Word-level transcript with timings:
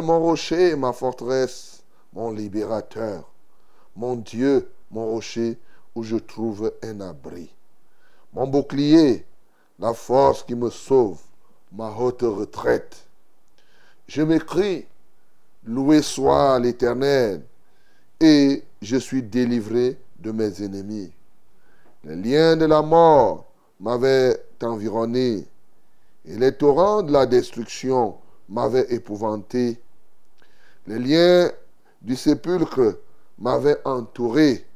Mon 0.00 0.20
rocher, 0.20 0.74
ma 0.74 0.92
forteresse, 0.92 1.82
mon 2.14 2.30
libérateur, 2.30 3.30
mon 3.94 4.16
Dieu, 4.16 4.70
mon 4.90 5.06
rocher, 5.06 5.58
où 5.94 6.02
je 6.02 6.16
trouve 6.16 6.72
un 6.82 7.00
abri. 7.02 7.54
Mon 8.32 8.46
bouclier, 8.46 9.26
la 9.78 9.92
force 9.92 10.44
qui 10.44 10.54
me 10.54 10.70
sauve, 10.70 11.20
ma 11.72 11.90
haute 11.90 12.22
retraite. 12.22 13.04
Je 14.06 14.22
m'écris, 14.22 14.86
loué 15.64 16.00
soit 16.00 16.58
l'Éternel, 16.58 17.42
et 18.18 18.62
je 18.80 18.96
suis 18.96 19.22
délivré 19.22 19.98
de 20.20 20.30
mes 20.30 20.62
ennemis. 20.62 21.12
Les 22.04 22.16
liens 22.16 22.56
de 22.56 22.64
la 22.64 22.80
mort 22.80 23.44
m'avaient 23.78 24.42
environné, 24.62 25.44
et 26.24 26.36
les 26.36 26.56
torrents 26.56 27.02
de 27.02 27.12
la 27.12 27.26
destruction 27.26 28.16
m'avaient 28.48 28.92
épouvanté. 28.92 29.81
Les 30.86 30.98
liens 30.98 31.50
du 32.00 32.16
sépulcre 32.16 32.98
m'avaient 33.38 33.78
entouré. 33.84 34.66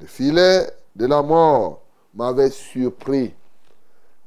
Le 0.00 0.06
filet 0.06 0.66
de 0.96 1.06
la 1.06 1.22
mort 1.22 1.82
m'avait 2.14 2.50
surpris. 2.50 3.34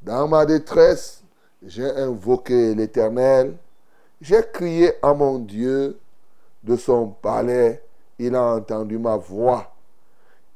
Dans 0.02 0.28
ma 0.28 0.46
détresse, 0.46 1.24
j'ai 1.66 1.90
invoqué 1.90 2.76
l'Éternel. 2.76 3.58
J'ai 4.22 4.42
crié 4.54 4.94
à 5.02 5.14
mon 5.14 5.40
Dieu 5.40 5.98
de 6.64 6.76
son 6.76 7.08
palais. 7.08 7.84
Il 8.20 8.36
a 8.36 8.56
entendu 8.56 9.00
ma 9.00 9.18
voix. 9.18 9.74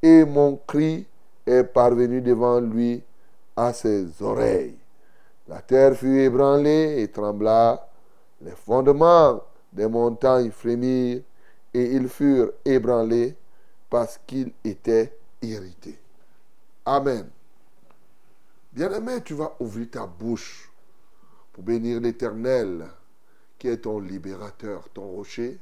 Et 0.00 0.24
mon 0.24 0.56
cri 0.66 1.06
est 1.46 1.64
parvenu 1.64 2.20
devant 2.20 2.60
lui 2.60 3.02
à 3.56 3.72
ses 3.72 4.06
oreilles. 4.22 4.76
La 5.48 5.60
terre 5.60 5.96
fut 5.96 6.20
ébranlée 6.20 7.02
et 7.02 7.08
trembla, 7.08 7.88
les 8.40 8.52
fondements 8.52 9.40
des 9.72 9.86
montagnes 9.86 10.50
frémirent, 10.50 11.22
et 11.74 11.92
ils 11.92 12.08
furent 12.08 12.52
ébranlés 12.64 13.34
parce 13.88 14.20
qu'ils 14.26 14.52
étaient 14.64 15.16
irrités. 15.40 15.98
Amen. 16.84 17.28
Bien-aimé, 18.72 19.22
tu 19.24 19.34
vas 19.34 19.54
ouvrir 19.60 19.90
ta 19.90 20.06
bouche 20.06 20.70
pour 21.52 21.62
bénir 21.62 22.00
l'Éternel, 22.00 22.86
qui 23.58 23.68
est 23.68 23.78
ton 23.78 24.00
libérateur, 24.00 24.88
ton 24.90 25.08
rocher. 25.08 25.58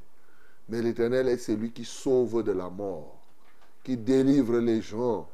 Mais 0.69 0.81
l'Éternel 0.81 1.29
est 1.29 1.37
celui 1.37 1.73
qui 1.73 1.85
sauve 1.85 2.43
de 2.43 2.53
la 2.53 2.71
mort, 2.71 3.17
qui 3.83 3.97
délivre 3.97 4.59
les 4.59 4.81
gens. 4.81 5.29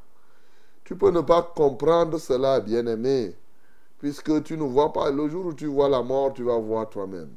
Tu 0.85 0.97
peux 0.97 1.11
ne 1.11 1.21
pas 1.21 1.43
comprendre 1.43 2.19
cela, 2.19 2.61
bien-aimé, 2.61 3.37
puisque 3.99 4.43
tu 4.43 4.57
ne 4.57 4.63
vois 4.63 4.93
pas. 4.93 5.11
Le 5.11 5.29
jour 5.29 5.47
où 5.47 5.53
tu 5.53 5.67
vois 5.67 5.89
la 5.89 6.03
mort, 6.03 6.33
tu 6.33 6.43
vas 6.43 6.59
voir 6.59 6.89
toi-même. 6.89 7.33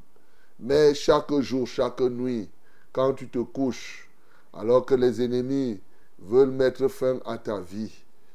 Mais 0.61 0.93
chaque 0.93 1.33
jour, 1.39 1.65
chaque 1.65 2.01
nuit, 2.01 2.49
quand 2.91 3.13
tu 3.13 3.29
te 3.29 3.39
couches, 3.39 4.09
alors 4.53 4.85
que 4.85 4.93
les 4.93 5.21
ennemis 5.21 5.79
veulent 6.19 6.51
mettre 6.51 6.89
fin 6.89 7.19
à 7.25 7.37
ta 7.37 7.61
vie, 7.61 7.93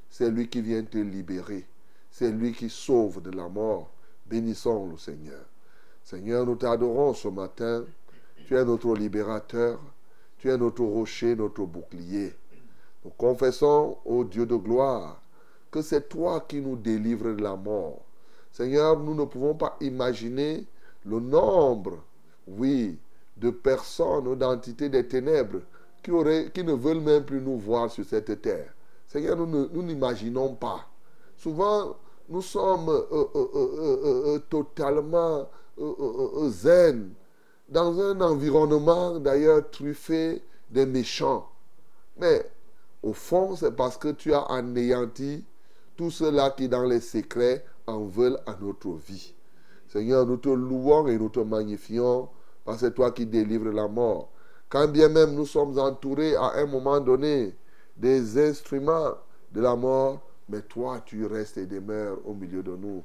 c'est 0.09 0.31
lui 0.31 0.49
qui 0.49 0.62
vient 0.62 0.83
te 0.85 0.97
libérer. 0.97 1.67
C'est 2.11 2.31
lui 2.31 2.53
qui 2.53 2.71
sauve 2.71 3.21
de 3.21 3.31
la 3.31 3.49
mort. 3.49 3.91
Bénissons 4.27 4.89
le 4.91 4.97
Seigneur. 4.97 5.45
Seigneur, 6.03 6.47
nous 6.47 6.55
t'adorons 6.55 7.12
ce 7.12 7.29
matin. 7.29 7.85
Tu 8.47 8.56
es 8.56 8.65
notre 8.65 8.95
libérateur. 8.95 9.79
Tu 10.39 10.49
es 10.49 10.56
notre 10.56 10.85
rocher, 10.85 11.35
notre 11.35 11.65
bouclier. 11.65 12.33
Nous 13.05 13.11
confessons, 13.19 13.99
ô 14.05 14.25
Dieu 14.25 14.47
de 14.47 14.56
gloire, 14.56 15.21
que 15.71 15.83
c'est 15.83 16.09
toi 16.09 16.45
qui 16.49 16.61
nous 16.61 16.77
délivres 16.77 17.35
de 17.35 17.43
la 17.43 17.56
mort. 17.56 18.01
Seigneur, 18.51 18.99
nous 18.99 19.15
ne 19.15 19.25
pouvons 19.25 19.55
pas 19.55 19.77
imaginer 19.81 20.65
le 21.05 21.21
nombre, 21.21 21.99
oui, 22.47 22.99
de 23.37 23.50
personnes 23.50 24.28
ou 24.28 24.34
d'entités 24.34 24.88
des 24.88 25.06
ténèbres 25.06 25.60
qui, 26.03 26.10
auraient, 26.10 26.50
qui 26.53 26.62
ne 26.62 26.75
veulent 26.75 27.00
même 27.00 27.25
plus 27.25 27.41
nous 27.41 27.59
voir 27.59 27.91
sur 27.91 28.05
cette 28.05 28.41
terre. 28.43 28.72
Seigneur, 29.06 29.37
nous 29.37 29.82
n'imaginons 29.82 30.55
pas. 30.55 30.87
Souvent, 31.37 31.96
nous 32.29 32.43
sommes 32.43 32.91
totalement 34.49 35.49
zen, 36.49 37.12
dans 37.69 38.00
un 38.00 38.20
environnement 38.20 39.19
d'ailleurs 39.19 39.69
truffé 39.70 40.43
des 40.70 40.87
méchants. 40.87 41.49
Mais 42.19 42.44
au 43.02 43.12
fond, 43.12 43.56
c'est 43.56 43.73
parce 43.73 43.96
que 43.96 44.08
tu 44.08 44.32
as 44.32 44.43
anéanti 44.43 45.44
tout 45.96 46.11
cela 46.11 46.50
qui, 46.50 46.69
dans 46.69 46.85
les 46.85 47.00
secrets, 47.00 47.64
en 47.87 48.05
veulent 48.05 48.38
à 48.46 48.56
notre 48.61 48.93
vie. 48.93 49.33
Seigneur, 49.94 50.26
nous 50.26 50.38
te 50.38 50.49
louons 50.49 51.06
et 51.06 51.17
nous 51.17 51.29
te 51.29 51.38
magnifions 51.38 52.29
parce 52.64 52.81
que 52.81 52.88
toi 52.88 53.12
qui 53.12 53.26
délivres 53.26 53.70
la 53.70 53.87
mort. 53.87 54.29
Quand 54.69 54.88
bien 54.88 55.08
même 55.08 55.37
nous 55.37 55.46
sommes 55.46 55.79
entourés 55.79 56.35
à 56.35 56.55
un 56.56 56.67
moment 56.67 56.99
donné 56.99 57.55
des 57.96 58.44
instruments 58.44 59.12
de 59.52 59.61
la 59.61 59.76
mort, 59.76 60.20
mais 60.49 60.62
toi 60.62 61.00
tu 61.06 61.25
restes 61.26 61.58
et 61.58 61.67
demeures 61.67 62.19
au 62.25 62.35
milieu 62.35 62.61
de 62.61 62.75
nous. 62.75 63.05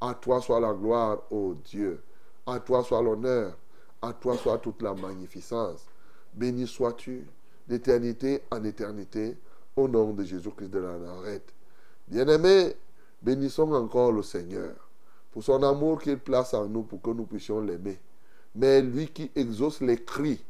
À 0.00 0.12
toi 0.14 0.40
soit 0.40 0.58
la 0.58 0.72
gloire, 0.72 1.22
ô 1.30 1.54
Dieu. 1.64 2.02
À 2.44 2.58
toi 2.58 2.82
soit 2.82 3.00
l'honneur. 3.00 3.56
À 4.02 4.12
toi 4.12 4.36
soit 4.36 4.58
toute 4.58 4.82
la 4.82 4.92
magnificence. 4.92 5.86
Béni 6.32 6.66
sois-tu 6.66 7.28
d'éternité 7.68 8.42
en 8.50 8.64
éternité. 8.64 9.38
au 9.76 9.86
nom 9.86 10.12
de 10.12 10.24
Jésus-Christ 10.24 10.70
de 10.70 10.80
la 10.80 10.98
Nazareth. 10.98 11.54
Bien-aimés, 12.08 12.74
bénissons 13.22 13.72
encore 13.72 14.10
le 14.10 14.22
Seigneur 14.22 14.83
pour 15.34 15.42
son 15.42 15.64
amour 15.64 16.00
qu'il 16.00 16.16
place 16.16 16.54
en 16.54 16.68
nous 16.68 16.84
pour 16.84 17.02
que 17.02 17.10
nous 17.10 17.24
puissions 17.24 17.60
l'aimer. 17.60 17.98
Mais 18.54 18.80
lui 18.80 19.08
qui 19.08 19.32
exauce 19.34 19.80
les 19.80 20.00
cris 20.00 20.40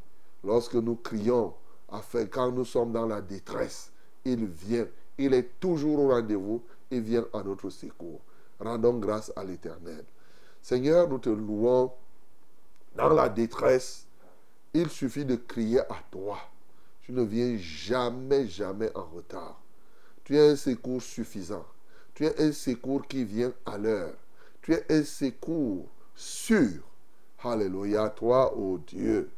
lorsque 0.45 0.75
nous 0.75 0.97
crions, 0.97 1.55
afin 1.91 2.27
quand 2.27 2.53
nous 2.53 2.67
sommes 2.67 2.93
dans 2.93 3.07
la 3.07 3.23
détresse, 3.23 3.91
il 4.27 4.45
vient. 4.45 4.87
Il 5.17 5.33
est 5.33 5.59
toujours 5.59 6.01
au 6.01 6.09
rendez-vous. 6.11 6.63
Il 6.91 7.01
vient 7.01 7.25
à 7.33 7.43
notre 7.43 7.71
secours. 7.71 8.21
Rendons 8.61 8.99
grâce 8.99 9.33
à 9.37 9.43
l'Éternel. 9.43 10.05
Seigneur, 10.61 11.09
nous 11.09 11.19
te 11.19 11.31
louons. 11.31 11.91
Dans 12.95 13.09
la 13.09 13.31
détresse, 13.31 14.07
il 14.75 14.91
suffit 14.91 15.25
de 15.25 15.37
crier 15.37 15.81
à 15.81 15.97
toi. 16.11 16.37
Tu 17.01 17.13
ne 17.13 17.23
viens 17.23 17.57
jamais, 17.57 18.49
jamais 18.49 18.95
en 18.95 19.05
retard. 19.05 19.59
Tu 20.25 20.37
es 20.37 20.51
un 20.51 20.57
secours 20.57 21.01
suffisant. 21.01 21.65
Tu 22.13 22.27
es 22.27 22.39
un 22.39 22.53
secours 22.53 23.07
qui 23.07 23.25
vient 23.25 23.53
à 23.65 23.79
l'heure. 23.79 24.13
Tu 24.65 24.73
es 24.73 24.83
un 24.89 25.05
secours 25.05 25.85
sûr. 26.15 26.81
Alléluia, 27.43 28.09
toi, 28.09 28.57
ô 28.57 28.79
Dieu. 28.79 29.29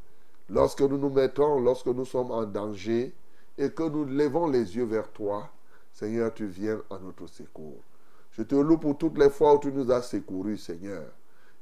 Lorsque 0.48 0.82
nous 0.82 0.98
nous 0.98 1.10
mettons, 1.10 1.58
lorsque 1.58 1.88
nous 1.88 2.04
sommes 2.04 2.30
en 2.30 2.44
danger 2.44 3.12
et 3.58 3.70
que 3.70 3.82
nous 3.82 4.04
levons 4.04 4.46
les 4.46 4.76
yeux 4.76 4.84
vers 4.84 5.10
toi, 5.10 5.50
Seigneur, 5.92 6.32
tu 6.32 6.46
viens 6.46 6.80
à 6.90 6.98
notre 7.00 7.26
secours. 7.26 7.82
Je 8.30 8.42
te 8.44 8.54
loue 8.54 8.78
pour 8.78 8.96
toutes 8.96 9.18
les 9.18 9.28
fois 9.28 9.56
où 9.56 9.58
tu 9.58 9.72
nous 9.72 9.90
as 9.90 10.02
secourus, 10.02 10.58
Seigneur. 10.58 11.02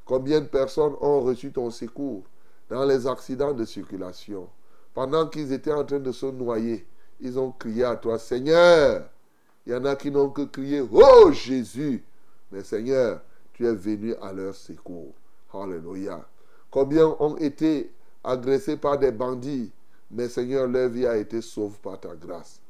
Combien 0.04 0.42
de 0.42 0.46
personnes 0.46 0.96
ont 1.00 1.20
reçu 1.22 1.50
ton 1.50 1.70
secours 1.70 2.24
dans 2.68 2.84
les 2.84 3.06
accidents 3.06 3.54
de 3.54 3.64
circulation? 3.64 4.46
Pendant 4.92 5.26
qu'ils 5.26 5.54
étaient 5.54 5.72
en 5.72 5.86
train 5.86 6.00
de 6.00 6.12
se 6.12 6.26
noyer, 6.26 6.86
ils 7.18 7.38
ont 7.38 7.50
crié 7.50 7.84
à 7.84 7.96
toi, 7.96 8.18
Seigneur. 8.18 9.08
Il 9.64 9.72
y 9.72 9.74
en 9.74 9.86
a 9.86 9.96
qui 9.96 10.10
n'ont 10.10 10.28
que 10.28 10.42
crié, 10.42 10.82
Oh 10.92 11.32
Jésus. 11.32 12.04
Mais 12.52 12.62
Seigneur, 12.62 13.22
tu 13.54 13.66
es 13.66 13.74
venu 13.74 14.14
à 14.16 14.32
leur 14.32 14.54
secours. 14.54 15.14
Alléluia. 15.52 16.24
Combien 16.70 17.16
ont 17.20 17.36
été 17.36 17.90
agressés 18.22 18.76
par 18.76 18.98
des 18.98 19.12
bandits, 19.12 19.70
mais 20.10 20.28
Seigneur, 20.28 20.66
leur 20.66 20.88
vie 20.88 21.06
a 21.06 21.16
été 21.16 21.40
sauve 21.40 21.78
par 21.78 22.00
ta 22.00 22.14
grâce. 22.14 22.60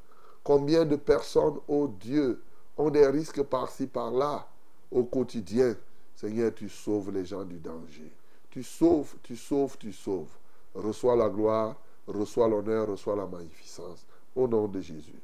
Combien 0.43 0.85
de 0.85 0.95
personnes, 0.95 1.57
oh 1.67 1.87
Dieu, 1.99 2.41
ont 2.77 2.89
des 2.89 3.07
risques 3.07 3.41
par-ci, 3.43 3.87
par-là, 3.87 4.47
au 4.91 5.03
quotidien. 5.03 5.75
Seigneur, 6.15 6.53
tu 6.53 6.69
sauves 6.69 7.11
les 7.11 7.25
gens 7.25 7.43
du 7.43 7.57
danger. 7.57 8.11
Tu 8.51 8.63
sauves, 8.63 9.15
tu 9.23 9.35
sauves, 9.35 9.77
tu 9.77 9.91
sauves. 9.91 10.31
Reçois 10.75 11.15
la 11.15 11.29
gloire, 11.29 11.75
reçois 12.07 12.47
l'honneur, 12.47 12.87
reçois 12.87 13.15
la 13.15 13.25
magnificence. 13.25 14.05
Au 14.35 14.47
nom 14.47 14.67
de 14.67 14.81
Jésus. 14.81 15.19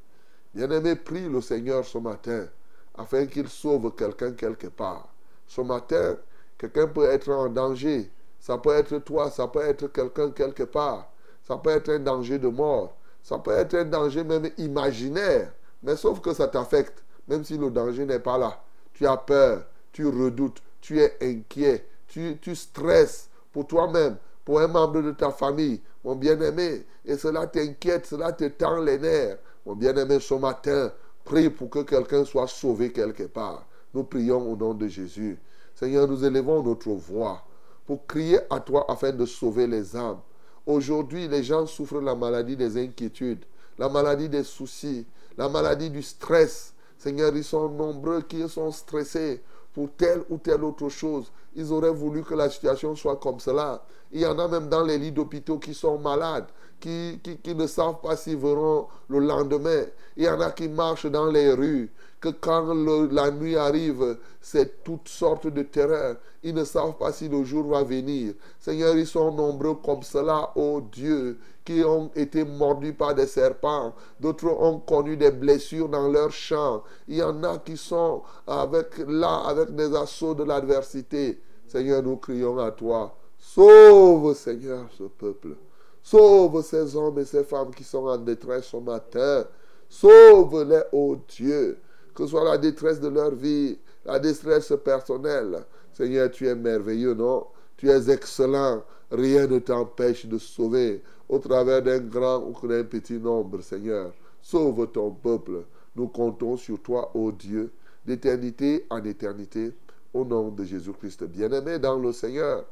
Bien-aimé, 0.54 0.96
prie 0.96 1.30
le 1.30 1.40
Seigneur 1.40 1.86
ce 1.86 1.98
matin 1.98 2.48
afin 2.96 3.26
qu'il 3.26 3.48
sauve 3.48 3.94
quelqu'un 3.96 4.34
quelque 4.34 4.68
part. 4.68 5.08
Ce 5.54 5.60
matin, 5.60 6.16
quelqu'un 6.58 6.88
peut 6.88 7.10
être 7.10 7.30
en 7.30 7.50
danger. 7.50 8.10
Ça 8.40 8.58
peut 8.58 8.74
être 8.74 9.00
toi, 9.00 9.30
ça 9.30 9.50
peut 9.50 9.60
être 9.60 9.88
quelqu'un 9.88 10.32
quelque 10.32 10.64
part. 10.64 11.12
Ça 11.44 11.58
peut 11.58 11.72
être 11.72 11.90
un 11.90 12.00
danger 12.00 12.40
de 12.40 12.48
mort. 12.48 12.96
Ça 13.22 13.38
peut 13.38 13.52
être 13.52 13.74
un 13.76 13.84
danger 13.84 14.24
même 14.24 14.50
imaginaire. 14.58 15.52
Mais 15.84 15.98
sauf 15.98 16.22
que 16.22 16.34
ça 16.34 16.48
t'affecte, 16.48 17.04
même 17.28 17.44
si 17.44 17.58
le 17.58 17.70
danger 17.70 18.06
n'est 18.06 18.20
pas 18.20 18.38
là. 18.38 18.64
Tu 18.94 19.06
as 19.06 19.18
peur, 19.18 19.64
tu 19.92 20.08
redoutes, 20.08 20.62
tu 20.80 21.02
es 21.02 21.18
inquiet, 21.22 21.86
tu, 22.08 22.56
stresses 22.56 23.30
pour 23.52 23.68
toi-même, 23.68 24.16
pour 24.46 24.62
un 24.62 24.68
membre 24.70 25.02
de 25.02 25.12
ta 25.12 25.32
famille, 25.32 25.82
mon 26.06 26.16
bien-aimé. 26.16 26.86
Et 27.04 27.18
cela 27.18 27.46
t'inquiète, 27.48 28.06
cela 28.06 28.32
te 28.32 28.46
tend 28.46 28.80
les 28.82 29.00
nerfs. 29.00 29.38
Mon 29.66 29.76
bien-aimé, 29.76 30.22
ce 30.22 30.34
matin, 30.36 30.94
prie 31.26 31.50
pour 31.50 31.70
que 31.70 31.80
quelqu'un 31.80 32.24
soit 32.24 32.48
sauvé 32.48 32.94
quelque 32.94 33.24
part. 33.24 33.66
Nous 33.94 34.04
prions 34.04 34.52
au 34.52 34.56
nom 34.56 34.74
de 34.74 34.88
Jésus. 34.88 35.38
Seigneur, 35.76 36.08
nous 36.08 36.24
élevons 36.24 36.64
notre 36.64 36.90
voix 36.90 37.44
pour 37.86 38.06
crier 38.06 38.40
à 38.50 38.60
toi 38.60 38.86
afin 38.88 39.12
de 39.12 39.26
sauver 39.26 39.68
les 39.68 39.96
âmes. 39.96 40.20
Aujourd'hui, 40.66 41.28
les 41.28 41.44
gens 41.44 41.66
souffrent 41.66 42.02
la 42.02 42.16
maladie 42.16 42.56
des 42.56 42.78
inquiétudes, 42.78 43.44
la 43.78 43.90
maladie 43.90 44.30
des 44.30 44.44
soucis, 44.44 45.06
la 45.38 45.50
maladie 45.50 45.90
du 45.90 46.02
stress. 46.04 46.74
Seigneur, 46.98 47.36
ils 47.36 47.44
sont 47.44 47.68
nombreux 47.70 48.22
qui 48.22 48.48
sont 48.48 48.72
stressés 48.72 49.42
pour 49.74 49.90
telle 49.94 50.24
ou 50.30 50.38
telle 50.38 50.64
autre 50.64 50.90
chose. 50.90 51.32
Ils 51.56 51.72
auraient 51.74 51.92
voulu 51.92 52.24
que 52.24 52.36
la 52.36 52.50
situation 52.50 52.96
soit 52.96 53.18
comme 53.18 53.40
cela. 53.40 53.84
Il 54.12 54.22
y 54.22 54.26
en 54.26 54.38
a 54.40 54.48
même 54.48 54.70
dans 54.70 54.84
les 54.84 54.98
lits 54.98 55.12
d'hôpitaux 55.12 55.58
qui 55.58 55.74
sont 55.74 55.98
malades, 55.98 56.48
qui, 56.80 57.20
qui, 57.44 57.56
ne 57.56 57.66
savent 57.68 58.02
pas 58.02 58.16
s'ils 58.18 58.38
verront 58.38 58.88
le 59.08 59.20
lendemain. 59.20 59.84
Il 60.18 60.24
y 60.24 60.30
en 60.30 60.40
a 60.42 60.52
qui 60.52 60.68
marchent 60.68 61.10
dans 61.10 61.28
les 61.28 61.52
rues, 61.54 61.90
que 62.22 62.30
quand 62.30 62.74
la 63.12 63.32
nuit 63.32 63.58
arrive, 63.58 64.18
c'est 64.40 64.84
toutes 64.84 65.10
sortes 65.10 65.48
de 65.48 65.64
terreurs. 65.64 66.18
Ils 66.44 66.54
ne 66.54 66.64
savent 66.64 66.96
pas 66.96 67.12
si 67.12 67.28
le 67.28 67.44
jour 67.44 67.66
va 67.66 67.84
venir. 67.84 68.36
Seigneur, 68.60 68.96
ils 68.96 69.08
sont 69.08 69.32
nombreux 69.32 69.76
comme 69.84 70.04
cela, 70.04 70.52
oh 70.56 70.82
Dieu, 70.92 71.40
qui 71.66 71.84
ont 71.84 72.12
été 72.16 72.46
mordus 72.46 72.94
par 72.94 73.16
des 73.16 73.26
serpents. 73.26 73.96
D'autres 74.20 74.50
ont 74.50 74.80
connu 74.80 75.18
des 75.18 75.32
blessures 75.32 75.90
dans 75.90 76.08
leur 76.08 76.32
champ. 76.32 76.84
Il 77.08 77.18
y 77.18 77.24
en 77.24 77.44
a 77.44 77.58
qui 77.58 77.76
sont 77.76 78.22
avec, 78.46 79.00
là 79.08 79.44
avec 79.48 79.76
des 79.76 79.96
assauts 79.96 80.36
de 80.36 80.44
l'adversité. 80.44 81.42
Seigneur, 81.68 82.04
nous 82.04 82.18
crions 82.18 82.60
à 82.60 82.70
toi. 82.70 83.16
Sauve, 83.40 84.36
Seigneur, 84.36 84.86
ce 84.96 85.04
peuple. 85.04 85.56
Sauve 86.04 86.64
ces 86.64 86.96
hommes 86.96 87.18
et 87.18 87.26
ces 87.26 87.44
femmes 87.44 87.74
qui 87.74 87.84
sont 87.84 88.06
en 88.06 88.18
détresse 88.18 88.66
ce 88.66 88.78
matin. 88.78 89.46
Sauve-les, 89.90 90.84
ô 90.92 91.18
Dieu 91.28 91.80
que 92.14 92.26
ce 92.26 92.32
soit 92.32 92.44
la 92.44 92.58
détresse 92.58 93.00
de 93.00 93.08
leur 93.08 93.34
vie, 93.36 93.78
la 94.06 94.20
détresse 94.20 94.74
personnelle. 94.84 95.66
Seigneur, 95.94 96.32
tu 96.32 96.48
es 96.48 96.56
merveilleux, 96.56 97.14
non? 97.14 97.46
Tu 97.78 97.90
es 97.90 98.10
excellent. 98.10 98.84
Rien 99.12 99.48
ne 99.48 99.60
t'empêche 99.60 100.26
de 100.26 100.38
sauver 100.38 101.02
au 101.28 101.40
travers 101.40 101.82
d'un 101.82 102.00
grand 102.00 102.44
ou 102.44 102.68
d'un 102.68 102.84
petit 102.84 103.20
nombre, 103.20 103.62
Seigneur. 103.62 104.14
Sauve 104.42 104.88
ton 104.92 105.12
peuple. 105.12 105.64
Nous 105.96 106.08
comptons 106.08 106.58
sur 106.58 106.82
toi, 106.82 107.12
ô 107.14 107.32
Dieu, 107.32 107.72
d'éternité 108.06 108.86
en 108.90 109.04
éternité, 109.04 109.74
au 110.14 110.26
nom 110.26 110.50
de 110.50 110.64
Jésus-Christ. 110.64 111.24
Bien-aimé 111.26 111.80
dans 111.80 111.98
le 112.00 112.12
Seigneur, 112.12 112.66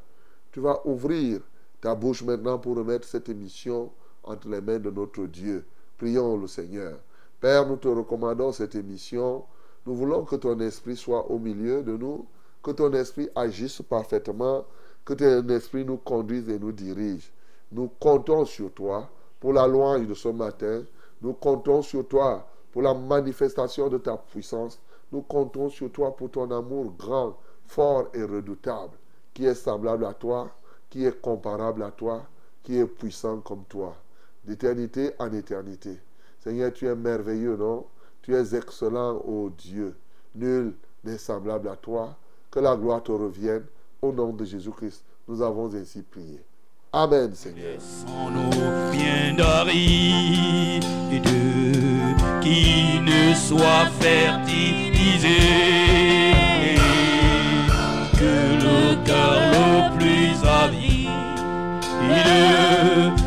tu 0.52 0.60
vas 0.60 0.80
ouvrir 0.86 1.40
ta 1.80 1.94
bouche 1.94 2.22
maintenant 2.22 2.58
pour 2.58 2.76
remettre 2.76 3.06
cette 3.06 3.28
émission 3.28 3.90
entre 4.22 4.48
les 4.48 4.60
mains 4.60 4.78
de 4.78 4.90
notre 4.90 5.26
Dieu. 5.26 5.64
Prions 5.98 6.36
le 6.36 6.46
Seigneur. 6.46 6.98
Père, 7.40 7.66
nous 7.66 7.76
te 7.76 7.88
recommandons 7.88 8.52
cette 8.52 8.74
émission. 8.74 9.44
Nous 9.86 9.94
voulons 9.94 10.24
que 10.24 10.36
ton 10.36 10.60
esprit 10.60 10.94
soit 10.94 11.30
au 11.30 11.38
milieu 11.38 11.82
de 11.82 11.96
nous, 11.96 12.26
que 12.62 12.70
ton 12.70 12.92
esprit 12.92 13.30
agisse 13.34 13.80
parfaitement, 13.80 14.66
que 15.06 15.14
ton 15.14 15.48
esprit 15.48 15.86
nous 15.86 15.96
conduise 15.96 16.50
et 16.50 16.58
nous 16.58 16.72
dirige. 16.72 17.32
Nous 17.72 17.88
comptons 17.98 18.44
sur 18.44 18.70
toi 18.72 19.08
pour 19.40 19.54
la 19.54 19.66
louange 19.66 20.06
de 20.06 20.12
ce 20.12 20.28
matin. 20.28 20.82
Nous 21.22 21.32
comptons 21.32 21.80
sur 21.80 22.06
toi 22.06 22.46
pour 22.72 22.82
la 22.82 22.92
manifestation 22.92 23.88
de 23.88 23.96
ta 23.96 24.18
puissance. 24.18 24.78
Nous 25.10 25.22
comptons 25.22 25.70
sur 25.70 25.90
toi 25.90 26.14
pour 26.14 26.30
ton 26.30 26.50
amour 26.50 26.92
grand, 26.98 27.38
fort 27.64 28.08
et 28.12 28.22
redoutable, 28.22 28.98
qui 29.32 29.46
est 29.46 29.54
semblable 29.54 30.04
à 30.04 30.12
toi, 30.12 30.50
qui 30.90 31.06
est 31.06 31.18
comparable 31.22 31.84
à 31.84 31.90
toi, 31.90 32.22
qui 32.62 32.76
est 32.76 32.86
puissant 32.86 33.40
comme 33.40 33.64
toi, 33.64 33.96
d'éternité 34.44 35.12
en 35.18 35.32
éternité. 35.32 35.98
Seigneur, 36.42 36.72
tu 36.72 36.86
es 36.86 36.94
merveilleux, 36.94 37.56
non? 37.56 37.84
Tu 38.22 38.34
es 38.34 38.54
excellent, 38.54 39.16
ô 39.26 39.50
Dieu. 39.56 39.94
Nul 40.34 40.74
n'est 41.04 41.18
semblable 41.18 41.68
à 41.68 41.76
toi. 41.76 42.16
Que 42.50 42.60
la 42.60 42.76
gloire 42.76 43.02
te 43.02 43.12
revienne. 43.12 43.64
Au 44.02 44.12
nom 44.12 44.32
de 44.32 44.44
Jésus-Christ, 44.44 45.04
nous 45.28 45.42
avons 45.42 45.74
ainsi 45.74 46.02
prié. 46.02 46.42
Amen, 46.92 47.34
Seigneur. 47.34 47.74
Laissons-nous 47.74 48.50
bien 48.90 49.36
qui 52.40 53.00
ne 53.00 53.34
soit 53.34 53.86
fertilisé, 54.00 55.28
que 58.18 58.34
le 58.64 59.04
cœur 59.04 59.40
le 59.52 59.98
plus 59.98 60.34
avide 60.48 61.10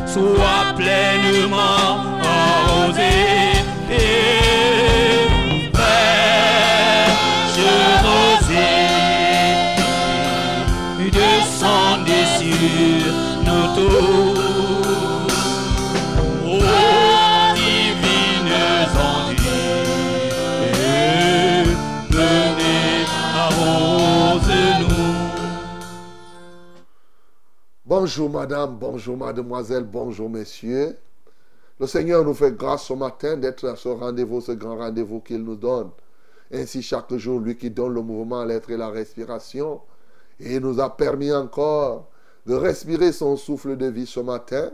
soit 0.06 0.74
pleinement 0.76 2.13
Bonjour 27.84 28.30
madame, 28.30 28.76
bonjour 28.78 29.16
mademoiselle, 29.16 29.82
bonjour 29.82 30.30
messieurs. 30.30 30.96
Le 31.80 31.88
Seigneur 31.88 32.24
nous 32.24 32.34
fait 32.34 32.52
grâce 32.52 32.84
ce 32.84 32.92
matin 32.92 33.36
d'être 33.36 33.66
à 33.66 33.74
ce 33.74 33.88
rendez-vous, 33.88 34.40
ce 34.40 34.52
grand 34.52 34.76
rendez-vous 34.76 35.18
qu'il 35.18 35.42
nous 35.42 35.56
donne. 35.56 35.90
Ainsi, 36.52 36.80
chaque 36.80 37.12
jour, 37.16 37.40
lui 37.40 37.56
qui 37.56 37.70
donne 37.70 37.94
le 37.94 38.02
mouvement, 38.02 38.44
l'être 38.44 38.70
et 38.70 38.76
la 38.76 38.88
respiration, 38.88 39.80
et 40.38 40.60
nous 40.60 40.78
a 40.78 40.96
permis 40.96 41.32
encore 41.32 42.08
de 42.46 42.54
respirer 42.54 43.12
son 43.12 43.36
souffle 43.36 43.76
de 43.76 43.86
vie 43.86 44.06
ce 44.06 44.20
matin 44.20 44.70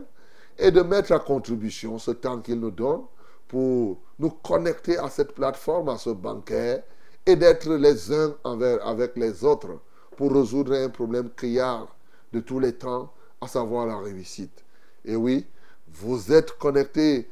et 0.57 0.71
de 0.71 0.81
mettre 0.81 1.11
à 1.11 1.19
contribution 1.19 1.97
ce 1.97 2.11
temps 2.11 2.39
qu'il 2.39 2.59
nous 2.59 2.71
donne 2.71 3.01
pour 3.47 3.99
nous 4.19 4.29
connecter 4.29 4.97
à 4.97 5.09
cette 5.09 5.33
plateforme, 5.33 5.89
à 5.89 5.97
ce 5.97 6.09
banquet, 6.09 6.83
et 7.25 7.35
d'être 7.35 7.69
les 7.69 8.11
uns 8.11 8.35
envers, 8.43 8.85
avec 8.85 9.15
les 9.15 9.43
autres 9.43 9.79
pour 10.15 10.33
résoudre 10.33 10.73
un 10.73 10.89
problème 10.89 11.29
criard 11.35 11.95
de 12.33 12.39
tous 12.39 12.59
les 12.59 12.73
temps, 12.73 13.11
à 13.39 13.47
savoir 13.47 13.85
la 13.85 13.97
réussite. 13.97 14.63
Et 15.03 15.15
oui, 15.15 15.45
vous 15.87 16.31
êtes 16.31 16.57
connectés 16.57 17.29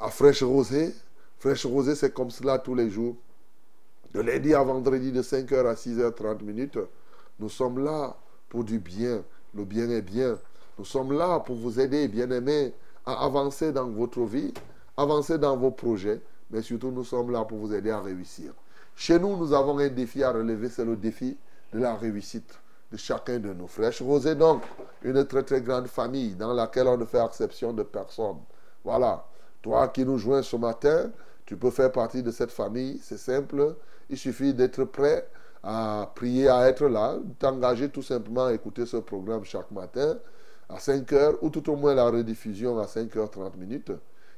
à 0.00 0.08
Fraîche 0.10 0.42
Rosée. 0.42 0.94
Fraîche 1.38 1.64
Rosée, 1.66 1.94
c'est 1.94 2.12
comme 2.12 2.30
cela 2.30 2.58
tous 2.58 2.74
les 2.74 2.90
jours. 2.90 3.16
De 4.12 4.20
lundi 4.20 4.54
à 4.54 4.62
vendredi, 4.62 5.12
de 5.12 5.22
5h 5.22 5.66
à 5.66 5.74
6h30 5.74 6.42
minutes, 6.42 6.78
nous 7.38 7.48
sommes 7.48 7.82
là 7.82 8.16
pour 8.48 8.64
du 8.64 8.78
bien. 8.78 9.22
Le 9.54 9.64
bien 9.64 9.88
est 9.90 10.02
bien. 10.02 10.38
Nous 10.78 10.84
sommes 10.84 11.16
là 11.16 11.38
pour 11.40 11.56
vous 11.56 11.78
aider, 11.78 12.08
bien-aimés, 12.08 12.74
à 13.06 13.24
avancer 13.24 13.72
dans 13.72 13.88
votre 13.88 14.22
vie, 14.22 14.52
avancer 14.96 15.38
dans 15.38 15.56
vos 15.56 15.70
projets, 15.70 16.20
mais 16.50 16.62
surtout 16.62 16.90
nous 16.90 17.04
sommes 17.04 17.30
là 17.30 17.44
pour 17.44 17.58
vous 17.58 17.72
aider 17.72 17.90
à 17.90 18.00
réussir. 18.00 18.52
Chez 18.96 19.18
nous, 19.18 19.36
nous 19.36 19.52
avons 19.52 19.78
un 19.78 19.88
défi 19.88 20.22
à 20.22 20.32
relever, 20.32 20.68
c'est 20.68 20.84
le 20.84 20.96
défi 20.96 21.36
de 21.72 21.78
la 21.78 21.94
réussite 21.94 22.58
de 22.90 22.96
chacun 22.96 23.38
de 23.38 23.52
nous. 23.52 23.66
Fraîche 23.66 24.02
Rosée, 24.02 24.34
donc, 24.34 24.62
une 25.02 25.24
très 25.24 25.42
très 25.42 25.60
grande 25.60 25.88
famille 25.88 26.34
dans 26.34 26.52
laquelle 26.52 26.86
on 26.88 26.96
ne 26.96 27.04
fait 27.04 27.24
exception 27.24 27.72
de 27.72 27.82
personne. 27.82 28.38
Voilà. 28.84 29.24
Toi 29.62 29.88
qui 29.88 30.04
nous 30.04 30.18
joins 30.18 30.42
ce 30.42 30.56
matin, 30.56 31.10
tu 31.46 31.56
peux 31.56 31.70
faire 31.70 31.90
partie 31.90 32.22
de 32.22 32.30
cette 32.30 32.52
famille. 32.52 33.00
C'est 33.02 33.18
simple. 33.18 33.76
Il 34.10 34.18
suffit 34.18 34.54
d'être 34.54 34.84
prêt 34.84 35.26
à 35.64 36.12
prier, 36.14 36.48
à 36.48 36.68
être 36.68 36.86
là, 36.86 37.16
t'engager 37.38 37.88
tout 37.88 38.02
simplement 38.02 38.46
à 38.46 38.52
écouter 38.52 38.84
ce 38.84 38.98
programme 38.98 39.44
chaque 39.44 39.70
matin 39.70 40.18
à 40.68 40.78
5 40.78 41.10
heures 41.14 41.34
ou 41.42 41.48
tout 41.48 41.70
au 41.70 41.76
moins 41.76 41.94
la 41.94 42.04
rediffusion 42.04 42.78
à 42.78 42.84
5h30 42.84 43.56
minutes. 43.56 43.92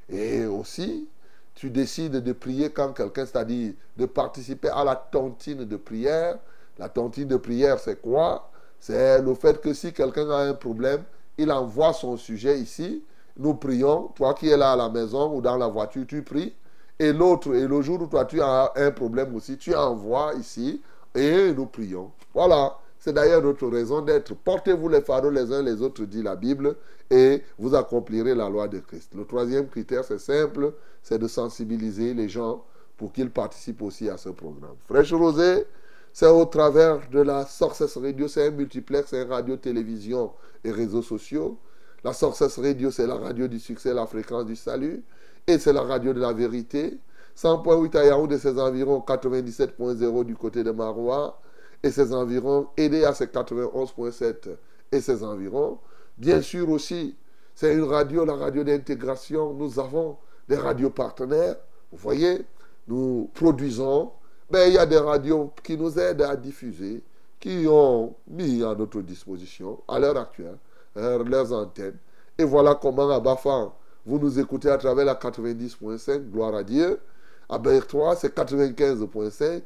Et 0.09 0.47
aussi, 0.47 1.09
tu 1.54 1.71
décides 1.71 2.23
de 2.23 2.33
prier 2.33 2.71
quand 2.71 2.92
quelqu'un, 2.92 3.26
c'est-à-dire 3.26 3.75
de 3.97 4.06
participer 4.06 4.68
à 4.68 4.85
la 4.85 4.95
tontine 4.95 5.64
de 5.64 5.76
prière. 5.76 6.38
La 6.78 6.88
tontine 6.88 7.26
de 7.26 7.37
prière, 7.37 7.80
c'est 7.80 8.00
quoi? 8.00 8.50
C'est 8.78 9.21
le 9.21 9.35
fait 9.35 9.61
que 9.61 9.73
si 9.73 9.92
quelqu'un 9.92 10.30
a 10.30 10.42
un 10.45 10.54
problème, 10.54 11.02
il 11.38 11.50
envoie 11.50 11.92
son 11.92 12.16
sujet 12.16 12.59
ici. 12.61 13.02
Nous 13.37 13.54
prions. 13.54 14.09
Toi 14.14 14.35
qui 14.35 14.49
es 14.49 14.56
là 14.56 14.73
à 14.73 14.76
la 14.76 14.88
maison 14.88 15.35
ou 15.35 15.40
dans 15.40 15.56
la 15.56 15.66
voiture, 15.66 16.04
tu 16.06 16.23
pries. 16.23 16.54
Et 16.99 17.12
l'autre, 17.12 17.54
et 17.54 17.66
le 17.66 17.83
jour 17.83 18.00
où 18.00 18.06
toi 18.06 18.25
tu 18.25 18.40
as 18.40 18.73
un 18.76 18.90
problème 18.90 19.35
aussi, 19.35 19.59
tu 19.59 19.75
envoies 19.75 20.35
ici 20.35 20.80
et 21.17 21.53
nous 21.53 21.67
prions. 21.67 22.13
Voilà. 22.35 22.79
C'est 22.99 23.13
d'ailleurs 23.13 23.43
notre 23.43 23.69
raison 23.69 24.01
d'être. 24.01 24.35
Portez-vous 24.35 24.89
les 24.89 25.01
fardeaux 25.01 25.31
les 25.31 25.53
uns 25.53 25.63
les 25.63 25.81
autres, 25.81 26.05
dit 26.05 26.23
la 26.23 26.35
Bible, 26.35 26.75
et 27.09 27.43
vous 27.57 27.75
accomplirez 27.75 28.35
la 28.35 28.49
loi 28.49 28.67
de 28.67 28.81
Christ. 28.81 29.15
Le 29.15 29.25
troisième 29.25 29.69
critère, 29.69 30.03
c'est 30.05 30.19
simple, 30.19 30.73
c'est 31.03 31.19
de 31.19 31.29
sensibiliser 31.29 32.15
les 32.15 32.29
gens 32.29 32.65
pour 32.97 33.13
qu'ils 33.13 33.31
participent 33.31 33.83
aussi 33.83 34.09
à 34.09 34.17
ce 34.17 34.31
programme. 34.31 34.75
Fraîche 34.89 35.13
Rosée, 35.13 35.67
c'est 36.13 36.27
au 36.27 36.47
travers 36.47 37.09
de 37.11 37.21
la 37.21 37.47
Success 37.47 37.97
Radio, 37.97 38.27
c'est 38.27 38.49
un 38.49 38.51
multiplex, 38.51 39.11
c'est 39.11 39.23
radio, 39.23 39.57
télévision 39.57 40.33
et 40.65 40.73
réseaux 40.73 41.03
sociaux. 41.03 41.59
La 42.03 42.13
Success 42.13 42.59
Radio, 42.59 42.91
c'est 42.91 43.07
la 43.07 43.17
radio 43.17 43.47
du 43.47 43.61
succès, 43.61 43.95
la 43.95 44.07
fréquence 44.07 44.47
du 44.47 44.57
salut, 44.57 45.05
et 45.47 45.59
c'est 45.59 45.73
la 45.73 45.83
radio 45.83 46.13
de 46.13 46.21
la 46.21 46.33
vérité. 46.33 46.99
100.8 47.37 47.97
à 47.97 48.05
Yaoundé, 48.05 48.38
ses 48.38 48.59
environ 48.59 49.05
97.0 49.07 50.25
du 50.25 50.35
côté 50.35 50.64
de 50.64 50.71
Marois 50.71 51.40
et 51.83 51.90
ses 51.90 52.12
environs, 52.14 52.69
aidé 52.76 53.05
à 53.05 53.12
ses 53.12 53.26
91.7 53.26 54.57
et 54.93 55.00
ses 55.00 55.23
environs. 55.23 55.78
Bien 56.16 56.40
sûr 56.40 56.71
aussi, 56.71 57.14
c'est 57.55 57.75
une 57.75 57.85
radio, 57.85 58.25
la 58.25 58.35
radio 58.35 58.64
d'intégration. 58.64 59.52
Nous 59.52 59.78
avons 59.78 60.16
des 60.49 60.57
radios 60.57 60.90
partenaires. 60.90 61.57
Vous 61.93 61.99
voyez, 61.99 62.45
nous 62.88 63.31
produisons. 63.35 64.12
Mais 64.50 64.69
il 64.69 64.75
y 64.75 64.78
a 64.78 64.87
des 64.87 64.99
radios 64.99 65.52
qui 65.62 65.76
nous 65.76 65.99
aident 65.99 66.23
à 66.23 66.37
diffuser, 66.37 67.02
qui 67.40 67.66
ont 67.69 68.14
mis 68.28 68.62
à 68.62 68.75
notre 68.75 69.00
disposition, 69.02 69.81
à 69.88 69.99
l'heure 69.99 70.16
actuelle, 70.16 70.57
euh, 70.97 71.23
leurs 71.25 71.52
antennes. 71.52 71.99
Et 72.38 72.45
voilà 72.45 72.76
comment 72.76 73.11
à 73.11 73.19
Bafan, 73.19 73.75
vous 74.07 74.19
nous 74.21 74.38
écoutez 74.38 74.71
à 74.71 74.78
travers 74.78 75.05
la 75.05 75.14
90.5, 75.16 76.31
gloire 76.31 76.55
à 76.55 76.62
Dieu. 76.62 77.00
À 77.49 77.59
Berthois, 77.59 78.17
c'est 78.17 78.37
95.5. 78.37 79.62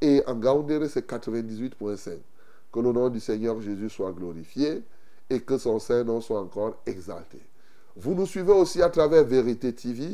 Et 0.00 0.22
en 0.26 0.34
Gaoundéré, 0.34 0.88
c'est 0.88 1.08
98.5. 1.08 2.18
Que 2.72 2.80
le 2.80 2.92
nom 2.92 3.08
du 3.08 3.20
Seigneur 3.20 3.60
Jésus 3.60 3.88
soit 3.88 4.12
glorifié 4.12 4.82
et 5.30 5.40
que 5.40 5.56
son 5.58 5.78
Saint-Nom 5.78 6.20
soit 6.20 6.40
encore 6.40 6.76
exalté. 6.86 7.38
Vous 7.96 8.14
nous 8.14 8.26
suivez 8.26 8.52
aussi 8.52 8.82
à 8.82 8.90
travers 8.90 9.24
Vérité 9.24 9.72
TV 9.72 10.08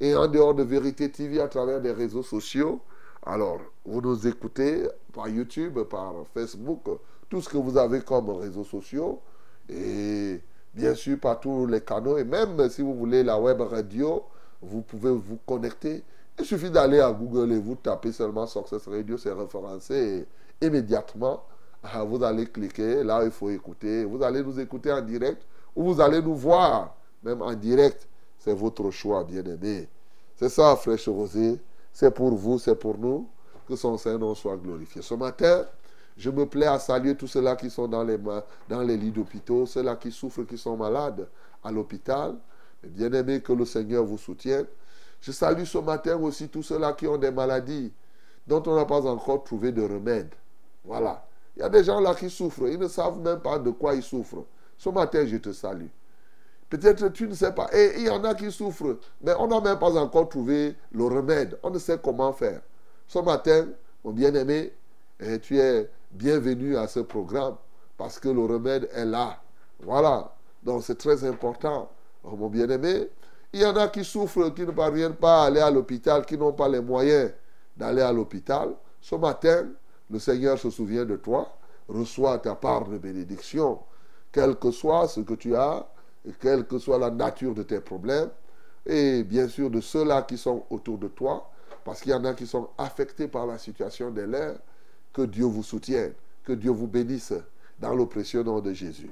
et 0.00 0.14
en 0.16 0.26
dehors 0.26 0.54
de 0.54 0.62
Vérité 0.62 1.10
TV 1.10 1.40
à 1.40 1.48
travers 1.48 1.80
les 1.80 1.92
réseaux 1.92 2.24
sociaux. 2.24 2.80
Alors, 3.24 3.60
vous 3.84 4.00
nous 4.00 4.26
écoutez 4.26 4.88
par 5.12 5.28
YouTube, 5.28 5.78
par 5.84 6.14
Facebook, 6.34 6.80
tout 7.30 7.40
ce 7.40 7.48
que 7.48 7.56
vous 7.56 7.78
avez 7.78 8.00
comme 8.00 8.28
réseaux 8.30 8.64
sociaux 8.64 9.20
et 9.68 10.40
bien 10.74 10.94
sûr 10.94 11.18
par 11.20 11.38
tous 11.38 11.66
les 11.66 11.80
canaux. 11.80 12.18
Et 12.18 12.24
même 12.24 12.68
si 12.68 12.82
vous 12.82 12.94
voulez 12.94 13.22
la 13.22 13.38
web 13.38 13.60
radio, 13.60 14.24
vous 14.60 14.82
pouvez 14.82 15.12
vous 15.12 15.38
connecter 15.46 16.02
il 16.38 16.44
suffit 16.44 16.70
d'aller 16.70 17.00
à 17.00 17.10
Google 17.12 17.52
et 17.52 17.58
vous 17.58 17.74
tapez 17.74 18.12
seulement 18.12 18.46
Success 18.46 18.86
Radio, 18.86 19.16
c'est 19.16 19.32
référencé 19.32 20.26
immédiatement, 20.60 21.42
ah, 21.82 22.04
vous 22.04 22.22
allez 22.22 22.46
cliquer, 22.46 23.02
là 23.02 23.24
il 23.24 23.30
faut 23.30 23.50
écouter. 23.50 24.04
Vous 24.04 24.22
allez 24.22 24.42
nous 24.42 24.58
écouter 24.60 24.92
en 24.92 25.00
direct 25.00 25.42
ou 25.74 25.84
vous 25.92 26.00
allez 26.00 26.22
nous 26.22 26.34
voir, 26.34 26.94
même 27.22 27.42
en 27.42 27.54
direct. 27.54 28.06
C'est 28.38 28.54
votre 28.54 28.90
choix, 28.90 29.24
bien-aimé. 29.24 29.88
C'est 30.36 30.48
ça, 30.48 30.74
Fraîche 30.76 31.08
Rosée. 31.08 31.60
C'est 31.92 32.12
pour 32.12 32.34
vous, 32.34 32.58
c'est 32.58 32.74
pour 32.74 32.98
nous. 32.98 33.28
Que 33.68 33.76
son 33.76 33.96
Saint-Nom 33.96 34.34
soit 34.34 34.56
glorifié. 34.56 35.02
Ce 35.02 35.14
matin, 35.14 35.64
je 36.16 36.30
me 36.30 36.46
plais 36.46 36.66
à 36.66 36.78
saluer 36.78 37.16
tous 37.16 37.28
ceux-là 37.28 37.54
qui 37.56 37.70
sont 37.70 37.86
dans 37.86 38.02
les, 38.02 38.18
dans 38.68 38.82
les 38.82 38.96
lits 38.96 39.12
d'hôpitaux, 39.12 39.66
ceux-là 39.66 39.96
qui 39.96 40.10
souffrent, 40.10 40.44
qui 40.44 40.58
sont 40.58 40.76
malades 40.76 41.28
à 41.62 41.70
l'hôpital. 41.70 42.34
Bien-aimé, 42.82 43.40
que 43.40 43.52
le 43.52 43.64
Seigneur 43.64 44.04
vous 44.04 44.18
soutienne. 44.18 44.66
Je 45.22 45.30
salue 45.30 45.64
ce 45.64 45.78
matin 45.78 46.16
aussi 46.16 46.48
tous 46.48 46.64
ceux-là 46.64 46.92
qui 46.92 47.06
ont 47.06 47.16
des 47.16 47.30
maladies 47.30 47.92
dont 48.46 48.62
on 48.66 48.74
n'a 48.74 48.84
pas 48.84 49.06
encore 49.06 49.44
trouvé 49.44 49.70
de 49.70 49.80
remède. 49.80 50.34
Voilà. 50.84 51.24
Il 51.56 51.60
y 51.60 51.62
a 51.62 51.68
des 51.68 51.84
gens 51.84 52.00
là 52.00 52.14
qui 52.14 52.28
souffrent. 52.28 52.66
Ils 52.68 52.78
ne 52.78 52.88
savent 52.88 53.20
même 53.20 53.38
pas 53.38 53.58
de 53.58 53.70
quoi 53.70 53.94
ils 53.94 54.02
souffrent. 54.02 54.44
Ce 54.76 54.88
matin, 54.88 55.24
je 55.24 55.36
te 55.36 55.52
salue. 55.52 55.86
Peut-être 56.68 57.08
tu 57.10 57.28
ne 57.28 57.34
sais 57.34 57.52
pas. 57.52 57.68
Et 57.72 57.92
il 57.98 58.06
y 58.06 58.10
en 58.10 58.24
a 58.24 58.34
qui 58.34 58.50
souffrent. 58.50 58.98
Mais 59.22 59.32
on 59.38 59.46
n'a 59.46 59.60
même 59.60 59.78
pas 59.78 59.96
encore 59.96 60.28
trouvé 60.28 60.74
le 60.90 61.04
remède. 61.04 61.56
On 61.62 61.70
ne 61.70 61.78
sait 61.78 61.98
comment 62.02 62.32
faire. 62.32 62.60
Ce 63.06 63.20
matin, 63.20 63.68
mon 64.04 64.10
bien-aimé, 64.10 64.72
eh, 65.20 65.38
tu 65.38 65.60
es 65.60 65.88
bienvenu 66.10 66.76
à 66.76 66.88
ce 66.88 66.98
programme 67.00 67.54
parce 67.96 68.18
que 68.18 68.28
le 68.28 68.40
remède 68.40 68.88
est 68.92 69.04
là. 69.04 69.40
Voilà. 69.80 70.34
Donc 70.64 70.82
c'est 70.82 70.98
très 70.98 71.22
important. 71.24 71.88
Oh, 72.24 72.36
mon 72.36 72.48
bien-aimé, 72.48 73.08
il 73.52 73.60
y 73.60 73.66
en 73.66 73.76
a 73.76 73.88
qui 73.88 74.04
souffrent, 74.04 74.54
qui 74.54 74.62
ne 74.62 74.70
parviennent 74.70 75.14
pas 75.14 75.42
à 75.42 75.46
aller 75.46 75.60
à 75.60 75.70
l'hôpital, 75.70 76.24
qui 76.24 76.38
n'ont 76.38 76.52
pas 76.52 76.68
les 76.68 76.80
moyens 76.80 77.32
d'aller 77.76 78.02
à 78.02 78.12
l'hôpital. 78.12 78.74
Ce 79.00 79.14
matin, 79.14 79.68
le 80.10 80.18
Seigneur 80.18 80.58
se 80.58 80.70
souvient 80.70 81.04
de 81.04 81.16
toi, 81.16 81.54
reçoit 81.88 82.38
ta 82.38 82.54
part 82.54 82.88
de 82.88 82.98
bénédiction, 82.98 83.80
quel 84.30 84.56
que 84.56 84.70
soit 84.70 85.08
ce 85.08 85.20
que 85.20 85.34
tu 85.34 85.54
as, 85.54 85.86
quelle 86.40 86.66
que 86.66 86.78
soit 86.78 86.98
la 86.98 87.10
nature 87.10 87.54
de 87.54 87.62
tes 87.62 87.80
problèmes, 87.80 88.30
et 88.86 89.22
bien 89.22 89.48
sûr 89.48 89.70
de 89.70 89.80
ceux-là 89.80 90.22
qui 90.22 90.38
sont 90.38 90.64
autour 90.70 90.98
de 90.98 91.08
toi, 91.08 91.50
parce 91.84 92.00
qu'il 92.00 92.12
y 92.12 92.14
en 92.14 92.24
a 92.24 92.34
qui 92.34 92.46
sont 92.46 92.68
affectés 92.78 93.28
par 93.28 93.46
la 93.46 93.58
situation 93.58 94.10
de 94.10 94.22
l'air, 94.22 94.54
que 95.12 95.22
Dieu 95.22 95.44
vous 95.44 95.62
soutienne, 95.62 96.14
que 96.44 96.52
Dieu 96.52 96.70
vous 96.70 96.86
bénisse 96.86 97.34
dans 97.78 97.94
le 97.94 98.06
précieux 98.06 98.42
nom 98.42 98.60
de 98.60 98.72
Jésus. 98.72 99.10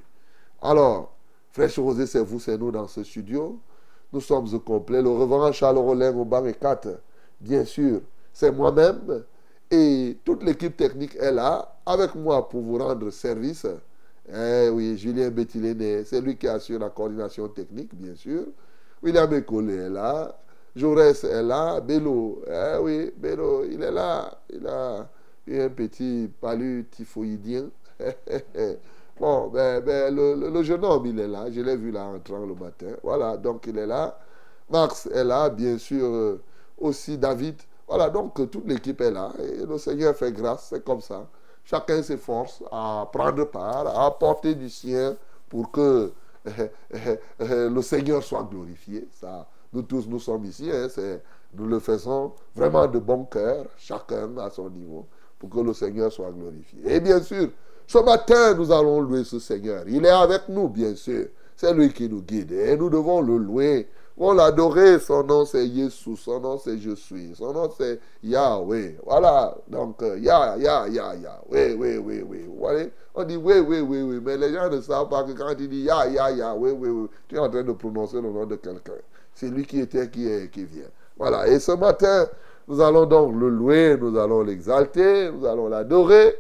Alors, 0.62 1.12
Fraîche 1.52 1.78
Rosée, 1.78 2.06
c'est 2.06 2.22
vous, 2.22 2.40
c'est 2.40 2.56
nous 2.56 2.70
dans 2.70 2.86
ce 2.86 3.02
studio. 3.02 3.58
Nous 4.12 4.20
sommes 4.20 4.52
au 4.52 4.58
complet. 4.58 5.02
Le 5.02 5.08
reverend 5.08 5.52
Charles 5.52 5.78
Rollin 5.78 6.14
au 6.16 6.24
banc 6.24 6.42
4, 6.42 6.88
bien 7.40 7.64
sûr, 7.64 8.00
c'est 8.32 8.50
moi-même. 8.50 9.24
Et 9.70 10.18
toute 10.24 10.42
l'équipe 10.42 10.76
technique 10.76 11.14
est 11.16 11.30
là, 11.32 11.76
avec 11.86 12.14
moi 12.16 12.48
pour 12.48 12.60
vous 12.62 12.78
rendre 12.78 13.10
service. 13.10 13.66
Eh 14.32 14.68
oui, 14.68 14.96
Julien 14.96 15.30
Bettiléné, 15.30 16.04
c'est 16.04 16.20
lui 16.20 16.36
qui 16.36 16.48
assure 16.48 16.80
la 16.80 16.90
coordination 16.90 17.48
technique, 17.48 17.94
bien 17.94 18.14
sûr. 18.14 18.46
William 19.02 19.32
Ecolé 19.32 19.74
est 19.74 19.88
là. 19.88 20.36
Jaurès 20.74 21.24
est 21.24 21.42
là. 21.42 21.80
Bello, 21.80 22.42
eh 22.46 22.78
oui, 22.80 23.12
Bello, 23.16 23.64
il 23.64 23.82
est 23.82 23.90
là. 23.90 24.38
Il 24.52 24.66
a 24.66 25.08
un 25.48 25.68
petit 25.68 26.30
palu 26.40 26.86
typhoïdien. 26.90 27.70
Bon, 29.20 29.48
ben, 29.48 29.82
ben, 29.84 30.14
le, 30.16 30.62
jeune 30.62 30.82
homme, 30.82 31.04
il 31.04 31.20
est 31.20 31.28
là. 31.28 31.50
Je 31.50 31.60
l'ai 31.60 31.76
vu 31.76 31.90
là 31.90 32.04
entrant 32.04 32.38
le 32.46 32.54
matin. 32.54 32.96
Voilà, 33.02 33.36
donc 33.36 33.66
il 33.66 33.76
est 33.76 33.86
là. 33.86 34.18
Max 34.70 35.06
est 35.12 35.24
là, 35.24 35.50
bien 35.50 35.76
sûr, 35.76 36.06
euh, 36.06 36.42
aussi 36.78 37.18
David. 37.18 37.56
Voilà, 37.86 38.08
donc 38.08 38.40
euh, 38.40 38.46
toute 38.46 38.66
l'équipe 38.66 38.98
est 39.02 39.10
là 39.10 39.32
et 39.38 39.66
le 39.66 39.76
Seigneur 39.76 40.14
fait 40.16 40.32
grâce, 40.32 40.68
c'est 40.70 40.82
comme 40.82 41.02
ça. 41.02 41.28
Chacun 41.64 42.02
s'efforce 42.02 42.62
à 42.72 43.06
prendre 43.12 43.44
part, 43.44 43.86
à 43.88 44.06
apporter 44.06 44.54
du 44.54 44.70
sien 44.70 45.16
pour 45.50 45.70
que 45.70 46.12
le 47.40 47.82
Seigneur 47.82 48.22
soit 48.22 48.44
glorifié. 48.50 49.06
Ça, 49.12 49.46
nous 49.72 49.82
tous, 49.82 50.06
nous 50.08 50.20
sommes 50.20 50.46
ici, 50.46 50.70
hein, 50.72 50.86
nous 51.52 51.66
le 51.66 51.78
faisons 51.78 52.32
vraiment 52.54 52.86
de 52.86 52.98
bon 52.98 53.24
cœur, 53.24 53.66
chacun 53.76 54.38
à 54.38 54.48
son 54.48 54.70
niveau, 54.70 55.06
pour 55.38 55.50
que 55.50 55.60
le 55.60 55.74
Seigneur 55.74 56.10
soit 56.10 56.30
glorifié. 56.30 56.80
Et 56.86 57.00
bien 57.00 57.20
sûr, 57.20 57.50
ce 57.90 57.98
matin, 57.98 58.54
nous 58.54 58.70
allons 58.70 59.00
louer 59.00 59.24
ce 59.24 59.40
Seigneur. 59.40 59.82
Il 59.88 60.06
est 60.06 60.10
avec 60.10 60.42
nous, 60.48 60.68
bien 60.68 60.94
sûr. 60.94 61.26
C'est 61.56 61.74
lui 61.74 61.92
qui 61.92 62.08
nous 62.08 62.22
guide. 62.22 62.52
Et 62.52 62.76
nous 62.76 62.88
devons 62.88 63.20
le 63.20 63.36
louer. 63.36 63.88
On 64.16 64.32
l'adorer. 64.32 65.00
Son 65.00 65.24
nom, 65.24 65.44
c'est 65.44 65.66
Jésus. 65.66 66.16
Son 66.16 66.38
nom, 66.38 66.56
c'est 66.56 66.78
Je 66.78 66.94
suis. 66.94 67.34
Son 67.34 67.52
nom, 67.52 67.68
c'est 67.76 67.98
Yahweh. 68.22 68.98
Voilà. 69.04 69.56
Donc, 69.66 70.00
euh, 70.04 70.16
Yah, 70.20 70.56
Yah, 70.58 70.86
Yah, 70.86 71.16
Yah. 71.16 71.40
Oui, 71.50 71.74
oui, 71.76 71.96
oui, 71.96 72.22
oui. 72.24 72.44
Vous 72.46 72.60
voyez? 72.60 72.92
On 73.12 73.24
dit 73.24 73.34
oui, 73.36 73.54
oui, 73.58 73.80
oui, 73.80 74.02
oui. 74.02 74.20
Mais 74.24 74.36
les 74.36 74.54
gens 74.54 74.70
ne 74.70 74.80
savent 74.80 75.08
pas 75.08 75.24
que 75.24 75.32
quand 75.32 75.52
il 75.58 75.68
dit 75.68 75.80
Yah, 75.80 76.06
Yah, 76.06 76.30
Yah, 76.30 76.54
oui, 76.54 76.70
oui, 76.70 76.90
oui, 76.90 77.08
tu 77.26 77.34
es 77.34 77.38
en 77.40 77.50
train 77.50 77.64
de 77.64 77.72
prononcer 77.72 78.20
le 78.20 78.30
nom 78.30 78.46
de 78.46 78.54
quelqu'un. 78.54 78.92
C'est 79.34 79.48
lui 79.48 79.66
qui 79.66 79.80
était, 79.80 80.08
qui 80.08 80.30
est, 80.30 80.48
qui 80.48 80.62
vient. 80.64 80.86
Voilà. 81.18 81.48
Et 81.48 81.58
ce 81.58 81.72
matin, 81.72 82.28
nous 82.68 82.80
allons 82.80 83.06
donc 83.06 83.34
le 83.34 83.48
louer, 83.48 83.96
nous 84.00 84.16
allons 84.16 84.42
l'exalter, 84.42 85.32
nous 85.32 85.44
allons 85.44 85.66
l'adorer. 85.66 86.36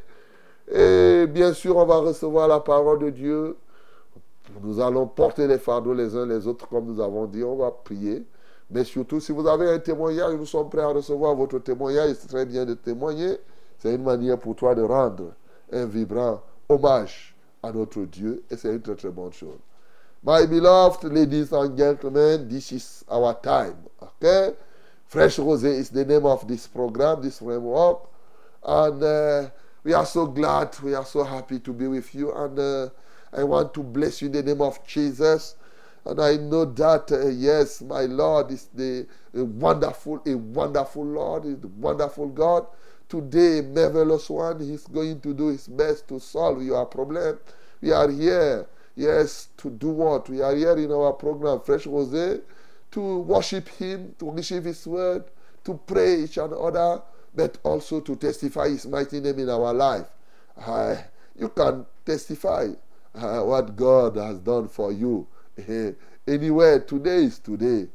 Et 0.72 1.26
bien 1.26 1.52
sûr, 1.52 1.76
on 1.76 1.84
va 1.84 1.96
recevoir 1.96 2.46
la 2.48 2.60
parole 2.60 3.00
de 3.00 3.10
Dieu. 3.10 3.56
Nous 4.62 4.80
allons 4.80 5.06
porter 5.06 5.46
les 5.46 5.58
fardeaux 5.58 5.94
les 5.94 6.16
uns 6.16 6.26
les 6.26 6.46
autres, 6.46 6.68
comme 6.68 6.86
nous 6.86 7.00
avons 7.00 7.26
dit. 7.26 7.42
On 7.42 7.56
va 7.56 7.70
prier. 7.70 8.24
Mais 8.70 8.84
surtout, 8.84 9.20
si 9.20 9.32
vous 9.32 9.46
avez 9.48 9.68
un 9.68 9.78
témoignage, 9.78 10.34
nous 10.34 10.46
sommes 10.46 10.68
prêts 10.68 10.82
à 10.82 10.88
recevoir 10.88 11.34
votre 11.34 11.58
témoignage. 11.58 12.14
C'est 12.20 12.28
très 12.28 12.46
bien 12.46 12.64
de 12.64 12.74
témoigner. 12.74 13.38
C'est 13.78 13.94
une 13.94 14.02
manière 14.04 14.38
pour 14.38 14.54
toi 14.54 14.74
de 14.74 14.82
rendre 14.82 15.32
un 15.72 15.86
vibrant 15.86 16.40
hommage 16.68 17.34
à 17.62 17.72
notre 17.72 18.02
Dieu. 18.02 18.44
Et 18.50 18.56
c'est 18.56 18.72
une 18.72 18.80
très 18.80 18.94
très 18.94 19.10
bonne 19.10 19.32
chose. 19.32 19.58
My 20.22 20.46
beloved 20.46 21.04
ladies 21.04 21.52
and 21.52 21.76
gentlemen, 21.76 22.46
this 22.46 22.72
is 22.72 23.04
our 23.10 23.34
time. 23.40 23.76
Okay? 24.02 24.54
Fresh 25.06 25.38
Rose 25.38 25.64
is 25.64 25.88
the 25.90 26.04
name 26.04 26.26
of 26.26 26.46
this 26.46 26.66
program, 26.66 27.22
this 27.22 27.38
framework. 27.38 28.00
And 28.62 29.02
uh, 29.02 29.48
we 29.82 29.92
are 29.92 30.06
so 30.06 30.26
glad, 30.26 30.78
we 30.82 30.94
are 30.94 31.04
so 31.04 31.24
happy 31.24 31.58
to 31.60 31.72
be 31.72 31.86
with 31.86 32.14
you. 32.14 32.32
And 32.32 32.58
uh, 32.58 32.88
I 33.32 33.44
want 33.44 33.72
to 33.74 33.82
bless 33.82 34.20
you 34.20 34.26
in 34.26 34.32
the 34.32 34.42
name 34.42 34.60
of 34.60 34.84
Jesus. 34.86 35.56
And 36.04 36.20
I 36.20 36.36
know 36.36 36.64
that, 36.64 37.12
uh, 37.12 37.28
yes, 37.28 37.82
my 37.82 38.02
Lord 38.02 38.50
is 38.50 38.68
the 38.74 39.06
wonderful, 39.32 40.22
a 40.26 40.34
wonderful 40.34 41.04
Lord, 41.04 41.44
is 41.44 41.58
wonderful 41.58 42.28
God. 42.28 42.66
Today, 43.08 43.60
marvelous 43.60 44.30
one, 44.30 44.60
He's 44.60 44.86
going 44.86 45.20
to 45.20 45.34
do 45.34 45.48
His 45.48 45.66
best 45.66 46.08
to 46.08 46.20
solve 46.20 46.62
your 46.62 46.86
problem. 46.86 47.38
We 47.80 47.92
are 47.92 48.10
here, 48.10 48.66
yes, 48.96 49.48
to 49.58 49.70
do 49.70 49.90
what? 49.90 50.28
We 50.28 50.42
are 50.42 50.54
here 50.54 50.76
in 50.76 50.92
our 50.92 51.12
program, 51.12 51.60
Fresh 51.60 51.84
Rosé, 51.84 52.40
to 52.92 53.18
worship 53.18 53.68
Him, 53.68 54.14
to 54.18 54.30
receive 54.30 54.64
His 54.64 54.86
word, 54.86 55.24
to 55.64 55.74
pray 55.86 56.22
each 56.22 56.38
other, 56.38 57.02
but 57.34 57.58
also 57.62 58.00
to 58.00 58.16
testify 58.16 58.68
His 58.68 58.86
mighty 58.86 59.20
name 59.20 59.38
in 59.38 59.48
our 59.48 59.72
life. 59.72 60.06
Uh, 60.56 60.96
you 61.38 61.48
can 61.48 61.86
testify 62.04 62.68
uh, 63.14 63.40
what 63.40 63.76
God 63.76 64.16
has 64.16 64.38
done 64.38 64.68
for 64.68 64.92
you. 64.92 65.26
anywhere, 66.26 66.80
today 66.80 67.24
is 67.24 67.38
today. 67.38 67.88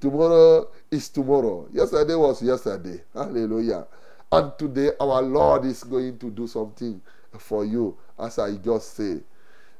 Tomorrow 0.00 0.68
is 0.90 1.08
tomorrow. 1.10 1.68
Yesterday 1.72 2.14
was 2.14 2.42
yesterday. 2.42 3.02
Hallelujah. 3.12 3.86
And 4.32 4.52
today, 4.58 4.90
our 4.98 5.22
Lord 5.22 5.64
is 5.66 5.84
going 5.84 6.18
to 6.18 6.30
do 6.30 6.46
something 6.46 7.00
for 7.38 7.64
you, 7.64 7.96
as 8.18 8.38
I 8.38 8.56
just 8.56 8.94
say. 8.94 9.20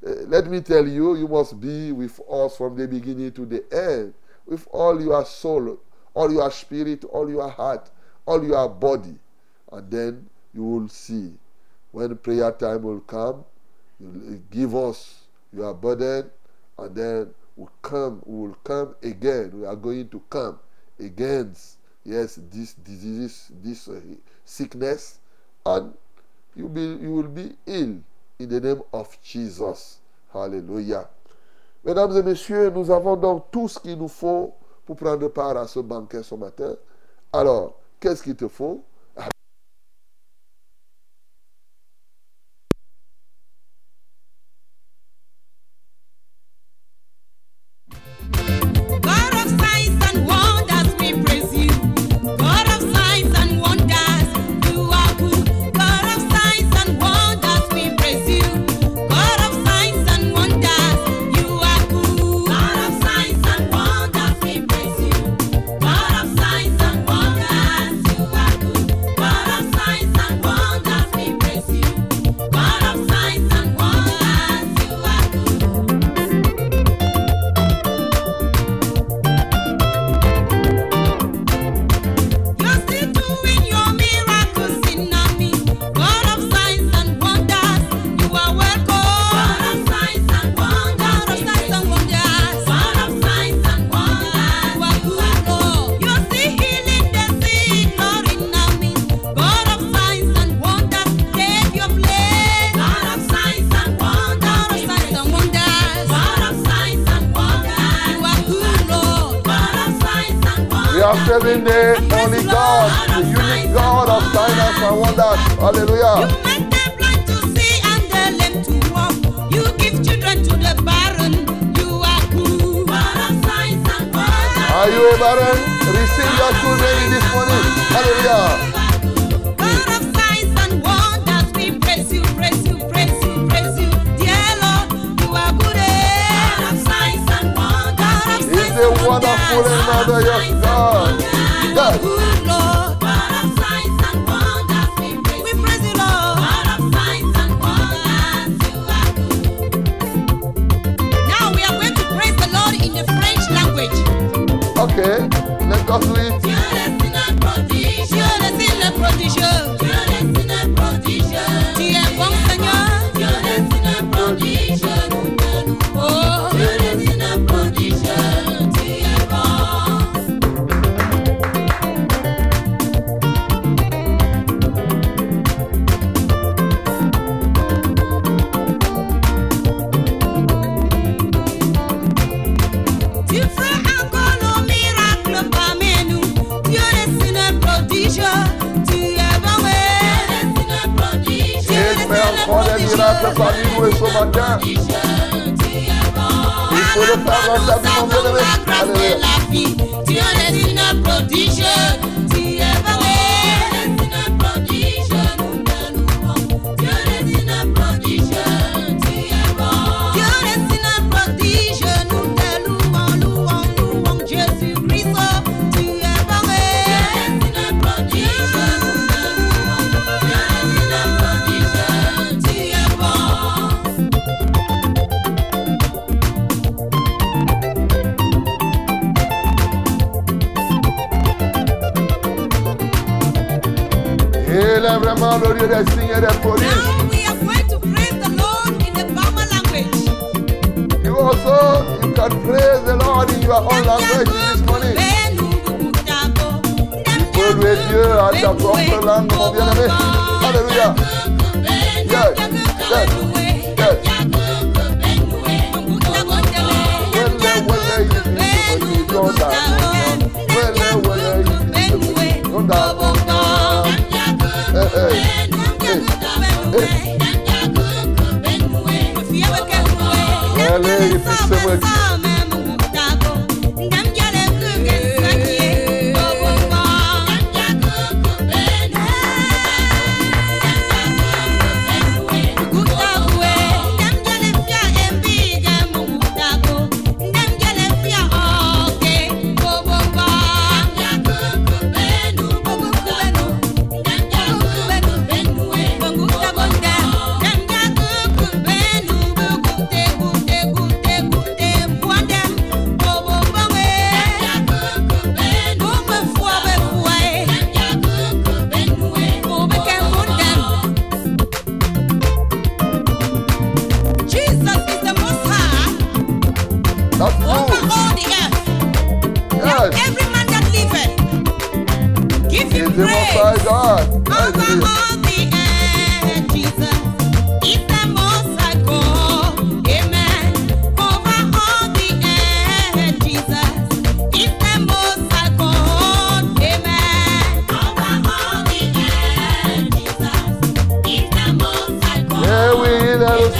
Uh, 0.07 0.11
let 0.27 0.47
me 0.49 0.61
tell 0.61 0.87
you, 0.87 1.17
you 1.17 1.27
must 1.27 1.59
be 1.59 1.91
with 1.93 2.21
us 2.31 2.57
from 2.59 2.77
the 2.77 2.87
beginning 2.87 3.33
to 3.33 3.47
the 3.47 3.65
end, 3.73 4.15
with 4.47 4.69
all 4.71 5.01
your 5.01 5.25
soul, 5.25 5.79
all 6.13 6.31
your 6.31 6.51
spirit, 6.51 7.05
all 7.05 7.29
your 7.31 7.49
heart, 7.49 7.91
all 8.27 8.45
your 8.45 8.69
body. 8.69 9.15
And 9.73 9.91
then 9.91 10.27
you 10.53 10.63
will 10.63 10.89
see 10.89 11.33
when 11.93 12.17
prayer 12.17 12.53
time 12.53 12.83
will 12.83 13.01
come, 13.01 13.45
you 14.01 14.43
give 14.51 14.75
us 14.75 15.25
your 15.53 15.75
burden, 15.75 16.31
and 16.79 16.95
then 16.95 17.35
we 17.57 17.67
come, 17.83 18.21
we 18.25 18.49
will 18.49 18.57
come 18.65 18.95
again. 19.03 19.53
We 19.61 19.67
are 19.67 19.77
going 19.77 20.09
to 20.09 20.21
come 20.29 20.59
against 20.99 21.79
yes 22.05 22.39
this 22.51 22.75
disease, 22.75 23.51
this 23.63 23.89
uh, 23.89 24.01
sickness, 24.45 25.21
and 25.65 25.95
you 26.57 26.69
be 26.69 26.83
you 26.83 27.13
will 27.13 27.29
be 27.29 27.53
ill 27.67 28.01
in 28.39 28.49
the 28.49 28.61
name 28.61 28.83
of 28.93 29.17
Jesus. 29.23 29.99
Hallelujah. 30.33 31.09
Mesdames 31.85 32.17
et 32.17 32.23
messieurs, 32.23 32.71
nous 32.71 32.91
avons 32.91 33.17
donc 33.17 33.51
tout 33.53 33.69
ce 33.69 33.79
qu'il 33.79 33.99
nous 33.99 34.09
faut 34.09 34.55
pour 34.87 34.97
prendre 34.97 35.29
part 35.29 35.57
à 35.57 35.67
ce 35.67 35.81
banquet 35.81 36.23
ce 36.23 36.35
matin. 36.35 36.75
Alors, 37.33 37.75
qu'est-ce 38.05 38.23
qu'il 38.23 38.37
te 38.37 38.49
faut 38.49 38.85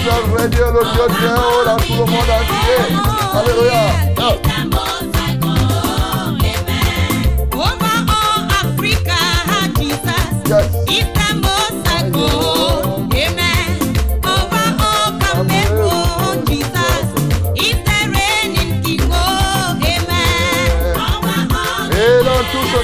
seul 0.05 0.23
vrai 0.29 0.47
Dieu, 0.49 0.65
le 0.65 0.83
Dieu 0.93 1.07
Dieu, 1.19 1.29
oh 1.35 1.65
là, 1.65 1.75
tout 1.77 1.93
le 1.93 1.97
monde 1.97 2.29
entier. 2.29 2.79
Alléluia. 3.33 3.85
Yes. 10.47 10.85
Yes. 10.85 10.85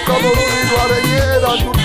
Cameroun, 0.06 0.50
il 0.64 0.70
doit 0.70 0.88
régner 0.90 1.42
dans 1.44 1.58
toute. 1.58 1.82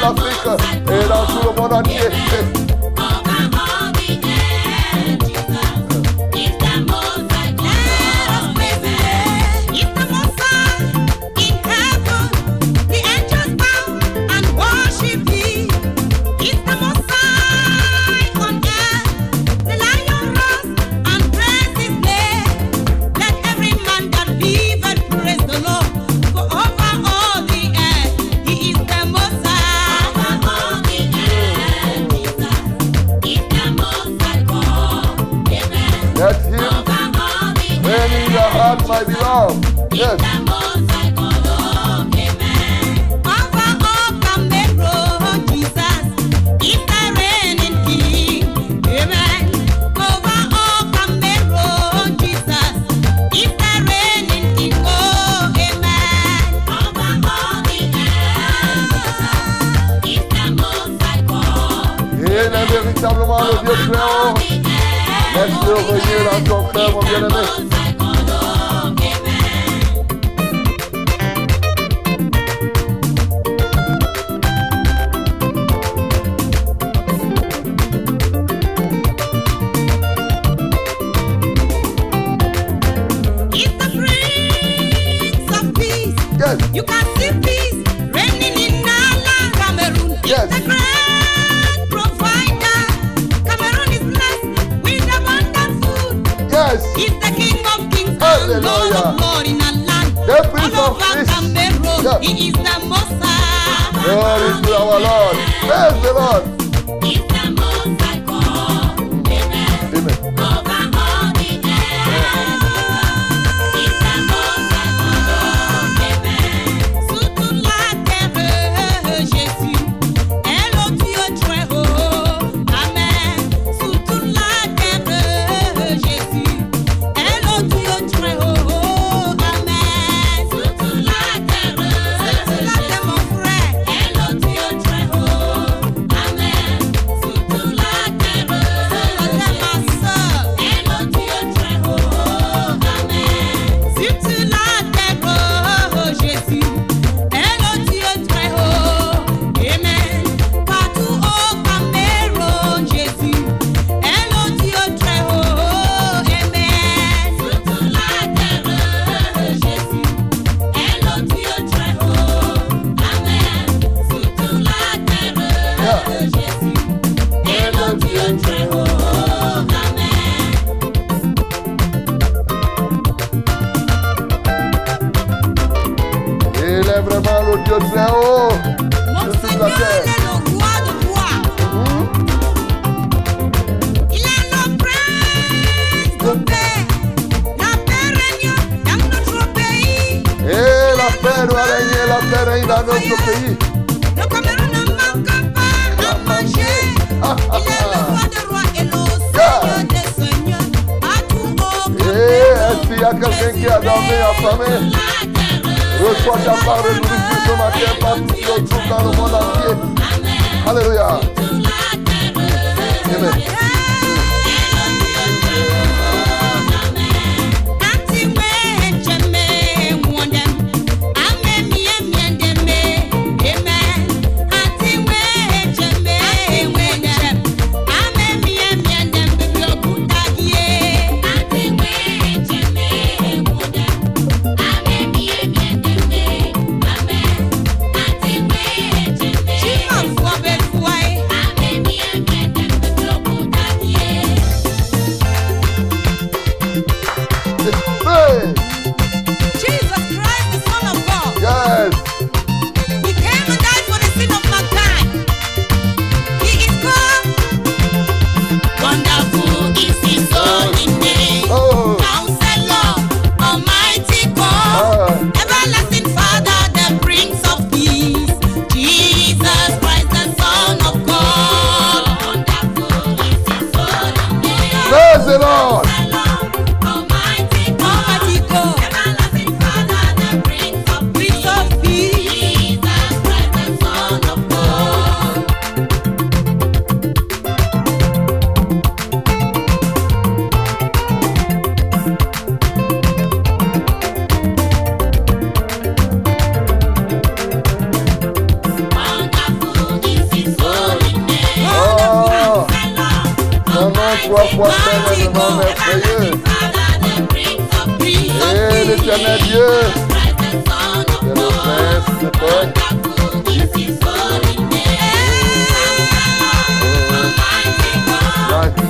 Dieu, 309.44 309.66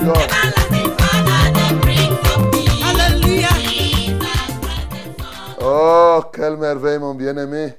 le. 0.07 0.13
Oh, 5.61 6.23
quelle 6.33 6.57
merveille, 6.57 6.99
mon 6.99 7.15
bien-aimé, 7.15 7.75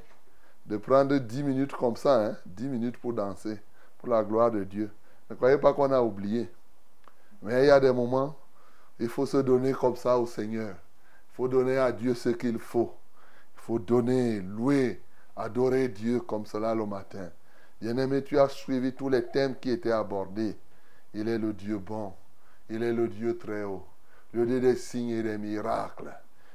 de 0.66 0.78
prendre 0.78 1.18
10 1.18 1.44
minutes 1.44 1.74
comme 1.74 1.96
ça, 1.96 2.26
hein, 2.26 2.36
10 2.46 2.68
minutes 2.68 2.98
pour 2.98 3.14
danser, 3.14 3.60
pour 3.98 4.10
la 4.10 4.24
gloire 4.24 4.52
de 4.52 4.64
Dieu. 4.64 4.92
Ne 5.30 5.36
croyez 5.36 5.58
pas 5.58 5.74
qu'on 5.74 5.92
a 5.92 6.02
oublié. 6.02 6.50
Mais 7.42 7.64
il 7.64 7.68
y 7.68 7.72
a 7.72 7.80
des 7.80 7.92
moments, 7.92 8.36
il 9.00 9.10
faut 9.10 9.26
se 9.26 9.38
donner 9.38 9.74
comme 9.74 9.96
ça 9.96 10.18
au 10.18 10.26
Seigneur. 10.26 10.76
Faut 11.38 11.48
donner 11.48 11.78
à 11.78 11.92
Dieu 11.92 12.16
ce 12.16 12.30
qu'il 12.30 12.58
faut. 12.58 12.96
Il 13.54 13.62
faut 13.62 13.78
donner, 13.78 14.42
louer, 14.42 15.04
adorer 15.36 15.88
Dieu 15.88 16.20
comme 16.22 16.48
cela 16.48 16.74
le 16.74 16.88
matin. 16.88 17.30
Bien-aimé, 17.80 18.24
tu 18.24 18.40
as 18.40 18.50
suivi 18.50 18.94
tous 18.94 19.08
les 19.08 19.24
thèmes 19.24 19.56
qui 19.56 19.70
étaient 19.70 19.92
abordés. 19.92 20.58
Il 21.14 21.28
est 21.28 21.38
le 21.38 21.54
Dieu 21.54 21.78
bon. 21.78 22.12
Il 22.72 22.82
est 22.82 22.92
le 22.92 23.08
Dieu 23.08 23.38
très 23.38 23.64
haut. 23.64 23.86
Le 24.34 24.48
Dieu 24.48 24.60
des 24.60 24.76
signes 24.76 25.12
et 25.12 25.22
des 25.22 25.38
miracles. 25.38 26.12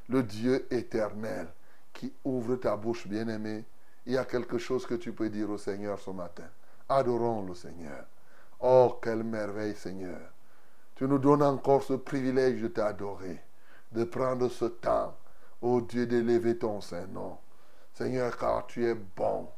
Le 0.08 0.24
Dieu 0.24 0.66
éternel 0.74 1.46
qui 1.92 2.12
ouvre 2.24 2.56
ta 2.56 2.76
bouche, 2.76 3.06
bien-aimé. 3.06 3.64
Il 4.04 4.14
y 4.14 4.18
a 4.18 4.24
quelque 4.24 4.58
chose 4.58 4.84
que 4.84 4.96
tu 4.96 5.12
peux 5.12 5.30
dire 5.30 5.48
au 5.48 5.58
Seigneur 5.58 6.00
ce 6.00 6.10
matin. 6.10 6.48
Adorons 6.88 7.46
le 7.46 7.54
Seigneur. 7.54 8.04
Oh, 8.58 8.98
quelle 9.00 9.22
merveille, 9.22 9.76
Seigneur. 9.76 10.18
Tu 10.96 11.04
nous 11.04 11.18
donnes 11.18 11.44
encore 11.44 11.84
ce 11.84 11.92
privilège 11.92 12.60
de 12.60 12.66
t'adorer, 12.66 13.40
de 13.92 14.04
prendre 14.04 14.48
ce 14.48 14.64
temps, 14.66 15.14
ô 15.60 15.80
Dieu, 15.80 16.06
d'élever 16.06 16.58
ton 16.58 16.80
Saint-Nom. 16.80 17.38
Seigneur, 17.92 18.36
car 18.36 18.66
tu 18.66 18.86
es 18.86 18.94
bon, 18.94 19.48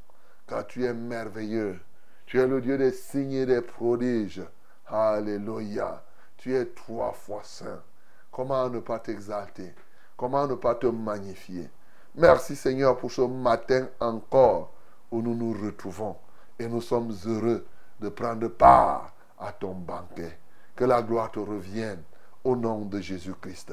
car 0.46 0.66
tu 0.66 0.84
es 0.84 0.92
merveilleux. 0.92 1.78
Tu 2.26 2.40
es 2.40 2.46
le 2.46 2.60
Dieu 2.60 2.76
des 2.78 2.92
signes 2.92 3.32
et 3.32 3.46
des 3.46 3.60
prodiges. 3.60 4.42
Alléluia. 4.86 6.02
Tu 6.36 6.54
es 6.54 6.66
trois 6.66 7.12
fois 7.12 7.42
saint. 7.44 7.82
Comment 8.30 8.68
ne 8.68 8.80
pas 8.80 8.98
t'exalter? 8.98 9.74
Comment 10.16 10.46
ne 10.46 10.54
pas 10.54 10.74
te 10.74 10.86
magnifier? 10.86 11.70
Merci 12.16 12.56
Seigneur 12.56 12.96
pour 12.96 13.10
ce 13.10 13.22
matin 13.22 13.88
encore 14.00 14.72
où 15.10 15.22
nous 15.22 15.34
nous 15.34 15.52
retrouvons 15.52 16.16
et 16.58 16.66
nous 16.66 16.80
sommes 16.80 17.14
heureux 17.26 17.66
de 18.00 18.08
prendre 18.08 18.48
part 18.48 19.12
à 19.38 19.52
ton 19.52 19.74
banquet. 19.74 20.38
Que 20.74 20.84
la 20.84 21.02
gloire 21.02 21.30
te 21.30 21.38
revienne 21.38 22.02
au 22.42 22.56
nom 22.56 22.84
de 22.84 23.00
Jésus-Christ. 23.00 23.72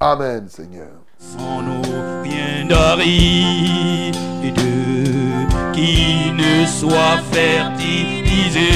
Amen 0.00 0.46
Seigneur. 0.48 1.06
sans 1.18 1.62
nos 1.62 1.80
rien 2.22 2.66
d'aride 2.68 4.14
qui 5.72 6.30
ne 6.32 6.66
soit 6.66 7.18
fertilisé 7.32 8.72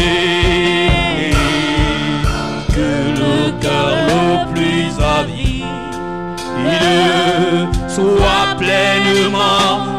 que 2.75 2.91
le 3.21 3.61
cœur 3.61 3.91
le 4.09 4.55
plus 4.55 4.99
avide 4.99 5.67
soit 7.89 8.57
pleinement 8.59 9.90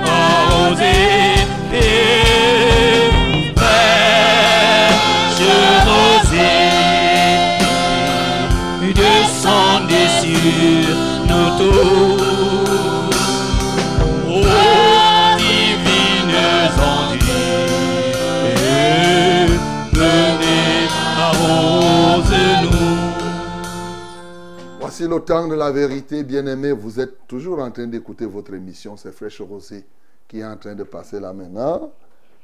Voici 25.01 25.15
le 25.15 25.19
temps 25.21 25.47
de 25.47 25.55
la 25.55 25.71
vérité, 25.71 26.23
bien-aimés. 26.23 26.73
Vous 26.73 26.99
êtes 26.99 27.25
toujours 27.25 27.57
en 27.57 27.71
train 27.71 27.87
d'écouter 27.87 28.27
votre 28.27 28.53
émission, 28.53 28.95
c'est 28.97 29.11
Fraîche 29.11 29.41
Rosée 29.41 29.83
qui 30.27 30.41
est 30.41 30.45
en 30.45 30.55
train 30.57 30.75
de 30.75 30.83
passer 30.83 31.19
là 31.19 31.33
maintenant. 31.33 31.91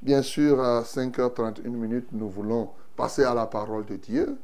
Bien 0.01 0.23
sûr, 0.23 0.59
à 0.59 0.81
5h31 0.81 1.67
minutes, 1.67 2.07
nous 2.13 2.27
voulons 2.29 2.69
passer 2.95 3.23
à 3.25 3.35
la 3.35 3.45
parole 3.45 3.85
de 3.85 3.97
Dieu. 3.97 4.39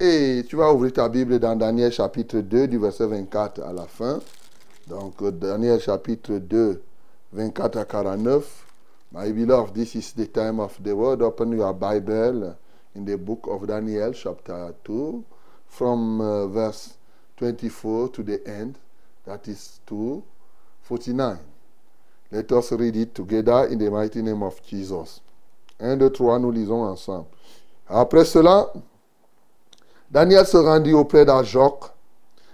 Et 0.00 0.44
tu 0.48 0.56
vas 0.56 0.72
ouvrir 0.72 0.94
ta 0.94 1.08
Bible 1.08 1.38
dans 1.38 1.54
Daniel 1.54 1.92
chapitre 1.92 2.40
2, 2.40 2.66
du 2.66 2.78
verset 2.78 3.06
24 3.06 3.62
à 3.62 3.72
la 3.72 3.84
fin. 3.84 4.18
Donc, 4.88 5.22
euh, 5.22 5.30
Daniel 5.30 5.78
chapitre 5.78 6.32
2, 6.38 6.82
24 7.34 7.76
à 7.76 7.84
49. 7.84 8.66
My 9.12 9.32
beloved, 9.32 9.74
this 9.74 9.94
is 9.94 10.12
the 10.16 10.26
time 10.26 10.58
of 10.58 10.82
the 10.82 10.90
word. 10.90 11.22
Open 11.22 11.52
your 11.52 11.72
Bible 11.72 12.56
in 12.96 13.04
the 13.04 13.16
book 13.16 13.46
of 13.46 13.64
Daniel, 13.68 14.12
chapter 14.12 14.74
2, 14.82 15.22
from 15.68 16.20
uh, 16.20 16.46
verse 16.48 16.98
24 17.36 18.08
to 18.12 18.22
the 18.22 18.40
end. 18.46 18.78
That 19.26 19.48
is 19.48 19.80
2, 19.86 20.22
49. 20.82 21.38
Let 22.30 22.52
us 22.52 22.72
read 22.72 22.96
it 22.96 23.14
together 23.14 23.66
in 23.70 23.78
the 23.78 23.90
mighty 23.90 24.22
name 24.22 24.42
of 24.42 24.60
Jesus. 24.66 25.20
1, 25.78 25.98
2, 25.98 26.10
3, 26.10 26.38
nous 26.38 26.50
lisons 26.50 26.82
ensemble. 26.82 27.26
Après 27.88 28.24
cela, 28.24 28.72
Daniel 30.10 30.46
se 30.46 30.56
rendit 30.56 30.92
auprès 30.92 31.24
d'Ajoc, 31.24 31.84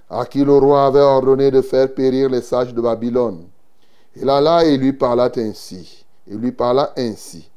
à 0.08 0.24
qui 0.24 0.44
le 0.44 0.56
roi 0.56 0.86
avait 0.86 1.00
ordonné 1.00 1.50
de 1.50 1.60
faire 1.60 1.92
périr 1.94 2.28
les 2.28 2.42
sages 2.42 2.74
de 2.74 2.80
Babylone. 2.80 3.46
Il 4.16 4.28
alla 4.28 4.64
et 4.64 4.76
lui 4.76 4.92
parla 4.92 5.30
ainsi. 5.36 6.04
Il 6.26 6.38
lui 6.38 6.52
parla 6.52 6.92
ainsi. 6.96 7.48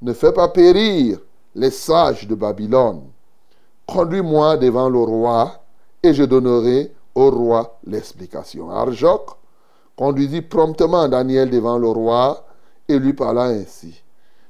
Ne 0.00 0.12
fais 0.12 0.32
pas 0.32 0.48
périr 0.48 1.18
les 1.54 1.70
sages 1.70 2.26
de 2.26 2.34
Babylone. 2.34 3.02
Conduis-moi 3.86 4.56
devant 4.56 4.88
le 4.88 5.00
roi, 5.00 5.61
et 6.02 6.14
je 6.14 6.24
donnerai 6.24 6.92
au 7.14 7.30
roi 7.30 7.78
l'explication. 7.86 8.70
Arjoc 8.70 9.30
conduisit 9.96 10.42
promptement 10.42 11.08
Daniel 11.08 11.50
devant 11.50 11.78
le 11.78 11.88
roi 11.88 12.44
et 12.88 12.98
lui 12.98 13.12
parla 13.12 13.44
ainsi. 13.44 14.02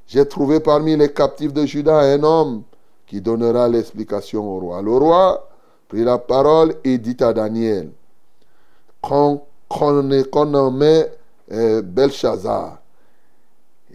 J'ai 0.07 0.27
trouvé 0.27 0.61
parmi 0.61 0.97
les 0.97 1.12
captifs 1.12 1.53
de 1.53 1.65
Juda 1.65 1.99
un 1.99 2.23
homme 2.23 2.62
qui 3.07 3.21
donnera 3.21 3.69
l'explication 3.69 4.49
au 4.49 4.61
roi. 4.61 4.83
Le 4.83 4.93
roi 4.93 5.49
prit 5.88 6.05
la 6.05 6.19
parole 6.19 6.75
et 6.85 6.99
dit 6.99 7.17
à 7.21 7.33
Daniel, 7.33 7.91
qu'on 9.01 9.43
qu'on 9.69 10.45
nommait 10.45 11.11
Belshazzar, 11.49 12.79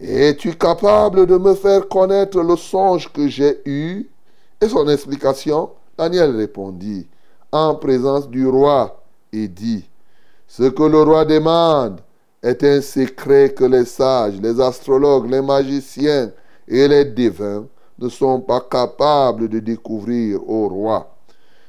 es-tu 0.00 0.56
capable 0.56 1.26
de 1.26 1.36
me 1.36 1.54
faire 1.54 1.88
connaître 1.88 2.40
le 2.40 2.56
songe 2.56 3.12
que 3.12 3.28
j'ai 3.28 3.60
eu? 3.64 4.08
Et 4.60 4.68
son 4.68 4.88
explication, 4.88 5.70
Daniel 5.96 6.36
répondit, 6.36 7.06
en 7.52 7.74
présence 7.74 8.28
du 8.28 8.46
roi, 8.46 9.02
et 9.32 9.48
dit, 9.48 9.88
ce 10.46 10.64
que 10.64 10.82
le 10.82 11.02
roi 11.02 11.24
demande 11.24 12.00
est 12.42 12.62
un 12.64 12.80
secret 12.80 13.50
que 13.50 13.64
les 13.64 13.84
sages, 13.84 14.40
les 14.40 14.60
astrologues, 14.60 15.30
les 15.30 15.42
magiciens 15.42 16.30
et 16.66 16.88
les 16.88 17.04
devins 17.04 17.66
ne 17.98 18.08
sont 18.08 18.40
pas 18.40 18.60
capables 18.60 19.48
de 19.48 19.58
découvrir 19.58 20.48
au 20.48 20.68
roi. 20.68 21.14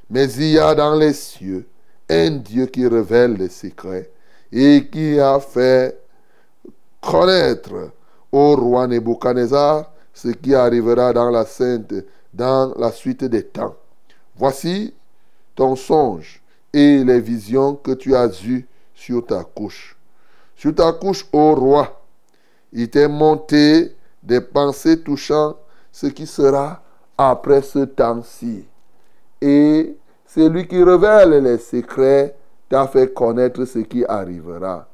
Mais 0.10 0.32
il 0.34 0.52
y 0.52 0.60
a 0.60 0.74
dans 0.76 0.96
les 0.96 1.14
cieux 1.14 1.68
un 2.10 2.32
Dieu 2.32 2.66
qui 2.68 2.88
révèle 2.88 3.34
les 3.34 3.50
secrets 3.50 4.12
et 4.52 4.88
qui 4.92 5.20
a 5.20 5.40
fait 5.40 6.00
connaître 7.02 7.92
au 8.32 8.56
roi 8.56 8.88
Nebuchadnezzar 8.88 9.92
ce 10.14 10.30
qui 10.30 10.54
arrivera 10.54 11.14
dans 11.14 11.30
la 11.30 11.46
sainte, 11.46 11.94
dans 12.34 12.74
la 12.78 12.92
suite 12.92 13.24
des 13.24 13.44
temps. 13.44 13.76
Voici 14.36 14.94
ton 15.60 15.76
songe 15.76 16.42
et 16.72 17.04
les 17.04 17.20
visions 17.20 17.76
que 17.76 17.92
tu 17.92 18.16
as 18.16 18.30
eues 18.46 18.66
sur 18.94 19.26
ta 19.26 19.44
couche. 19.44 19.98
Sur 20.56 20.74
ta 20.74 20.94
couche, 20.94 21.26
ô 21.34 21.54
roi, 21.54 22.02
il 22.72 22.90
t'est 22.90 23.10
monté 23.10 23.94
des 24.24 24.40
pensées 24.40 25.02
touchant 25.02 25.58
ce 25.92 26.08
qui 26.08 26.26
sera 26.26 26.82
après 27.18 27.62
ce 27.62 27.80
temps-ci. 27.80 28.70
Et 29.42 29.98
celui 30.26 30.66
qui 30.66 30.82
révèle 30.82 31.44
les 31.44 31.58
secrets 31.58 32.38
t'a 32.70 32.88
fait 32.88 33.14
connaître 33.14 33.66
ce 33.66 33.80
qui 33.80 34.06
arrivera. 34.06 34.88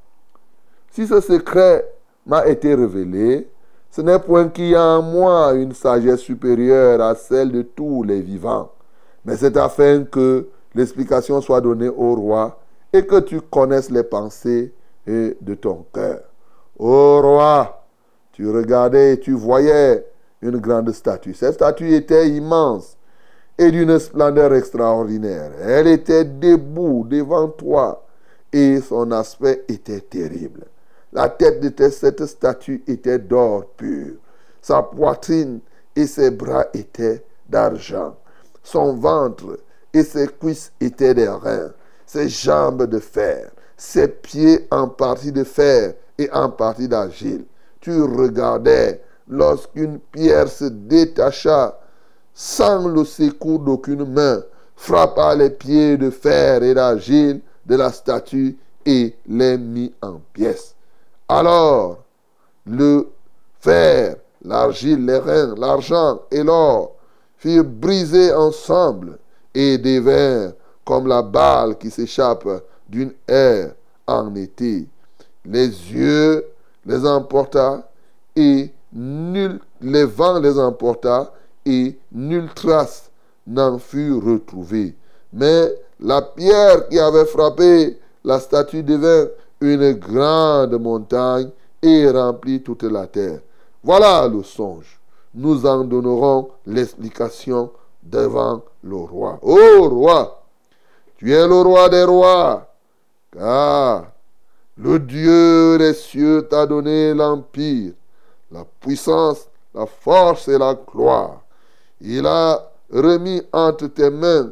Si 0.89 1.05
ce 1.05 1.21
secret 1.21 1.87
m'a 2.25 2.47
été 2.47 2.73
révélé, 2.73 3.47
ce 3.91 4.01
n'est 4.01 4.17
point 4.17 4.49
qu'il 4.49 4.69
y 4.69 4.75
a 4.75 4.81
en 4.81 5.03
moi 5.03 5.53
une 5.53 5.73
sagesse 5.73 6.21
supérieure 6.21 7.01
à 7.01 7.13
celle 7.13 7.51
de 7.51 7.61
tous 7.61 8.01
les 8.01 8.21
vivants, 8.21 8.71
mais 9.23 9.37
c'est 9.37 9.57
afin 9.57 10.05
que 10.05 10.49
l'explication 10.75 11.41
soit 11.41 11.61
donnée 11.61 11.89
au 11.89 12.15
roi 12.15 12.59
et 12.93 13.05
que 13.05 13.19
tu 13.21 13.41
connaisses 13.41 13.89
les 13.89 14.03
pensées 14.03 14.73
et 15.07 15.37
de 15.41 15.55
ton 15.55 15.85
cœur. 15.93 16.21
Ô 16.77 17.21
roi, 17.21 17.85
tu 18.33 18.49
regardais 18.49 19.13
et 19.13 19.19
tu 19.19 19.31
voyais 19.31 20.05
une 20.41 20.57
grande 20.57 20.91
statue. 20.91 21.33
Cette 21.33 21.55
statue 21.55 21.93
était 21.95 22.29
immense 22.29 22.97
et 23.57 23.71
d'une 23.71 23.97
splendeur 23.97 24.53
extraordinaire. 24.53 25.51
Elle 25.61 25.87
était 25.87 26.25
debout 26.25 27.05
devant 27.09 27.47
toi 27.47 28.05
et 28.51 28.81
son 28.81 29.11
aspect 29.11 29.63
était 29.67 30.01
terrible. 30.01 30.65
La 31.13 31.29
tête 31.29 31.61
de 31.61 31.89
cette 31.89 32.25
statue 32.25 32.83
était 32.87 33.19
d'or 33.19 33.65
pur. 33.77 34.15
Sa 34.61 34.81
poitrine 34.81 35.59
et 35.95 36.07
ses 36.07 36.31
bras 36.31 36.65
étaient 36.73 37.23
d'argent. 37.47 38.17
Son 38.63 38.95
ventre 38.95 39.59
et 39.95 40.03
ses 40.03 40.27
cuisses 40.27 40.73
étaient 40.81 41.13
des 41.13 41.29
reins. 41.29 41.71
Ses 42.05 42.27
jambes 42.27 42.85
de 42.85 42.99
fer. 42.99 43.49
Ses 43.77 44.09
pieds 44.09 44.67
en 44.69 44.89
partie 44.89 45.31
de 45.31 45.45
fer 45.45 45.93
et 46.17 46.29
en 46.31 46.49
partie 46.49 46.89
d'argile. 46.89 47.45
Tu 47.79 48.01
regardais 48.01 49.01
lorsqu'une 49.29 49.99
pierre 49.99 50.49
se 50.49 50.65
détacha 50.65 51.79
sans 52.33 52.89
le 52.89 53.05
secours 53.05 53.59
d'aucune 53.59 54.03
main, 54.11 54.43
frappa 54.75 55.33
les 55.35 55.49
pieds 55.49 55.97
de 55.97 56.09
fer 56.09 56.61
et 56.61 56.73
d'argile 56.73 57.41
de 57.65 57.75
la 57.75 57.91
statue 57.91 58.57
et 58.85 59.15
les 59.27 59.57
mit 59.57 59.93
en 60.01 60.19
pièces. 60.33 60.75
Alors, 61.29 62.03
le 62.65 63.07
fer, 63.61 64.17
l'argile, 64.43 65.05
les 65.05 65.17
reins, 65.17 65.55
l'argent 65.57 66.21
et 66.29 66.43
l'or 66.43 66.95
furent 67.37 67.63
brisés 67.63 68.33
ensemble 68.33 69.17
et 69.55 69.77
devinrent 69.77 70.53
comme 70.83 71.07
la 71.07 71.23
balle 71.23 71.77
qui 71.77 71.89
s'échappe 71.89 72.47
d'une 72.87 73.13
aire 73.27 73.73
en 74.05 74.35
été. 74.35 74.87
Les 75.45 75.67
yeux 75.67 76.45
les 76.85 77.07
emporta 77.07 77.89
et 78.35 78.69
nul, 78.93 79.59
les 79.81 80.03
vents 80.03 80.39
les 80.39 80.59
emporta 80.59 81.33
et 81.65 81.97
nulle 82.11 82.49
trace 82.53 83.09
n'en 83.47 83.79
fut 83.79 84.13
retrouvée. 84.13 84.95
Mais 85.33 85.73
la 85.99 86.21
pierre 86.21 86.87
qui 86.89 86.99
avait 86.99 87.25
frappé 87.25 87.97
la 88.23 88.39
statue 88.39 88.83
devint 88.83 89.27
une 89.61 89.93
grande 89.93 90.79
montagne 90.79 91.49
et 91.81 92.09
remplit 92.09 92.61
toute 92.61 92.83
la 92.83 93.07
terre. 93.07 93.39
Voilà 93.83 94.27
le 94.27 94.43
songe. 94.43 94.99
Nous 95.33 95.65
en 95.65 95.83
donnerons 95.83 96.49
l'explication 96.65 97.71
devant 98.05 98.63
le 98.83 98.95
roi. 98.95 99.39
Ô 99.41 99.89
roi, 99.89 100.43
tu 101.17 101.33
es 101.33 101.47
le 101.47 101.61
roi 101.61 101.89
des 101.89 102.03
rois, 102.03 102.67
car 103.31 104.11
le 104.77 104.99
Dieu 104.99 105.77
des 105.77 105.93
cieux 105.93 106.47
t'a 106.49 106.65
donné 106.65 107.13
l'empire, 107.13 107.93
la 108.51 108.65
puissance, 108.79 109.47
la 109.73 109.85
force 109.85 110.47
et 110.47 110.57
la 110.57 110.75
gloire. 110.75 111.41
Il 111.99 112.25
a 112.27 112.71
remis 112.91 113.41
entre 113.51 113.87
tes 113.87 114.09
mains, 114.09 114.51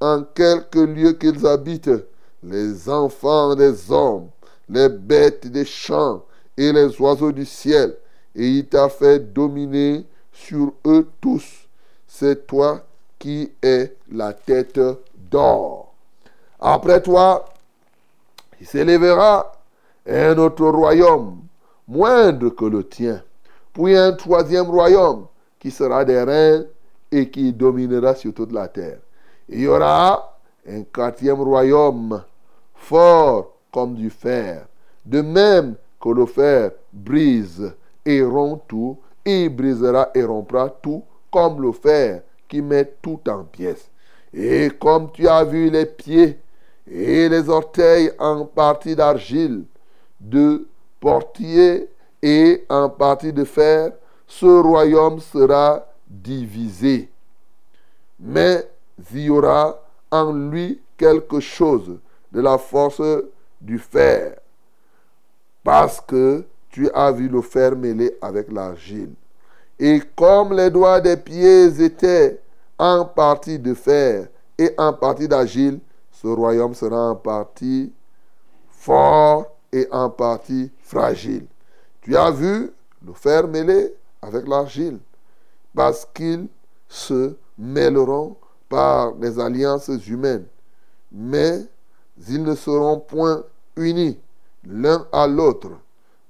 en 0.00 0.22
quelque 0.22 0.78
lieu 0.78 1.12
qu'ils 1.12 1.46
habitent, 1.46 2.04
les 2.42 2.88
enfants 2.88 3.54
des 3.54 3.90
hommes, 3.90 4.28
les 4.68 4.88
bêtes 4.88 5.46
des 5.46 5.64
champs 5.64 6.24
et 6.56 6.72
les 6.72 7.00
oiseaux 7.00 7.32
du 7.32 7.44
ciel, 7.44 7.96
et 8.34 8.48
il 8.48 8.66
t'a 8.66 8.88
fait 8.88 9.32
dominer 9.32 10.06
sur 10.32 10.72
eux 10.86 11.08
tous. 11.20 11.44
C'est 12.06 12.46
toi 12.46 12.84
qui 13.24 13.50
es 13.62 13.96
la 14.12 14.34
tête 14.34 14.78
d'or. 15.30 15.94
Après 16.60 17.00
toi, 17.00 17.46
il 18.60 18.66
s'élèvera 18.66 19.50
un 20.06 20.36
autre 20.36 20.66
royaume, 20.66 21.38
moindre 21.88 22.50
que 22.50 22.66
le 22.66 22.86
tien, 22.86 23.22
puis 23.72 23.96
un 23.96 24.12
troisième 24.12 24.66
royaume 24.68 25.24
qui 25.58 25.70
sera 25.70 26.04
des 26.04 26.22
reins 26.22 26.64
et 27.10 27.30
qui 27.30 27.50
dominera 27.54 28.14
sur 28.14 28.34
toute 28.34 28.52
la 28.52 28.68
terre. 28.68 28.98
Il 29.48 29.60
y 29.60 29.68
aura 29.68 30.38
un 30.68 30.82
quatrième 30.82 31.40
royaume, 31.40 32.22
fort 32.74 33.54
comme 33.72 33.94
du 33.94 34.10
fer, 34.10 34.66
de 35.06 35.22
même 35.22 35.76
que 35.98 36.10
le 36.10 36.26
fer 36.26 36.72
brise 36.92 37.72
et 38.04 38.22
rompt 38.22 38.60
tout, 38.68 38.98
il 39.24 39.48
brisera 39.48 40.10
et 40.14 40.24
rompra 40.24 40.68
tout 40.68 41.02
comme 41.30 41.62
le 41.62 41.72
fer 41.72 42.20
qui 42.48 42.62
met 42.62 42.94
tout 43.02 43.20
en 43.28 43.44
pièces. 43.44 43.90
Et 44.32 44.70
comme 44.80 45.10
tu 45.12 45.28
as 45.28 45.44
vu 45.44 45.70
les 45.70 45.86
pieds 45.86 46.38
et 46.90 47.28
les 47.28 47.48
orteils 47.48 48.12
en 48.18 48.44
partie 48.44 48.96
d'argile, 48.96 49.64
de 50.20 50.66
portier 51.00 51.88
et 52.22 52.64
en 52.68 52.88
partie 52.88 53.32
de 53.32 53.44
fer, 53.44 53.92
ce 54.26 54.46
royaume 54.46 55.20
sera 55.20 55.86
divisé. 56.08 57.08
Mais 58.18 58.68
il 59.12 59.20
y 59.20 59.30
aura 59.30 59.80
en 60.10 60.32
lui 60.32 60.80
quelque 60.96 61.40
chose 61.40 61.98
de 62.32 62.40
la 62.40 62.58
force 62.58 63.02
du 63.60 63.78
fer, 63.78 64.38
parce 65.62 66.00
que 66.00 66.44
tu 66.70 66.90
as 66.90 67.12
vu 67.12 67.28
le 67.28 67.40
fer 67.40 67.76
mêlé 67.76 68.16
avec 68.20 68.50
l'argile. 68.50 69.14
Et 69.78 70.00
comme 70.14 70.52
les 70.56 70.70
doigts 70.70 71.00
des 71.00 71.16
pieds 71.16 71.82
étaient 71.82 72.40
en 72.78 73.04
partie 73.04 73.58
de 73.58 73.74
fer 73.74 74.28
et 74.56 74.72
en 74.78 74.92
partie 74.92 75.28
d'argile, 75.28 75.80
ce 76.12 76.28
royaume 76.28 76.74
sera 76.74 77.10
en 77.10 77.16
partie 77.16 77.92
fort 78.70 79.46
et 79.72 79.88
en 79.90 80.10
partie 80.10 80.70
fragile. 80.82 81.46
Tu 82.02 82.16
as 82.16 82.30
vu 82.30 82.70
le 83.04 83.12
fer 83.12 83.48
mêlé 83.48 83.94
avec 84.22 84.46
l'argile, 84.46 84.98
parce 85.74 86.06
qu'ils 86.14 86.48
se 86.88 87.36
mêleront 87.58 88.36
par 88.68 89.14
des 89.14 89.38
alliances 89.38 89.90
humaines, 90.06 90.46
mais 91.10 91.60
ils 92.28 92.42
ne 92.42 92.54
seront 92.54 93.00
point 93.00 93.42
unis 93.76 94.18
l'un 94.66 95.06
à 95.12 95.26
l'autre, 95.26 95.72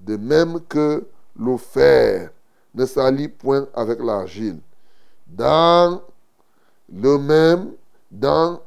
de 0.01 0.17
même 0.17 0.61
que 0.69 1.07
le 1.39 1.57
fer 1.57 2.31
ne 2.75 2.87
s'allie 2.87 3.29
point 3.29 3.67
avec 3.75 4.01
l'argile. 4.01 4.59
Dans 5.27 6.03
le 6.93 7.19
même, 7.19 7.73
dans 8.11 8.61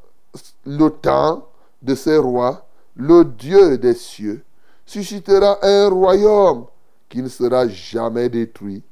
le 0.64 0.88
temps, 0.88 1.48
de 1.82 1.94
ces 1.94 2.16
rois, 2.16 2.66
le 2.96 3.24
Dieu 3.24 3.78
des 3.78 3.94
cieux, 3.94 4.42
suscitera 4.84 5.58
un 5.62 5.88
royaume 5.88 6.66
qui 7.08 7.22
ne 7.22 7.28
sera 7.28 7.68
jamais 7.68 8.28
détruit 8.28 8.82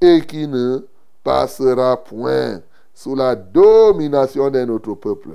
et 0.00 0.20
qui 0.26 0.46
ne 0.46 0.86
passera 1.24 1.96
point 1.96 2.60
sous 2.94 3.14
la 3.14 3.34
domination 3.34 4.48
d'un 4.50 4.68
autre 4.68 4.94
peuple. 4.94 5.30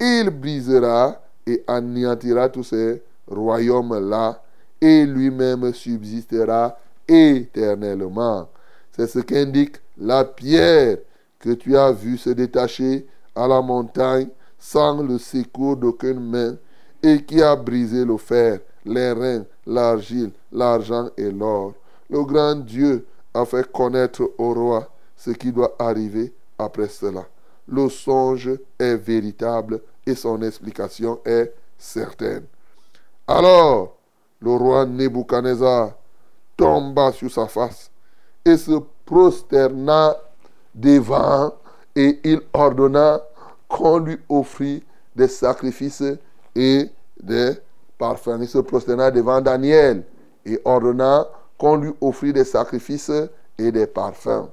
Il 0.00 0.30
brisera 0.30 1.20
et 1.46 1.62
anéantira 1.66 2.48
tous 2.48 2.64
ces 2.64 3.02
royaumes-là 3.26 4.42
et 4.80 5.06
lui-même 5.06 5.72
subsistera 5.72 6.78
éternellement. 7.06 8.48
C'est 8.98 9.06
ce 9.06 9.20
qu'indique 9.20 9.76
la 9.96 10.24
pierre 10.24 10.98
que 11.38 11.50
tu 11.50 11.76
as 11.76 11.92
vue 11.92 12.18
se 12.18 12.30
détacher 12.30 13.06
à 13.32 13.46
la 13.46 13.62
montagne 13.62 14.28
sans 14.58 15.00
le 15.00 15.18
secours 15.18 15.76
d'aucune 15.76 16.18
main 16.18 16.56
et 17.00 17.22
qui 17.24 17.40
a 17.40 17.54
brisé 17.54 18.04
le 18.04 18.16
fer, 18.16 18.58
les 18.84 19.12
reins, 19.12 19.44
l'argile, 19.64 20.32
l'argent 20.50 21.10
et 21.16 21.30
l'or. 21.30 21.74
Le 22.10 22.24
grand 22.24 22.56
Dieu 22.56 23.06
a 23.34 23.44
fait 23.44 23.70
connaître 23.70 24.32
au 24.36 24.52
roi 24.52 24.90
ce 25.16 25.30
qui 25.30 25.52
doit 25.52 25.76
arriver 25.78 26.34
après 26.58 26.88
cela. 26.88 27.24
Le 27.68 27.88
songe 27.88 28.50
est 28.80 28.96
véritable 28.96 29.80
et 30.04 30.16
son 30.16 30.42
explication 30.42 31.20
est 31.24 31.54
certaine. 31.76 32.46
Alors, 33.28 33.96
le 34.40 34.50
roi 34.50 34.86
Nebuchadnezzar 34.86 35.92
tomba 36.56 37.12
sur 37.12 37.30
sa 37.30 37.46
face 37.46 37.92
et 38.44 38.56
se 38.56 38.80
prosterna 39.04 40.16
devant 40.74 41.52
et 41.94 42.20
il 42.24 42.40
ordonna 42.52 43.20
qu'on 43.68 43.98
lui 43.98 44.18
offrit 44.28 44.82
des 45.14 45.28
sacrifices 45.28 46.02
et 46.54 46.90
des 47.20 47.52
parfums. 47.98 48.38
Il 48.40 48.48
se 48.48 48.58
prosterna 48.58 49.10
devant 49.10 49.40
Daniel 49.40 50.04
et 50.46 50.60
ordonna 50.64 51.26
qu'on 51.58 51.76
lui 51.76 51.92
offrit 52.00 52.32
des 52.32 52.44
sacrifices 52.44 53.10
et 53.58 53.72
des 53.72 53.86
parfums. 53.86 54.48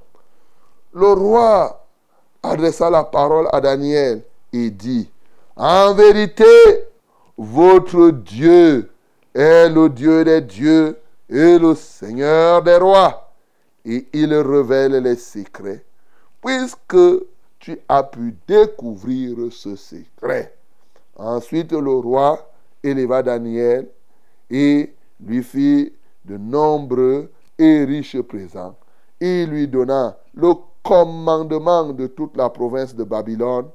Le 0.92 1.12
roi 1.12 1.86
adressa 2.42 2.90
la 2.90 3.04
parole 3.04 3.48
à 3.52 3.60
Daniel 3.60 4.22
et 4.52 4.70
dit, 4.70 5.10
En 5.56 5.94
vérité, 5.94 6.44
votre 7.38 8.10
Dieu 8.10 8.90
est 9.34 9.68
le 9.68 9.88
Dieu 9.88 10.24
des 10.24 10.40
dieux 10.40 10.98
et 11.28 11.58
le 11.58 11.74
Seigneur 11.74 12.62
des 12.62 12.76
rois. 12.76 13.25
Et 13.88 14.08
il 14.12 14.34
révèle 14.34 14.96
les 14.96 15.14
secrets, 15.14 15.84
puisque 16.44 17.24
tu 17.60 17.78
as 17.88 18.02
pu 18.02 18.34
découvrir 18.46 19.36
ce 19.52 19.76
secret. 19.76 20.54
Ensuite, 21.16 21.72
le 21.72 21.92
roi 21.92 22.50
éleva 22.82 23.22
Daniel 23.22 23.88
et 24.50 24.92
lui 25.24 25.42
fit 25.42 25.92
de 26.24 26.36
nombreux 26.36 27.30
et 27.58 27.84
riches 27.84 28.20
présents. 28.22 28.76
Il 29.20 29.46
lui 29.50 29.68
donna 29.68 30.18
le 30.34 30.52
commandement 30.82 31.92
de 31.92 32.08
toute 32.08 32.36
la 32.36 32.50
province 32.50 32.94
de 32.94 33.04
Babylone 33.04 33.68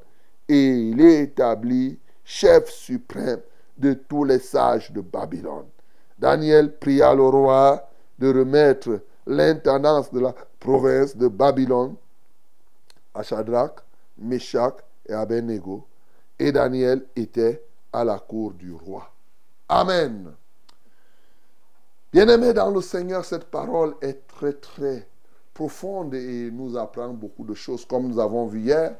et 0.47 0.67
il 0.67 1.01
établit 1.01 1.97
chef 2.23 2.69
suprême 2.69 3.39
de 3.77 3.93
tous 3.93 4.23
les 4.23 4.39
sages 4.39 4.91
de 4.91 5.01
Babylone. 5.01 5.65
Daniel 6.19 6.77
pria 6.77 7.15
le 7.15 7.23
roi 7.23 7.89
de 8.19 8.27
remettre 8.27 9.01
l'intendance 9.25 10.11
de 10.11 10.19
la 10.19 10.33
province 10.59 11.15
de 11.15 11.27
Babylone 11.27 11.95
à 13.13 13.23
Shadrach, 13.23 13.79
Meshach 14.17 14.75
et 15.07 15.13
Abednego. 15.13 15.85
Et 16.39 16.51
Daniel 16.51 17.05
était 17.15 17.63
à 17.93 18.03
la 18.03 18.17
cour 18.17 18.53
du 18.53 18.73
roi. 18.73 19.11
Amen. 19.69 20.33
Bien-aimés 22.11 22.53
dans 22.53 22.71
le 22.71 22.81
Seigneur, 22.81 23.23
cette 23.23 23.45
parole 23.45 23.95
est 24.01 24.27
très 24.27 24.53
très 24.53 25.07
profonde 25.53 26.13
et 26.13 26.49
nous 26.51 26.77
apprend 26.77 27.09
beaucoup 27.09 27.45
de 27.45 27.53
choses. 27.53 27.85
Comme 27.85 28.07
nous 28.07 28.19
avons 28.19 28.47
vu 28.47 28.61
hier, 28.61 28.95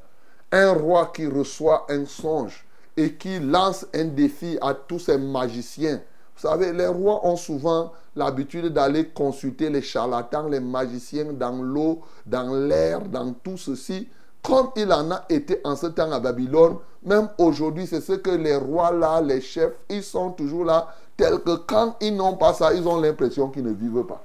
un 0.51 0.73
roi 0.73 1.11
qui 1.13 1.25
reçoit 1.25 1.85
un 1.89 2.05
songe 2.05 2.65
et 2.95 3.15
qui 3.15 3.39
lance 3.39 3.85
un 3.93 4.05
défi 4.05 4.57
à 4.61 4.73
tous 4.73 4.99
ces 4.99 5.17
magiciens. 5.17 6.01
Vous 6.41 6.47
savez, 6.49 6.73
les 6.73 6.87
rois 6.87 7.23
ont 7.23 7.35
souvent 7.35 7.91
l'habitude 8.15 8.69
d'aller 8.69 9.09
consulter 9.09 9.69
les 9.69 9.83
charlatans, 9.83 10.47
les 10.47 10.59
magiciens 10.59 11.33
dans 11.33 11.61
l'eau, 11.61 11.99
dans 12.25 12.55
l'air, 12.55 13.01
dans 13.01 13.31
tout 13.43 13.57
ceci. 13.57 14.09
Comme 14.41 14.69
il 14.75 14.91
en 14.91 15.11
a 15.11 15.23
été 15.29 15.61
en 15.63 15.75
ce 15.75 15.85
temps 15.85 16.11
à 16.11 16.19
Babylone, 16.19 16.77
même 17.03 17.29
aujourd'hui, 17.37 17.85
c'est 17.85 18.01
ce 18.01 18.13
que 18.13 18.31
les 18.31 18.55
rois 18.55 18.91
là, 18.91 19.21
les 19.21 19.39
chefs, 19.39 19.73
ils 19.87 20.01
sont 20.01 20.31
toujours 20.31 20.65
là, 20.65 20.87
tels 21.15 21.41
que 21.41 21.57
quand 21.57 21.95
ils 22.01 22.15
n'ont 22.15 22.37
pas 22.37 22.53
ça, 22.53 22.73
ils 22.73 22.87
ont 22.87 22.99
l'impression 22.99 23.49
qu'ils 23.49 23.63
ne 23.63 23.73
vivent 23.73 24.03
pas. 24.03 24.23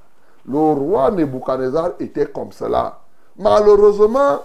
Le 0.48 0.56
roi 0.56 1.10
Nebuchadnezzar 1.10 1.92
était 2.00 2.26
comme 2.26 2.50
cela. 2.50 2.98
Malheureusement, 3.36 4.40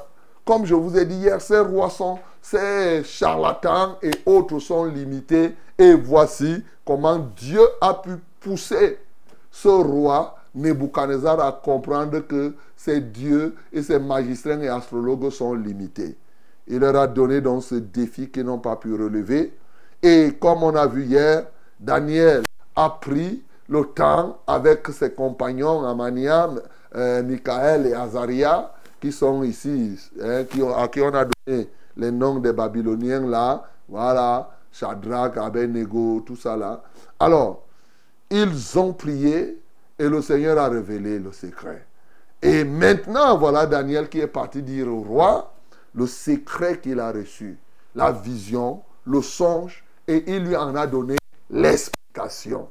comme 0.45 0.65
je 0.65 0.75
vous 0.75 0.97
ai 0.97 1.05
dit 1.05 1.15
hier, 1.15 1.39
ces 1.39 1.59
rois 1.59 1.89
sont, 1.89 2.19
ces 2.41 3.03
charlatans 3.03 3.97
et 4.01 4.11
autres 4.25 4.59
sont 4.59 4.85
limités. 4.85 5.55
Et 5.77 5.93
voici 5.93 6.63
comment 6.85 7.19
Dieu 7.19 7.61
a 7.79 7.93
pu 7.93 8.11
pousser 8.39 8.99
ce 9.51 9.67
roi 9.67 10.35
Nebuchadnezzar 10.53 11.39
à 11.39 11.51
comprendre 11.51 12.19
que 12.19 12.53
ces 12.75 12.99
dieux 12.99 13.55
et 13.71 13.81
ces 13.81 13.99
magistrats 13.99 14.55
et 14.55 14.67
astrologues 14.67 15.29
sont 15.29 15.53
limités. 15.53 16.17
Il 16.67 16.79
leur 16.79 16.95
a 16.97 17.07
donné 17.07 17.41
donc 17.41 17.63
ce 17.63 17.75
défi 17.75 18.29
qu'ils 18.29 18.43
n'ont 18.43 18.59
pas 18.59 18.75
pu 18.75 18.93
relever. 18.93 19.53
Et 20.03 20.33
comme 20.39 20.63
on 20.63 20.75
a 20.75 20.87
vu 20.87 21.05
hier, 21.05 21.45
Daniel 21.79 22.43
a 22.75 22.89
pris 22.89 23.43
le 23.69 23.85
temps 23.85 24.39
avec 24.45 24.87
ses 24.89 25.11
compagnons 25.11 25.85
Amania, 25.85 26.49
euh, 26.95 27.23
Michael 27.23 27.87
et 27.87 27.93
Azaria, 27.93 28.73
qui 28.99 29.11
sont 29.11 29.43
ici, 29.43 29.97
hein, 30.21 30.43
à 30.75 30.87
qui 30.87 31.01
on 31.01 31.13
a 31.13 31.25
donné 31.25 31.69
les 31.97 32.11
noms 32.11 32.39
des 32.39 32.53
Babyloniens 32.53 33.27
là, 33.27 33.63
voilà, 33.87 34.51
Shadrach, 34.71 35.37
Abednego, 35.37 36.21
tout 36.25 36.35
ça 36.35 36.55
là. 36.55 36.81
Alors, 37.19 37.63
ils 38.29 38.79
ont 38.79 38.93
prié 38.93 39.61
et 39.99 40.07
le 40.09 40.21
Seigneur 40.21 40.57
a 40.57 40.69
révélé 40.69 41.19
le 41.19 41.31
secret. 41.31 41.85
Et 42.41 42.63
maintenant, 42.63 43.37
voilà 43.37 43.65
Daniel 43.65 44.09
qui 44.09 44.19
est 44.19 44.27
parti 44.27 44.63
dire 44.63 44.87
au 44.87 45.01
roi 45.01 45.53
le 45.93 46.07
secret 46.07 46.79
qu'il 46.79 46.99
a 46.99 47.11
reçu, 47.11 47.59
la 47.93 48.11
vision, 48.11 48.81
le 49.05 49.21
songe, 49.21 49.83
et 50.07 50.23
il 50.27 50.45
lui 50.45 50.55
en 50.55 50.75
a 50.75 50.87
donné 50.87 51.17
l'explication. 51.49 52.69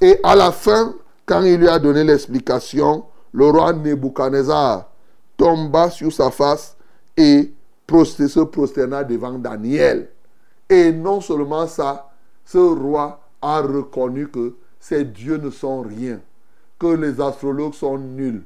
Et 0.00 0.20
à 0.22 0.36
la 0.36 0.52
fin, 0.52 0.94
quand 1.26 1.42
il 1.42 1.58
lui 1.58 1.68
a 1.68 1.78
donné 1.78 2.04
l'explication, 2.04 3.04
le 3.32 3.50
roi 3.50 3.72
Nebuchadnezzar 3.72 4.88
tomba 5.36 5.90
sur 5.90 6.12
sa 6.12 6.30
face 6.30 6.76
et 7.16 7.52
se 7.88 8.40
prosterna 8.40 9.04
devant 9.04 9.38
Daniel. 9.38 10.08
Et 10.68 10.92
non 10.92 11.20
seulement 11.20 11.66
ça, 11.66 12.10
ce 12.44 12.58
roi 12.58 13.20
a 13.40 13.60
reconnu 13.60 14.28
que 14.28 14.54
ces 14.78 15.04
dieux 15.04 15.38
ne 15.38 15.50
sont 15.50 15.80
rien, 15.80 16.20
que 16.78 16.86
les 16.86 17.20
astrologues 17.20 17.74
sont 17.74 17.98
nuls 17.98 18.42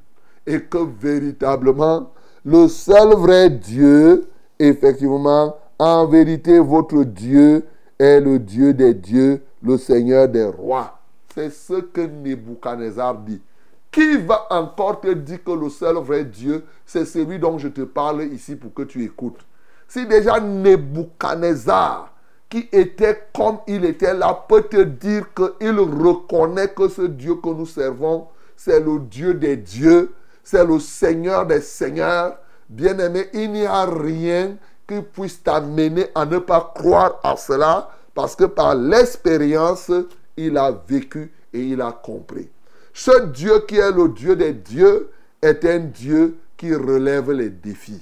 et 0.47 0.61
que 0.63 0.79
véritablement 0.79 2.11
le 2.45 2.69
seul 2.69 3.15
vrai 3.15 3.51
Dieu, 3.51 4.29
effectivement, 4.59 5.57
en 5.79 6.07
vérité, 6.07 6.59
votre 6.59 7.05
Dieu 7.05 7.65
est 7.99 8.21
le 8.21 8.39
Dieu 8.39 8.75
des 8.75 8.95
dieux, 8.95 9.43
le 9.63 9.77
Seigneur 9.79 10.29
des 10.29 10.45
rois. 10.45 10.99
C'est 11.35 11.51
ce 11.51 11.75
que 11.75 12.01
Nebuchadnezzar 12.01 13.15
dit. 13.19 13.41
Qui 13.91 14.17
va 14.17 14.47
encore 14.51 15.01
te 15.01 15.13
dire 15.13 15.43
que 15.45 15.53
le 15.53 15.69
seul 15.69 15.97
vrai 15.97 16.25
Dieu, 16.25 16.65
c'est 16.93 17.07
celui 17.07 17.39
dont 17.39 17.57
je 17.57 17.69
te 17.69 17.81
parle 17.81 18.25
ici 18.25 18.55
pour 18.55 18.75
que 18.75 18.83
tu 18.83 19.03
écoutes 19.03 19.41
Si 19.89 20.07
déjà 20.07 20.39
Nebuchadnezzar, 20.39 22.13
qui 22.51 22.69
était 22.71 23.29
comme 23.35 23.61
il 23.67 23.87
était 23.87 24.13
là, 24.13 24.45
peut 24.47 24.65
te 24.65 24.83
dire 24.83 25.25
qu'il 25.33 25.79
reconnaît 25.79 26.69
que 26.69 26.89
ce 26.89 27.03
Dieu 27.03 27.37
que 27.37 27.49
nous 27.49 27.65
servons, 27.65 28.27
c'est 28.55 28.81
le 28.81 28.99
Dieu 28.99 29.33
des 29.33 29.57
dieux, 29.57 30.13
c'est 30.45 30.67
le 30.67 30.79
Seigneur 30.79 31.47
des 31.47 31.63
seigneurs. 31.63 32.37
Bien-aimé, 32.69 33.29
il 33.33 33.53
n'y 33.53 33.65
a 33.65 33.87
rien 33.87 34.57
qui 34.87 35.01
puisse 35.01 35.43
t'amener 35.43 36.09
à 36.15 36.27
ne 36.27 36.39
pas 36.39 36.73
croire 36.75 37.21
à 37.25 37.37
cela, 37.37 37.89
parce 38.15 38.37
que 38.37 38.45
par 38.45 38.75
l'expérience, 38.75 39.91
il 40.37 40.59
a 40.59 40.71
vécu 40.87 41.33
et 41.55 41.61
il 41.61 41.81
a 41.81 41.93
compris. 41.93 42.51
Ce 42.93 43.25
Dieu 43.29 43.65
qui 43.67 43.79
est 43.79 43.93
le 43.93 44.11
Dieu 44.11 44.37
des 44.37 44.53
dieux 44.53 45.11
est 45.41 45.65
un 45.65 45.79
Dieu 45.79 46.37
qui 46.63 46.73
relève 46.73 47.33
les 47.33 47.51
défis. 47.51 48.01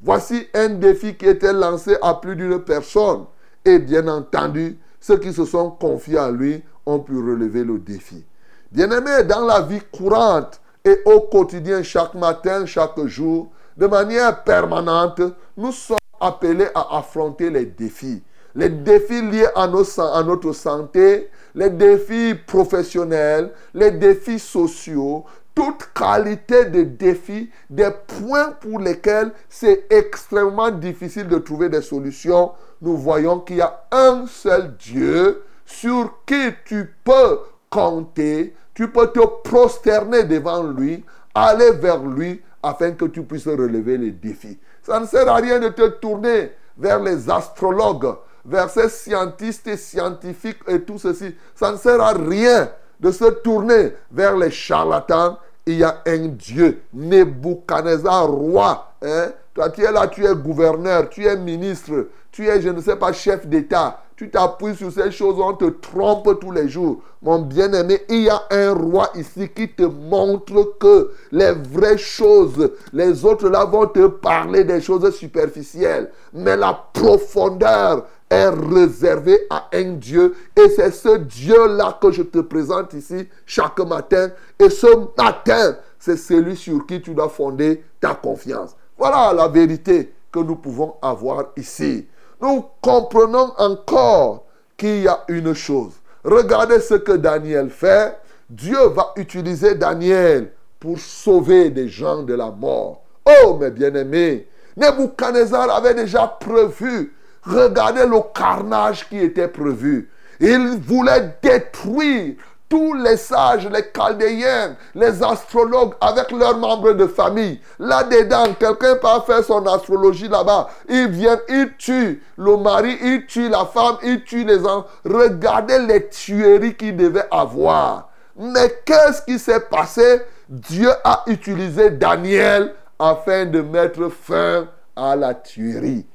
Voici 0.00 0.48
un 0.54 0.70
défi 0.70 1.14
qui 1.14 1.26
était 1.26 1.52
lancé 1.52 1.94
à 2.00 2.14
plus 2.14 2.36
d'une 2.36 2.58
personne. 2.58 3.26
Et 3.66 3.78
bien 3.78 4.08
entendu, 4.08 4.78
ceux 4.98 5.18
qui 5.18 5.30
se 5.30 5.44
sont 5.44 5.72
confiés 5.72 6.16
à 6.16 6.30
lui 6.30 6.62
ont 6.86 7.00
pu 7.00 7.18
relever 7.18 7.64
le 7.64 7.78
défi. 7.78 8.24
Bien-aimés, 8.72 9.24
dans 9.24 9.44
la 9.44 9.60
vie 9.60 9.82
courante 9.92 10.58
et 10.86 11.02
au 11.04 11.20
quotidien, 11.20 11.82
chaque 11.82 12.14
matin, 12.14 12.64
chaque 12.64 12.98
jour, 13.04 13.50
de 13.76 13.86
manière 13.86 14.42
permanente, 14.42 15.20
nous 15.58 15.72
sommes 15.72 15.98
appelés 16.18 16.68
à 16.74 16.96
affronter 16.96 17.50
les 17.50 17.66
défis. 17.66 18.22
les 18.54 18.70
défis 18.70 19.22
liés 19.22 19.46
à, 19.54 19.68
nos 19.68 20.00
à 20.00 20.22
notre 20.24 20.52
santé, 20.52 21.30
les 21.54 21.70
défis 21.70 22.34
professionnels, 22.46 23.52
les 23.74 23.90
défis 23.90 24.38
sociaux, 24.38 25.24
toute 25.58 25.88
qualité 25.92 26.66
de 26.66 26.84
défis, 26.84 27.50
des 27.68 27.90
points 28.06 28.52
pour 28.52 28.78
lesquels 28.78 29.32
c'est 29.48 29.86
extrêmement 29.90 30.70
difficile 30.70 31.26
de 31.26 31.38
trouver 31.38 31.68
des 31.68 31.82
solutions, 31.82 32.52
nous 32.80 32.96
voyons 32.96 33.40
qu'il 33.40 33.56
y 33.56 33.60
a 33.60 33.82
un 33.90 34.28
seul 34.28 34.76
Dieu 34.76 35.42
sur 35.66 36.20
qui 36.24 36.50
tu 36.64 36.94
peux 37.02 37.40
compter, 37.68 38.54
tu 38.72 38.88
peux 38.92 39.08
te 39.08 39.18
prosterner 39.42 40.22
devant 40.22 40.62
lui, 40.62 41.04
aller 41.34 41.72
vers 41.72 42.04
lui 42.04 42.40
afin 42.62 42.92
que 42.92 43.06
tu 43.06 43.24
puisses 43.24 43.48
relever 43.48 43.98
les 43.98 44.12
défis. 44.12 44.60
Ça 44.84 45.00
ne 45.00 45.06
sert 45.06 45.28
à 45.28 45.38
rien 45.38 45.58
de 45.58 45.70
te 45.70 45.88
tourner 45.88 46.52
vers 46.76 47.02
les 47.02 47.28
astrologues, 47.28 48.14
vers 48.44 48.70
ces 48.70 48.88
scientistes 48.88 49.66
et 49.66 49.76
scientifiques 49.76 50.60
et 50.68 50.82
tout 50.82 50.98
ceci. 50.98 51.34
Ça 51.56 51.72
ne 51.72 51.76
sert 51.76 52.00
à 52.00 52.12
rien 52.12 52.70
de 53.00 53.10
se 53.10 53.24
tourner 53.24 53.94
vers 54.12 54.36
les 54.36 54.52
charlatans. 54.52 55.36
Il 55.68 55.74
y 55.80 55.84
a 55.84 56.02
un 56.06 56.28
Dieu, 56.28 56.80
Nebuchadnezzar, 56.94 58.26
roi. 58.26 58.94
hein? 59.02 59.32
Toi, 59.52 59.68
tu 59.68 59.82
es 59.84 59.92
là, 59.92 60.06
tu 60.06 60.24
es 60.24 60.34
gouverneur, 60.34 61.10
tu 61.10 61.26
es 61.26 61.36
ministre, 61.36 62.06
tu 62.32 62.48
es, 62.48 62.62
je 62.62 62.70
ne 62.70 62.80
sais 62.80 62.96
pas, 62.96 63.12
chef 63.12 63.46
d'État. 63.46 64.00
Tu 64.16 64.30
t'appuies 64.30 64.74
sur 64.74 64.90
ces 64.90 65.10
choses, 65.10 65.36
on 65.38 65.52
te 65.52 65.66
trompe 65.66 66.40
tous 66.40 66.52
les 66.52 66.70
jours. 66.70 67.02
Mon 67.20 67.40
bien-aimé, 67.40 68.00
il 68.08 68.22
y 68.22 68.30
a 68.30 68.40
un 68.50 68.72
roi 68.72 69.10
ici 69.14 69.50
qui 69.54 69.68
te 69.68 69.82
montre 69.82 70.78
que 70.80 71.12
les 71.32 71.52
vraies 71.52 71.98
choses, 71.98 72.70
les 72.94 73.24
autres 73.26 73.50
là 73.50 73.66
vont 73.66 73.86
te 73.86 74.06
parler 74.06 74.64
des 74.64 74.80
choses 74.80 75.14
superficielles. 75.14 76.10
Mais 76.32 76.56
la 76.56 76.72
profondeur 76.94 78.06
est 78.30 78.48
réservée 78.48 79.38
à 79.50 79.68
un 79.72 79.92
Dieu. 79.92 80.34
Et 80.56 80.68
c'est 80.68 80.90
ce 80.90 81.16
Dieu-là 81.16 81.98
que 82.00 82.10
je 82.10 82.22
te 82.22 82.38
présente 82.38 82.92
ici 82.94 83.28
chaque 83.46 83.80
matin. 83.80 84.30
Et 84.58 84.70
ce 84.70 84.86
matin, 85.16 85.76
c'est 85.98 86.16
celui 86.16 86.56
sur 86.56 86.86
qui 86.86 87.00
tu 87.00 87.14
dois 87.14 87.28
fonder 87.28 87.82
ta 88.00 88.14
confiance. 88.14 88.76
Voilà 88.96 89.32
la 89.32 89.48
vérité 89.48 90.12
que 90.30 90.40
nous 90.40 90.56
pouvons 90.56 90.94
avoir 91.02 91.46
ici. 91.56 92.06
Nous 92.40 92.64
comprenons 92.80 93.52
encore 93.56 94.44
qu'il 94.76 95.02
y 95.02 95.08
a 95.08 95.24
une 95.28 95.54
chose. 95.54 95.92
Regardez 96.24 96.80
ce 96.80 96.94
que 96.94 97.12
Daniel 97.12 97.70
fait. 97.70 98.16
Dieu 98.48 98.88
va 98.88 99.12
utiliser 99.16 99.74
Daniel 99.74 100.52
pour 100.80 100.98
sauver 100.98 101.70
des 101.70 101.88
gens 101.88 102.22
de 102.22 102.34
la 102.34 102.50
mort. 102.50 103.02
Oh, 103.26 103.54
mes 103.54 103.70
bien-aimés, 103.70 104.48
Nebuchadnezzar 104.76 105.70
avait 105.70 105.94
déjà 105.94 106.26
prévu. 106.26 107.14
Regardez 107.48 108.04
le 108.04 108.20
carnage 108.34 109.08
qui 109.08 109.18
était 109.18 109.48
prévu. 109.48 110.10
Il 110.38 110.78
voulait 110.78 111.34
détruire 111.42 112.34
tous 112.68 112.92
les 112.92 113.16
sages, 113.16 113.66
les 113.68 113.84
chaldéens, 113.96 114.76
les 114.94 115.22
astrologues 115.22 115.94
avec 116.00 116.30
leurs 116.30 116.58
membres 116.58 116.92
de 116.92 117.06
famille. 117.06 117.58
Là-dedans, 117.78 118.52
quelqu'un 118.58 118.96
peut 118.96 119.22
faire 119.26 119.42
son 119.42 119.66
astrologie 119.66 120.28
là-bas. 120.28 120.68
Ils 120.88 121.08
viennent, 121.08 121.40
ils 121.48 121.70
tuent 121.78 122.22
le 122.36 122.56
mari, 122.58 122.98
ils 123.02 123.24
tuent 123.26 123.48
la 123.48 123.64
femme, 123.64 123.96
ils 124.02 124.22
tuent 124.22 124.44
les 124.44 124.66
enfants. 124.66 124.86
Regardez 125.06 125.78
les 125.78 126.08
tueries 126.08 126.76
qu'ils 126.76 126.96
devaient 126.96 127.28
avoir. 127.30 128.10
Mais 128.36 128.82
qu'est-ce 128.84 129.22
qui 129.22 129.38
s'est 129.38 129.60
passé? 129.60 130.20
Dieu 130.48 130.90
a 131.04 131.24
utilisé 131.26 131.90
Daniel 131.90 132.74
afin 132.98 133.46
de 133.46 133.62
mettre 133.62 134.10
fin 134.10 134.68
à 134.94 135.16
la 135.16 135.32
tuerie. 135.34 136.06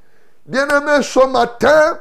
Bien-aimés, 0.45 1.01
ce 1.01 1.25
matin, 1.25 1.99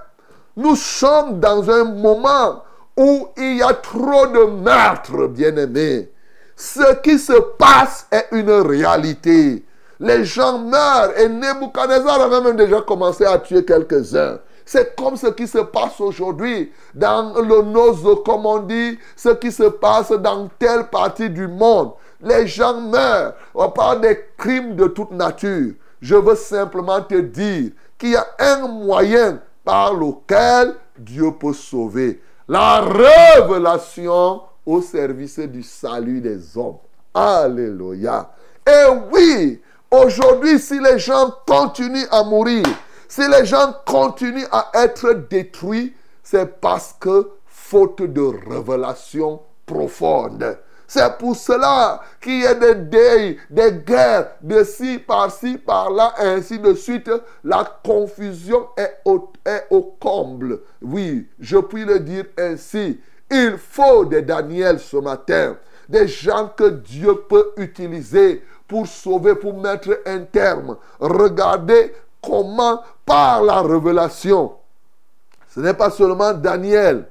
nous 0.56 0.74
sommes 0.74 1.38
dans 1.38 1.70
un 1.70 1.84
moment 1.84 2.64
où 2.96 3.28
il 3.36 3.58
y 3.58 3.62
a 3.62 3.72
trop 3.72 4.26
de 4.26 4.46
meurtres, 4.46 5.28
bien-aimés. 5.28 6.10
Ce 6.56 6.96
qui 7.02 7.20
se 7.20 7.38
passe 7.56 8.08
est 8.10 8.26
une 8.32 8.50
réalité. 8.50 9.64
Les 10.00 10.24
gens 10.24 10.58
meurent 10.58 11.16
et 11.16 11.28
Nebuchadnezzar 11.28 12.20
avait 12.20 12.40
même 12.40 12.56
déjà 12.56 12.80
commencé 12.80 13.24
à 13.24 13.38
tuer 13.38 13.64
quelques-uns. 13.64 14.40
C'est 14.64 14.96
comme 14.96 15.16
ce 15.16 15.28
qui 15.28 15.46
se 15.46 15.58
passe 15.58 16.00
aujourd'hui 16.00 16.72
dans 16.94 17.40
le 17.40 17.62
Nozo, 17.62 18.16
comme 18.16 18.44
on 18.44 18.58
dit, 18.58 18.98
ce 19.14 19.28
qui 19.28 19.52
se 19.52 19.64
passe 19.64 20.10
dans 20.10 20.48
telle 20.58 20.88
partie 20.88 21.30
du 21.30 21.46
monde. 21.46 21.92
Les 22.20 22.48
gens 22.48 22.80
meurent. 22.80 23.34
On 23.54 23.70
parle 23.70 24.00
des 24.00 24.18
crimes 24.36 24.74
de 24.74 24.88
toute 24.88 25.12
nature. 25.12 25.74
Je 26.00 26.16
veux 26.16 26.34
simplement 26.34 27.00
te 27.00 27.14
dire 27.14 27.70
qu'il 28.02 28.10
y 28.10 28.16
a 28.16 28.26
un 28.40 28.66
moyen 28.66 29.40
par 29.64 29.94
lequel 29.94 30.74
Dieu 30.98 31.30
peut 31.38 31.52
sauver. 31.52 32.20
La 32.48 32.80
révélation 32.80 34.42
au 34.66 34.82
service 34.82 35.38
du 35.38 35.62
salut 35.62 36.20
des 36.20 36.58
hommes. 36.58 36.78
Alléluia. 37.14 38.32
Et 38.66 38.88
oui, 39.12 39.62
aujourd'hui, 39.88 40.58
si 40.58 40.80
les 40.80 40.98
gens 40.98 41.32
continuent 41.46 42.08
à 42.10 42.24
mourir, 42.24 42.64
si 43.08 43.22
les 43.28 43.46
gens 43.46 43.72
continuent 43.86 44.48
à 44.50 44.72
être 44.74 45.12
détruits, 45.30 45.94
c'est 46.24 46.60
parce 46.60 46.96
que 46.98 47.30
faute 47.46 48.02
de 48.02 48.50
révélation 48.50 49.42
profonde. 49.64 50.58
C'est 50.94 51.16
pour 51.16 51.34
cela 51.34 52.02
qu'il 52.20 52.42
y 52.42 52.46
a 52.46 52.52
des 52.52 52.74
deuils, 52.74 53.38
des 53.48 53.72
guerres, 53.72 54.32
de 54.42 54.62
ci 54.62 54.98
par-ci, 54.98 55.56
par-là, 55.56 56.12
ainsi 56.18 56.58
de 56.58 56.74
suite. 56.74 57.10
La 57.42 57.64
confusion 57.82 58.68
est 58.76 58.98
au, 59.06 59.32
est 59.42 59.64
au 59.70 59.96
comble. 59.98 60.60
Oui, 60.82 61.26
je 61.40 61.56
puis 61.56 61.86
le 61.86 61.98
dire 61.98 62.26
ainsi. 62.36 63.00
Il 63.30 63.56
faut 63.56 64.04
des 64.04 64.20
Daniel 64.20 64.78
ce 64.80 64.98
matin, 64.98 65.56
des 65.88 66.06
gens 66.06 66.52
que 66.54 66.68
Dieu 66.68 67.14
peut 67.26 67.52
utiliser 67.56 68.44
pour 68.68 68.86
sauver, 68.86 69.34
pour 69.34 69.58
mettre 69.58 69.98
un 70.04 70.24
terme. 70.24 70.76
Regardez 71.00 71.94
comment, 72.20 72.82
par 73.06 73.42
la 73.42 73.62
révélation, 73.62 74.52
ce 75.48 75.60
n'est 75.60 75.72
pas 75.72 75.88
seulement 75.88 76.34
Daniel, 76.34 77.06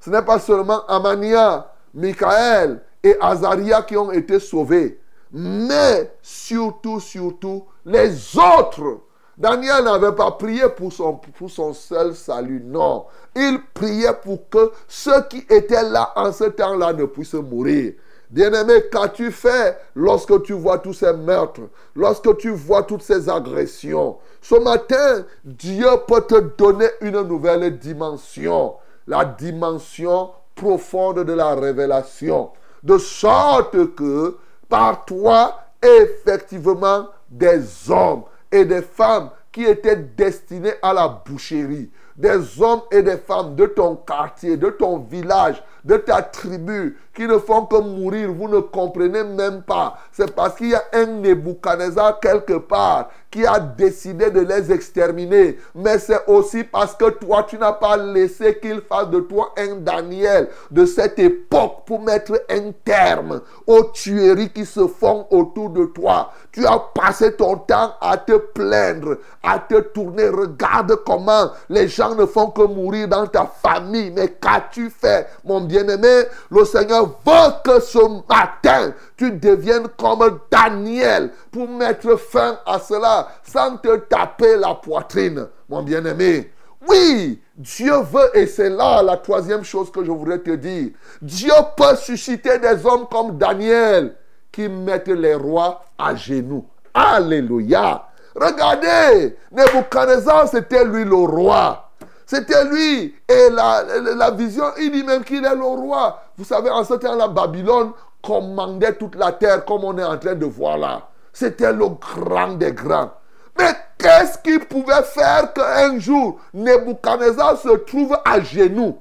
ce 0.00 0.08
n'est 0.08 0.22
pas 0.22 0.38
seulement 0.38 0.86
Amania, 0.86 1.70
Michael 1.92 2.80
et 3.06 3.16
Azaria 3.20 3.82
qui 3.82 3.96
ont 3.96 4.10
été 4.10 4.40
sauvés, 4.40 4.98
mais 5.32 6.12
surtout, 6.20 6.98
surtout, 6.98 7.64
les 7.84 8.36
autres. 8.36 9.00
Daniel 9.38 9.84
n'avait 9.84 10.14
pas 10.14 10.30
prié 10.32 10.68
pour 10.74 10.92
son, 10.92 11.14
pour 11.14 11.50
son 11.50 11.72
seul 11.72 12.14
salut, 12.14 12.62
non. 12.64 13.04
Il 13.34 13.60
priait 13.74 14.14
pour 14.22 14.48
que 14.48 14.72
ceux 14.88 15.22
qui 15.28 15.44
étaient 15.50 15.88
là 15.88 16.10
en 16.16 16.32
ce 16.32 16.44
temps-là 16.44 16.94
ne 16.94 17.04
puissent 17.04 17.34
mourir. 17.34 17.92
Bien-aimé, 18.30 18.86
qu'as-tu 18.90 19.30
fait 19.30 19.78
lorsque 19.94 20.42
tu 20.42 20.54
vois 20.54 20.78
tous 20.78 20.94
ces 20.94 21.12
meurtres, 21.12 21.60
lorsque 21.94 22.36
tu 22.38 22.50
vois 22.50 22.82
toutes 22.82 23.02
ces 23.02 23.28
agressions? 23.28 24.16
Ce 24.40 24.56
matin, 24.56 25.24
Dieu 25.44 25.86
peut 26.08 26.22
te 26.22 26.40
donner 26.56 26.88
une 27.02 27.20
nouvelle 27.22 27.78
dimension, 27.78 28.74
la 29.06 29.24
dimension 29.24 30.30
profonde 30.56 31.22
de 31.24 31.32
la 31.34 31.54
révélation, 31.54 32.50
de 32.82 32.98
sorte 32.98 33.94
que 33.94 34.36
par 34.68 35.04
toi, 35.04 35.60
effectivement, 35.82 37.08
des 37.28 37.90
hommes 37.90 38.24
et 38.50 38.64
des 38.64 38.82
femmes 38.82 39.30
qui 39.52 39.64
étaient 39.64 39.96
destinés 39.96 40.74
à 40.82 40.92
la 40.92 41.08
boucherie, 41.08 41.90
des 42.16 42.60
hommes 42.60 42.82
et 42.90 43.02
des 43.02 43.16
femmes 43.16 43.54
de 43.54 43.66
ton 43.66 43.96
quartier, 43.96 44.56
de 44.56 44.70
ton 44.70 44.98
village, 44.98 45.62
de 45.84 45.96
ta 45.96 46.22
tribu, 46.22 46.98
qui 47.14 47.26
ne 47.26 47.38
font 47.38 47.64
que 47.64 47.76
mourir, 47.76 48.32
vous 48.32 48.48
ne 48.48 48.60
comprenez 48.60 49.24
même 49.24 49.62
pas. 49.62 49.98
C'est 50.12 50.34
parce 50.34 50.56
qu'il 50.56 50.68
y 50.68 50.74
a 50.74 50.82
un 50.92 51.06
Nebuchadnezzar 51.06 52.20
quelque 52.20 52.58
part 52.58 53.08
qui 53.30 53.46
a 53.46 53.58
décidé 53.58 54.30
de 54.30 54.40
les 54.40 54.70
exterminer. 54.72 55.58
Mais 55.74 55.98
c'est 55.98 56.26
aussi 56.26 56.64
parce 56.64 56.94
que 56.94 57.10
toi, 57.10 57.44
tu 57.48 57.56
n'as 57.58 57.72
pas 57.72 57.96
laissé 57.96 58.58
qu'il 58.58 58.80
fasse 58.82 59.08
de 59.08 59.20
toi 59.20 59.52
un 59.56 59.76
Daniel 59.76 60.48
de 60.70 60.84
cette 60.84 61.18
époque 61.18 61.84
pour 61.86 62.00
mettre 62.00 62.32
un 62.50 62.72
terme 62.84 63.40
aux 63.66 63.84
tueries 63.84 64.50
qui 64.50 64.64
se 64.66 64.86
font 64.86 65.26
autour 65.30 65.70
de 65.70 65.86
toi. 65.86 66.32
Tu 66.52 66.66
as 66.66 66.78
passé 66.94 67.34
ton 67.34 67.56
temps 67.56 67.94
à 68.00 68.18
te 68.18 68.36
plaindre, 68.36 69.18
à 69.42 69.58
te 69.58 69.80
tourner. 69.80 70.28
Regarde 70.28 70.96
comment 71.06 71.50
les 71.68 71.88
gens 71.88 72.05
ne 72.14 72.26
font 72.26 72.50
que 72.50 72.62
mourir 72.62 73.08
dans 73.08 73.26
ta 73.26 73.46
famille. 73.46 74.10
Mais 74.10 74.28
qu'as-tu 74.28 74.90
fait, 74.90 75.28
mon 75.44 75.60
bien-aimé? 75.60 76.24
Le 76.50 76.64
Seigneur 76.64 77.06
veut 77.26 77.52
que 77.64 77.80
ce 77.80 77.98
matin, 78.28 78.92
tu 79.16 79.32
deviennes 79.32 79.88
comme 79.98 80.38
Daniel 80.50 81.30
pour 81.50 81.68
mettre 81.68 82.16
fin 82.16 82.58
à 82.66 82.78
cela 82.78 83.28
sans 83.42 83.76
te 83.78 83.96
taper 83.96 84.56
la 84.56 84.74
poitrine, 84.74 85.48
mon 85.68 85.82
bien-aimé. 85.82 86.52
Oui, 86.88 87.42
Dieu 87.56 87.94
veut, 88.02 88.30
et 88.36 88.46
c'est 88.46 88.70
là 88.70 89.02
la 89.02 89.16
troisième 89.16 89.64
chose 89.64 89.90
que 89.90 90.04
je 90.04 90.10
voudrais 90.10 90.38
te 90.38 90.50
dire. 90.50 90.90
Dieu 91.20 91.52
peut 91.76 91.96
susciter 91.96 92.58
des 92.58 92.86
hommes 92.86 93.06
comme 93.10 93.36
Daniel 93.36 94.14
qui 94.52 94.68
mettent 94.68 95.08
les 95.08 95.34
rois 95.34 95.82
à 95.98 96.14
genoux. 96.14 96.66
Alléluia. 96.94 98.06
Regardez, 98.34 99.36
Nebuchadnezzar, 99.50 100.48
c'était 100.48 100.84
lui 100.84 101.04
le 101.04 101.14
roi. 101.14 101.85
C'était 102.26 102.64
lui. 102.64 103.14
Et 103.28 103.50
la, 103.50 104.30
vision, 104.32 104.64
il 104.78 104.90
dit 104.90 105.04
même 105.04 105.22
qu'il 105.22 105.44
est 105.44 105.54
le 105.54 105.62
roi. 105.62 106.22
Vous 106.36 106.44
savez, 106.44 106.70
en 106.70 106.84
ce 106.84 106.94
temps-là, 106.94 107.28
Babylone 107.28 107.92
commandait 108.22 108.94
toute 108.94 109.14
la 109.14 109.32
terre 109.32 109.64
comme 109.64 109.84
on 109.84 109.96
est 109.96 110.04
en 110.04 110.18
train 110.18 110.34
de 110.34 110.46
voir 110.46 110.76
là. 110.76 111.08
C'était 111.32 111.72
le 111.72 111.88
grand 111.88 112.54
des 112.54 112.72
grands. 112.72 113.12
Mais 113.56 113.72
qu'est-ce 113.96 114.38
qui 114.38 114.58
pouvait 114.58 115.02
faire 115.04 115.52
qu'un 115.52 115.98
jour, 115.98 116.40
Nebuchadnezzar 116.52 117.58
se 117.58 117.76
trouve 117.76 118.18
à 118.24 118.40
genoux? 118.40 118.98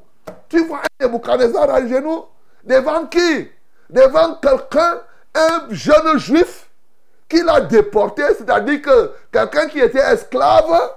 Tu 0.48 0.64
vois 0.66 0.82
Nebuchadnezzar 1.02 1.70
à 1.70 1.86
genoux? 1.86 2.26
Devant 2.64 3.06
qui? 3.08 3.50
Devant 3.90 4.36
quelqu'un, 4.36 5.00
un 5.34 5.64
jeune 5.70 6.18
juif 6.18 6.70
qui 7.28 7.42
l'a 7.42 7.62
déporté, 7.62 8.24
c'est-à-dire 8.38 8.82
que 8.82 9.12
quelqu'un 9.32 9.68
qui 9.68 9.80
était 9.80 10.00
esclave, 10.00 10.92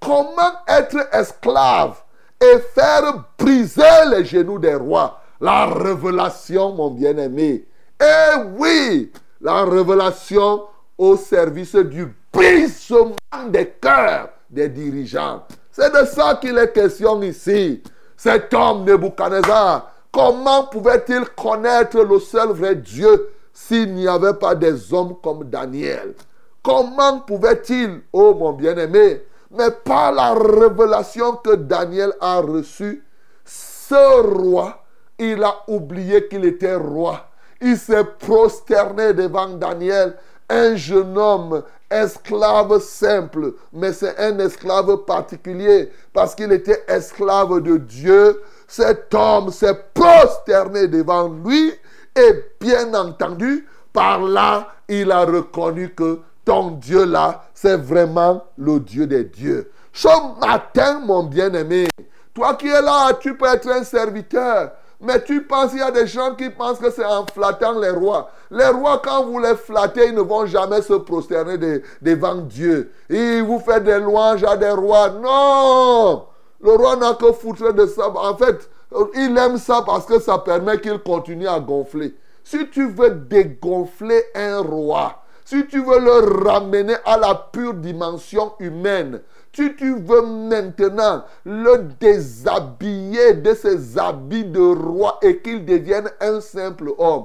comment 0.00 0.52
être 0.66 1.08
esclave 1.12 2.02
et 2.40 2.58
faire 2.74 3.24
briser 3.38 3.82
les 4.10 4.24
genoux 4.24 4.58
des 4.58 4.74
rois? 4.74 5.20
La 5.40 5.66
révélation, 5.66 6.72
mon 6.72 6.90
bien-aimé. 6.90 7.66
Eh 8.00 8.38
oui, 8.56 9.12
la 9.40 9.64
révélation 9.64 10.64
au 10.98 11.16
service 11.16 11.74
du 11.76 12.14
brisement 12.32 13.14
des 13.48 13.66
cœurs 13.80 14.30
des 14.50 14.68
dirigeants. 14.68 15.44
C'est 15.70 15.92
de 15.92 16.04
ça 16.06 16.34
qu'il 16.40 16.58
est 16.58 16.72
question 16.72 17.22
ici. 17.22 17.82
Cet 18.16 18.52
homme 18.52 18.84
Nebuchadnezzar, 18.84 19.90
comment 20.12 20.64
pouvait-il 20.64 21.24
connaître 21.30 22.02
le 22.02 22.18
seul 22.18 22.48
vrai 22.50 22.74
Dieu 22.74 23.30
s'il 23.52 23.94
n'y 23.94 24.06
avait 24.06 24.34
pas 24.34 24.54
des 24.54 24.92
hommes 24.92 25.16
comme 25.22 25.44
Daniel? 25.44 26.14
Comment 26.62 27.20
pouvait-il, 27.20 28.02
oh 28.12 28.34
mon 28.34 28.52
bien-aimé, 28.52 29.22
mais 29.50 29.70
par 29.70 30.12
la 30.12 30.34
révélation 30.34 31.36
que 31.36 31.54
Daniel 31.54 32.12
a 32.20 32.40
reçue, 32.40 33.04
ce 33.44 34.22
roi, 34.22 34.84
il 35.18 35.42
a 35.42 35.56
oublié 35.66 36.28
qu'il 36.28 36.44
était 36.44 36.76
roi. 36.76 37.26
Il 37.60 37.76
s'est 37.76 38.04
prosterné 38.04 39.12
devant 39.12 39.48
Daniel, 39.48 40.16
un 40.48 40.74
jeune 40.76 41.18
homme, 41.18 41.62
esclave 41.90 42.80
simple, 42.80 43.54
mais 43.72 43.92
c'est 43.92 44.16
un 44.18 44.38
esclave 44.38 45.04
particulier 45.04 45.90
parce 46.12 46.34
qu'il 46.34 46.52
était 46.52 46.84
esclave 46.86 47.60
de 47.60 47.76
Dieu. 47.76 48.40
Cet 48.68 49.12
homme 49.12 49.50
s'est 49.50 49.78
prosterné 49.92 50.86
devant 50.86 51.28
lui 51.28 51.74
et 52.16 52.44
bien 52.60 52.94
entendu, 52.94 53.66
par 53.92 54.20
là, 54.20 54.68
il 54.88 55.10
a 55.10 55.24
reconnu 55.24 55.90
que 55.94 56.20
ton 56.44 56.72
Dieu 56.72 57.04
là, 57.04 57.44
c'est 57.60 57.76
vraiment 57.76 58.42
le 58.56 58.80
Dieu 58.80 59.06
des 59.06 59.24
dieux. 59.24 59.70
Ce 59.92 60.08
matin, 60.40 61.00
mon 61.04 61.24
bien-aimé, 61.24 61.88
toi 62.32 62.54
qui 62.54 62.68
es 62.68 62.80
là, 62.80 63.12
tu 63.20 63.36
peux 63.36 63.44
être 63.44 63.68
un 63.68 63.84
serviteur. 63.84 64.70
Mais 65.02 65.22
tu 65.22 65.42
penses, 65.44 65.72
il 65.74 65.80
y 65.80 65.82
a 65.82 65.90
des 65.90 66.06
gens 66.06 66.34
qui 66.34 66.48
pensent 66.48 66.78
que 66.78 66.90
c'est 66.90 67.04
en 67.04 67.26
flattant 67.26 67.78
les 67.78 67.90
rois. 67.90 68.30
Les 68.50 68.66
rois, 68.68 69.00
quand 69.04 69.24
vous 69.26 69.38
les 69.38 69.56
flattez, 69.56 70.06
ils 70.08 70.14
ne 70.14 70.22
vont 70.22 70.46
jamais 70.46 70.80
se 70.80 70.94
prosterner 70.94 71.58
de- 71.58 71.82
devant 72.00 72.36
Dieu. 72.36 72.92
Ils 73.10 73.42
vous 73.42 73.58
font 73.58 73.80
des 73.80 73.98
louanges 73.98 74.44
à 74.44 74.56
des 74.56 74.70
rois. 74.70 75.10
Non 75.10 76.24
Le 76.62 76.72
roi 76.72 76.96
n'a 76.96 77.12
que 77.14 77.30
foutre 77.32 77.74
de 77.74 77.86
ça. 77.86 78.08
En 78.08 78.36
fait, 78.36 78.70
il 79.14 79.36
aime 79.36 79.58
ça 79.58 79.82
parce 79.84 80.06
que 80.06 80.18
ça 80.18 80.38
permet 80.38 80.80
qu'il 80.80 80.98
continue 80.98 81.48
à 81.48 81.60
gonfler. 81.60 82.14
Si 82.42 82.68
tu 82.70 82.88
veux 82.90 83.10
dégonfler 83.10 84.22
un 84.34 84.60
roi, 84.60 85.19
si 85.50 85.66
tu 85.66 85.82
veux 85.82 85.98
le 85.98 86.44
ramener 86.48 86.94
à 87.04 87.18
la 87.18 87.34
pure 87.34 87.74
dimension 87.74 88.52
humaine, 88.60 89.20
si 89.52 89.74
tu 89.74 89.98
veux 89.98 90.22
maintenant 90.22 91.24
le 91.44 91.88
déshabiller 91.98 93.34
de 93.34 93.52
ses 93.54 93.98
habits 93.98 94.44
de 94.44 94.60
roi 94.60 95.18
et 95.22 95.38
qu'il 95.38 95.64
devienne 95.64 96.08
un 96.20 96.40
simple 96.40 96.92
homme, 96.98 97.24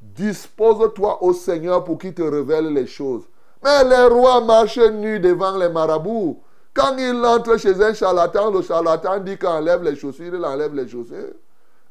dispose-toi 0.00 1.20
au 1.24 1.32
Seigneur 1.32 1.82
pour 1.82 1.98
qu'il 1.98 2.14
te 2.14 2.22
révèle 2.22 2.72
les 2.72 2.86
choses. 2.86 3.24
Mais 3.64 3.82
les 3.82 4.14
rois 4.14 4.42
marchent 4.42 4.78
nus 4.78 5.18
devant 5.18 5.58
les 5.58 5.68
marabouts. 5.68 6.40
Quand 6.72 6.96
il 6.96 7.16
entre 7.24 7.56
chez 7.56 7.82
un 7.82 7.94
charlatan, 7.94 8.52
le 8.52 8.62
charlatan 8.62 9.18
dit 9.18 9.36
qu'il 9.36 9.48
enlève 9.48 9.82
les 9.82 9.96
chaussures, 9.96 10.32
il 10.32 10.44
enlève 10.44 10.72
les 10.72 10.86
chaussures. 10.86 11.34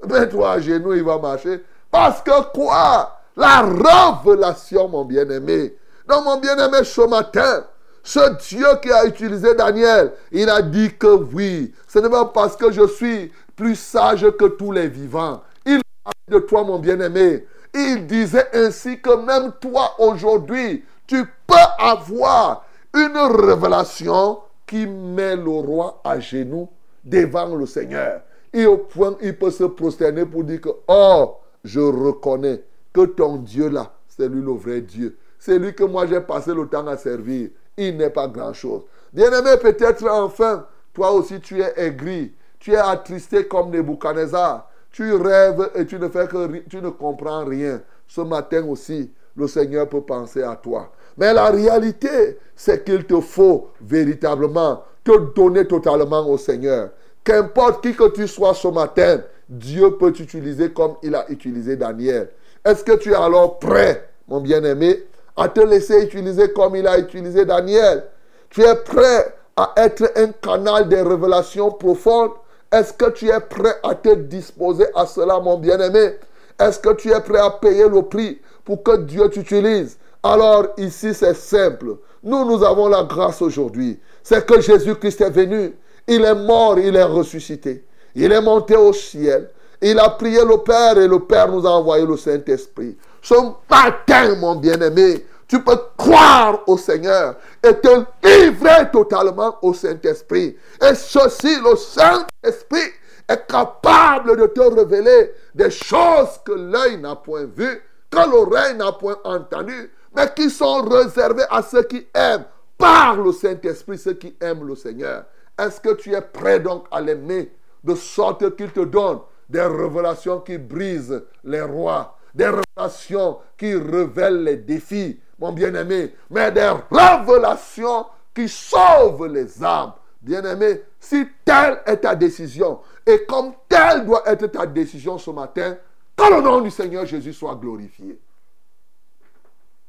Mais 0.10 0.30
toi, 0.30 0.52
à 0.52 0.60
genoux, 0.62 0.94
il 0.94 1.04
va 1.04 1.18
marcher. 1.18 1.62
Parce 1.92 2.22
que 2.22 2.54
quoi? 2.54 3.20
La 3.36 3.62
révélation, 3.62 4.88
mon 4.88 5.04
bien-aimé. 5.04 5.76
Donc, 6.08 6.24
mon 6.24 6.40
bien-aimé, 6.40 6.84
ce 6.84 7.02
matin, 7.02 7.66
ce 8.04 8.20
Dieu 8.48 8.68
qui 8.82 8.92
a 8.92 9.06
utilisé 9.06 9.56
Daniel, 9.56 10.14
il 10.32 10.50
a 10.50 10.62
dit 10.62 10.96
que 10.98 11.08
oui, 11.08 11.74
ce 11.88 12.00
n'est 12.00 12.10
pas 12.10 12.26
parce 12.26 12.56
que 12.56 12.72
je 12.72 12.88
suis 12.88 13.32
plus 13.56 13.76
sage 13.76 14.30
que 14.38 14.46
tous 14.46 14.72
les 14.72 14.88
vivants. 14.88 15.42
Il 15.66 15.82
parle 16.04 16.40
de 16.40 16.46
toi, 16.46 16.64
mon 16.64 16.80
bien-aimé. 16.80 17.46
Il 17.74 18.08
disait 18.08 18.48
ainsi 18.54 19.02
que 19.02 19.16
même 19.16 19.52
toi, 19.60 19.96
aujourd'hui, 20.00 20.86
tu 21.08 21.26
peux 21.48 21.56
avoir 21.80 22.66
une 22.94 23.18
révélation 23.18 24.40
qui 24.66 24.86
met 24.86 25.36
le 25.36 25.50
roi 25.50 26.00
à 26.04 26.20
genoux 26.20 26.70
devant 27.04 27.54
le 27.56 27.66
Seigneur. 27.66 28.22
Et 28.54 28.66
au 28.66 28.78
point, 28.78 29.16
il 29.22 29.38
peut 29.38 29.52
se 29.52 29.66
prosterner 29.66 30.26
pour 30.26 30.44
dire 30.44 30.62
que, 30.62 30.70
oh, 30.88 31.38
je 31.64 31.82
reconnais 31.82 32.64
que 32.96 33.06
ton 33.06 33.36
Dieu 33.36 33.68
là, 33.68 33.92
c'est 34.08 34.30
lui 34.30 34.42
le 34.42 34.54
vrai 34.54 34.80
Dieu. 34.80 35.18
C'est 35.38 35.60
lui 35.60 35.76
que 35.76 35.84
moi 35.84 36.08
j'ai 36.08 36.22
passé 36.22 36.54
le 36.54 36.66
temps 36.66 36.88
à 36.88 36.96
servir. 36.96 37.50
Il 37.76 37.98
n'est 37.98 38.10
pas 38.10 38.30
grand-chose. 38.30 38.84
Bien-aimé, 39.12 39.58
peut-être 39.62 40.08
enfin, 40.10 40.66
toi 40.94 41.12
aussi 41.12 41.42
tu 41.42 41.62
es 41.62 41.74
aigri. 41.76 42.34
Tu 42.58 42.72
es 42.72 42.78
attristé 42.78 43.48
comme 43.48 43.70
Nebuchadnezzar. 43.70 44.70
Tu 44.92 45.14
rêves 45.14 45.72
et 45.76 45.86
tu 45.86 46.00
ne 46.00 46.08
fais 46.08 46.26
que 46.26 46.60
tu 46.70 46.82
ne 46.82 46.90
comprends 46.90 47.44
rien. 47.44 47.82
Ce 48.08 48.22
matin 48.22 48.66
aussi, 48.66 49.12
le 49.36 49.48
Seigneur 49.48 49.90
peut 49.90 50.02
penser 50.02 50.42
à 50.42 50.56
toi. 50.56 50.90
Mais 51.18 51.34
la 51.34 51.50
réalité, 51.50 52.40
c'est 52.56 52.86
qu'il 52.86 53.06
te 53.06 53.20
faut 53.20 53.72
véritablement 53.82 54.84
te 55.04 55.34
donner 55.36 55.68
totalement 55.68 56.26
au 56.30 56.38
Seigneur. 56.38 56.92
Qu'importe 57.26 57.84
qui 57.84 57.94
que 57.94 58.10
tu 58.12 58.26
sois 58.26 58.54
ce 58.54 58.70
matin, 58.70 59.20
Dieu 59.50 59.98
peut 59.98 60.14
t'utiliser 60.14 60.72
comme 60.72 60.96
il 61.04 61.14
a 61.14 61.30
utilisé 61.30 61.76
Daniel. 61.76 62.30
Est-ce 62.66 62.84
que 62.84 62.94
tu 62.94 63.12
es 63.12 63.16
alors 63.16 63.60
prêt, 63.60 64.10
mon 64.28 64.42
bien-aimé, 64.42 65.04
à 65.38 65.48
te 65.48 65.62
laisser 65.62 66.02
utiliser 66.02 66.52
comme 66.52 66.76
il 66.76 66.88
a 66.88 66.98
utilisé 66.98 67.46
Daniel? 67.46 68.06
Tu 68.50 68.64
es 68.64 68.76
prêt 68.76 69.36
à 69.56 69.74
être 69.78 70.12
un 70.16 70.32
canal 70.32 70.90
des 70.90 71.02
révélations 71.02 71.72
profondes? 71.72 72.32
Est-ce 72.72 72.92
que 72.92 73.12
tu 73.12 73.30
es 73.30 73.40
prêt 73.40 73.76
à 73.84 73.94
te 73.94 74.16
disposer 74.16 74.88
à 74.96 75.06
cela, 75.06 75.40
mon 75.40 75.60
bien-aimé? 75.60 76.16
Est-ce 76.60 76.80
que 76.80 76.94
tu 76.94 77.12
es 77.12 77.22
prêt 77.22 77.40
à 77.40 77.52
payer 77.52 77.88
le 77.88 78.02
prix 78.02 78.42
pour 78.64 78.82
que 78.82 78.98
Dieu 78.98 79.30
t'utilise? 79.30 80.00
Alors 80.24 80.66
ici, 80.78 81.14
c'est 81.14 81.36
simple. 81.36 81.98
Nous, 82.24 82.46
nous 82.46 82.64
avons 82.64 82.88
la 82.88 83.04
grâce 83.04 83.44
aujourd'hui. 83.44 84.00
C'est 84.24 84.44
que 84.44 84.60
Jésus-Christ 84.60 85.22
est 85.22 85.30
venu. 85.30 85.76
Il 86.08 86.26
est 86.26 86.34
mort, 86.34 86.80
il 86.80 86.96
est 86.96 87.04
ressuscité. 87.04 87.86
Il 88.16 88.32
est 88.32 88.42
monté 88.42 88.76
au 88.76 88.92
ciel. 88.92 89.52
Il 89.88 90.00
a 90.00 90.10
prié 90.10 90.44
le 90.44 90.58
Père 90.64 90.98
et 90.98 91.08
le 91.08 91.20
Père 91.20 91.48
nous 91.48 91.64
a 91.68 91.70
envoyé 91.70 92.08
le 92.08 92.18
Saint-Esprit. 92.18 92.98
Ce 93.22 93.36
matin, 93.70 94.36
mon 94.36 94.56
bien-aimé, 94.56 95.28
tu 95.48 95.62
peux 95.62 95.78
croire 95.96 96.62
au 96.66 96.76
Seigneur 96.76 97.36
et 97.62 97.72
te 97.76 98.04
livrer 98.24 98.90
totalement 98.92 99.60
au 99.62 99.76
Saint-Esprit. 99.76 100.58
Et 100.82 100.96
ceci, 100.96 101.60
le 101.64 101.76
Saint-Esprit 101.76 102.94
est 103.30 103.46
capable 103.46 104.36
de 104.36 104.48
te 104.48 104.62
révéler 104.62 105.34
des 105.54 105.70
choses 105.70 106.40
que 106.44 106.54
l'œil 106.54 106.98
n'a 106.98 107.16
point 107.16 107.46
vues, 107.46 107.80
que 108.10 108.28
l'oreille 108.28 108.76
n'a 108.78 108.92
point 108.92 109.20
entendues, 109.24 109.92
mais 110.16 110.34
qui 110.36 110.50
sont 110.50 110.82
réservées 110.82 111.46
à 111.52 111.62
ceux 111.62 111.84
qui 111.84 112.08
aiment 112.16 112.46
par 112.76 113.18
le 113.18 113.32
Saint-Esprit, 113.32 114.00
ceux 114.00 114.14
qui 114.14 114.36
aiment 114.42 114.66
le 114.66 114.76
Seigneur. 114.76 115.26
Est-ce 115.60 115.80
que 115.80 115.94
tu 115.94 116.12
es 116.12 116.22
prêt 116.22 116.60
donc 116.60 116.86
à 116.90 117.00
l'aimer 117.00 117.52
de 117.84 117.94
sorte 117.94 118.56
qu'il 118.56 118.72
te 118.72 118.80
donne 118.80 119.20
des 119.50 119.62
révélations 119.62 120.40
qui 120.40 120.58
brisent 120.58 121.24
les 121.44 121.62
rois, 121.62 122.18
des 122.34 122.50
révélations 122.50 123.40
qui 123.58 123.74
révèlent 123.76 124.44
les 124.44 124.58
défis, 124.58 125.20
mon 125.40 125.52
bien-aimé, 125.52 126.14
mais 126.30 126.52
des 126.52 126.72
révélations 126.92 128.06
qui 128.34 128.50
sauvent 128.50 129.28
les 129.28 129.64
âmes. 129.64 129.94
Bien-aimé, 130.22 130.82
si 131.00 131.26
telle 131.44 131.82
est 131.86 131.98
ta 131.98 132.16
décision, 132.16 132.80
et 133.06 133.26
comme 133.28 133.54
telle 133.70 134.06
doit 134.06 134.24
être 134.26 134.48
ta 134.48 134.66
décision 134.66 135.18
ce 135.18 135.30
matin, 135.30 135.78
que 136.18 136.34
le 136.34 136.42
nom 136.42 136.62
du 136.62 136.72
Seigneur 136.72 137.06
Jésus 137.06 137.34
soit 137.34 137.56
glorifié. 137.56 138.20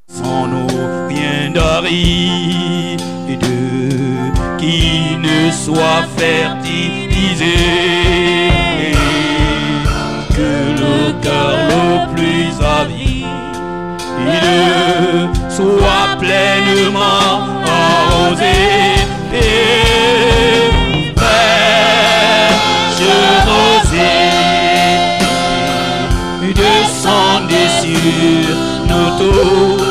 sans 0.09 0.47
nos 0.47 1.09
biens 1.09 1.51
d'aride 1.53 3.01
qui 4.59 5.17
ne 5.19 5.51
soit 5.51 6.03
fertilisé 6.17 7.47
le 10.83 11.13
cœur 11.23 11.57
le 11.73 11.85
plus 12.15 12.51
avide 12.81 13.27
soit 15.49 16.17
pleinement 16.19 17.35
arrosé 17.65 18.57
et 19.33 20.71
fraîche 21.17 22.37
rosée 23.47 24.37
descendez 26.55 27.69
sur 27.83 28.57
nos 28.89 29.11
tours. 29.19 29.86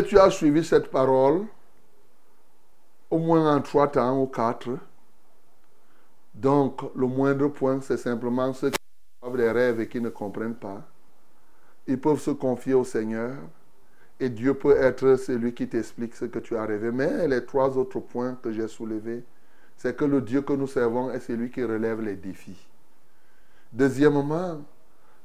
Bien-aimé, 0.00 0.08
tu 0.08 0.18
as 0.18 0.30
suivi 0.30 0.64
cette 0.64 0.90
parole 0.90 1.46
au 3.10 3.18
moins 3.18 3.56
en 3.56 3.60
trois 3.60 3.88
temps 3.88 4.20
ou 4.20 4.26
quatre. 4.26 4.78
Donc, 6.34 6.82
le 6.94 7.06
moindre 7.06 7.48
point, 7.48 7.80
c'est 7.82 7.96
simplement 7.96 8.52
ceux 8.52 8.70
qui 8.70 8.78
ont 9.22 9.34
des 9.34 9.50
rêves 9.50 9.80
et 9.80 9.88
qui 9.88 10.00
ne 10.00 10.08
comprennent 10.08 10.54
pas. 10.54 10.82
Ils 11.86 12.00
peuvent 12.00 12.20
se 12.20 12.30
confier 12.30 12.74
au 12.74 12.84
Seigneur 12.84 13.36
et 14.18 14.28
Dieu 14.30 14.54
peut 14.54 14.76
être 14.76 15.16
celui 15.16 15.52
qui 15.54 15.68
t'explique 15.68 16.14
ce 16.14 16.26
que 16.26 16.38
tu 16.38 16.56
as 16.56 16.64
rêvé. 16.64 16.90
Mais 16.92 17.26
les 17.28 17.44
trois 17.44 17.76
autres 17.76 18.00
points 18.00 18.38
que 18.42 18.52
j'ai 18.52 18.68
soulevés, 18.68 19.24
c'est 19.76 19.96
que 19.96 20.04
le 20.04 20.20
Dieu 20.20 20.42
que 20.42 20.52
nous 20.52 20.68
servons 20.68 21.10
est 21.10 21.20
celui 21.20 21.50
qui 21.50 21.64
relève 21.64 22.00
les 22.00 22.16
défis. 22.16 22.68
Deuxièmement, 23.72 24.60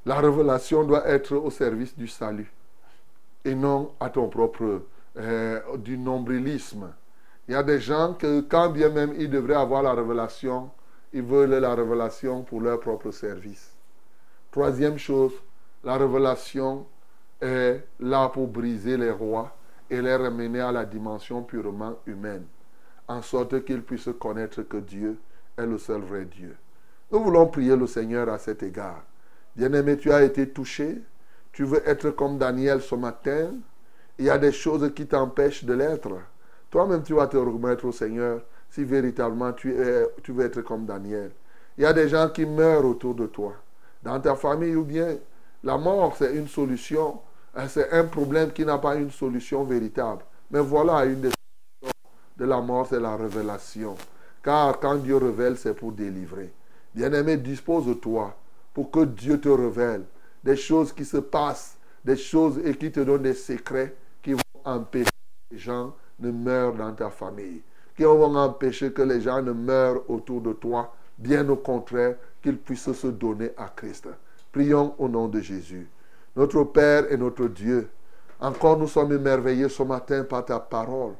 la 0.05 0.15
révélation 0.15 0.83
doit 0.83 1.07
être 1.07 1.35
au 1.35 1.49
service 1.49 1.95
du 1.95 2.07
salut 2.07 2.51
et 3.45 3.55
non 3.55 3.93
à 3.99 4.09
ton 4.09 4.27
propre 4.27 4.81
euh, 5.17 5.77
du 5.77 5.97
nombrilisme. 5.97 6.91
Il 7.47 7.53
y 7.53 7.55
a 7.55 7.63
des 7.63 7.79
gens 7.79 8.15
que 8.15 8.41
quand 8.41 8.69
bien 8.69 8.89
même 8.89 9.13
ils 9.17 9.29
devraient 9.29 9.55
avoir 9.55 9.83
la 9.83 9.93
révélation, 9.93 10.71
ils 11.13 11.21
veulent 11.21 11.51
la 11.51 11.73
révélation 11.75 12.41
pour 12.43 12.59
leur 12.59 12.79
propre 12.79 13.11
service. 13.11 13.73
Troisième 14.51 14.97
chose, 14.97 15.33
la 15.83 15.97
révélation 15.97 16.85
est 17.39 17.85
là 17.99 18.27
pour 18.29 18.47
briser 18.47 18.97
les 18.97 19.11
rois 19.11 19.55
et 19.89 20.01
les 20.01 20.15
ramener 20.15 20.59
à 20.61 20.71
la 20.71 20.85
dimension 20.85 21.43
purement 21.43 21.95
humaine, 22.07 22.45
en 23.07 23.21
sorte 23.21 23.63
qu'ils 23.63 23.83
puissent 23.83 24.09
connaître 24.19 24.63
que 24.63 24.77
Dieu 24.77 25.17
est 25.57 25.65
le 25.65 25.77
seul 25.77 26.01
vrai 26.01 26.25
Dieu. 26.25 26.57
Nous 27.11 27.23
voulons 27.23 27.45
prier 27.47 27.75
le 27.75 27.85
Seigneur 27.85 28.27
à 28.29 28.39
cet 28.39 28.63
égard. 28.63 29.03
Bien-aimé, 29.55 29.97
tu 29.97 30.11
as 30.11 30.23
été 30.23 30.49
touché. 30.49 31.01
Tu 31.55 31.63
veux 31.63 31.81
être 31.87 32.09
comme 32.09 32.37
Daniel 32.37 32.81
ce 32.81 32.95
matin. 32.95 33.53
Il 34.19 34.25
y 34.25 34.29
a 34.29 34.37
des 34.37 34.51
choses 34.51 34.91
qui 34.93 35.07
t'empêchent 35.07 35.63
de 35.63 35.73
l'être. 35.73 36.09
Toi-même, 36.69 37.01
tu 37.01 37.13
vas 37.13 37.27
te 37.27 37.37
remettre 37.37 37.85
au 37.85 37.93
Seigneur 37.93 38.41
si 38.69 38.83
véritablement 38.83 39.53
tu, 39.53 39.73
es, 39.73 40.05
tu 40.21 40.33
veux 40.33 40.43
être 40.45 40.61
comme 40.63 40.85
Daniel. 40.85 41.31
Il 41.77 41.83
y 41.83 41.85
a 41.85 41.93
des 41.93 42.09
gens 42.09 42.27
qui 42.27 42.45
meurent 42.45 42.83
autour 42.83 43.15
de 43.15 43.27
toi, 43.27 43.53
dans 44.03 44.19
ta 44.19 44.35
famille 44.35 44.75
ou 44.75 44.83
bien 44.83 45.15
la 45.63 45.77
mort, 45.77 46.13
c'est 46.17 46.35
une 46.35 46.49
solution. 46.49 47.21
Hein, 47.55 47.69
C'est 47.69 47.89
un 47.93 48.03
problème 48.03 48.51
qui 48.51 48.65
n'a 48.65 48.77
pas 48.77 48.95
une 48.95 49.11
solution 49.11 49.63
véritable. 49.63 50.25
Mais 50.51 50.59
voilà 50.59 51.05
une 51.05 51.21
des 51.21 51.31
solutions 51.81 51.99
de 52.35 52.45
la 52.45 52.59
mort, 52.59 52.85
c'est 52.89 52.99
la 52.99 53.15
révélation. 53.15 53.95
Car 54.43 54.77
quand 54.81 54.95
Dieu 54.95 55.15
révèle, 55.15 55.55
c'est 55.55 55.73
pour 55.73 55.93
délivrer. 55.93 56.51
Bien-aimé, 56.93 57.37
dispose-toi 57.37 58.35
pour 58.73 58.91
que 58.91 59.05
Dieu 59.05 59.39
te 59.39 59.47
révèle 59.47 60.03
des 60.45 60.55
choses 60.55 60.93
qui 60.93 61.03
se 61.03 61.17
passent, 61.17 61.75
des 62.05 62.15
choses 62.15 62.59
et 62.63 62.75
qui 62.75 62.91
te 62.91 62.99
donnent 62.99 63.23
des 63.23 63.33
secrets 63.33 63.95
qui 64.21 64.33
vont 64.33 64.39
empêcher 64.63 65.09
que 65.49 65.55
les 65.55 65.59
gens 65.59 65.95
ne 66.19 66.29
meurent 66.29 66.75
dans 66.75 66.93
ta 66.93 67.09
famille, 67.09 67.63
qui 67.97 68.03
vont 68.03 68.35
empêcher 68.35 68.91
que 68.91 69.01
les 69.01 69.21
gens 69.21 69.41
ne 69.41 69.53
meurent 69.53 70.07
autour 70.07 70.41
de 70.41 70.53
toi, 70.53 70.93
bien 71.17 71.49
au 71.49 71.55
contraire, 71.55 72.15
qu'ils 72.43 72.59
puissent 72.59 72.91
se 72.91 73.07
donner 73.07 73.53
à 73.57 73.73
Christ. 73.75 74.07
Prions 74.51 74.93
au 74.99 75.09
nom 75.09 75.27
de 75.27 75.41
Jésus. 75.41 75.89
Notre 76.35 76.63
Père 76.63 77.11
et 77.11 77.17
notre 77.17 77.47
Dieu, 77.47 77.89
encore 78.39 78.77
nous 78.77 78.87
sommes 78.87 79.13
émerveillés 79.13 79.69
ce 79.69 79.81
matin 79.81 80.23
par 80.25 80.45
ta 80.45 80.59
parole. 80.59 81.13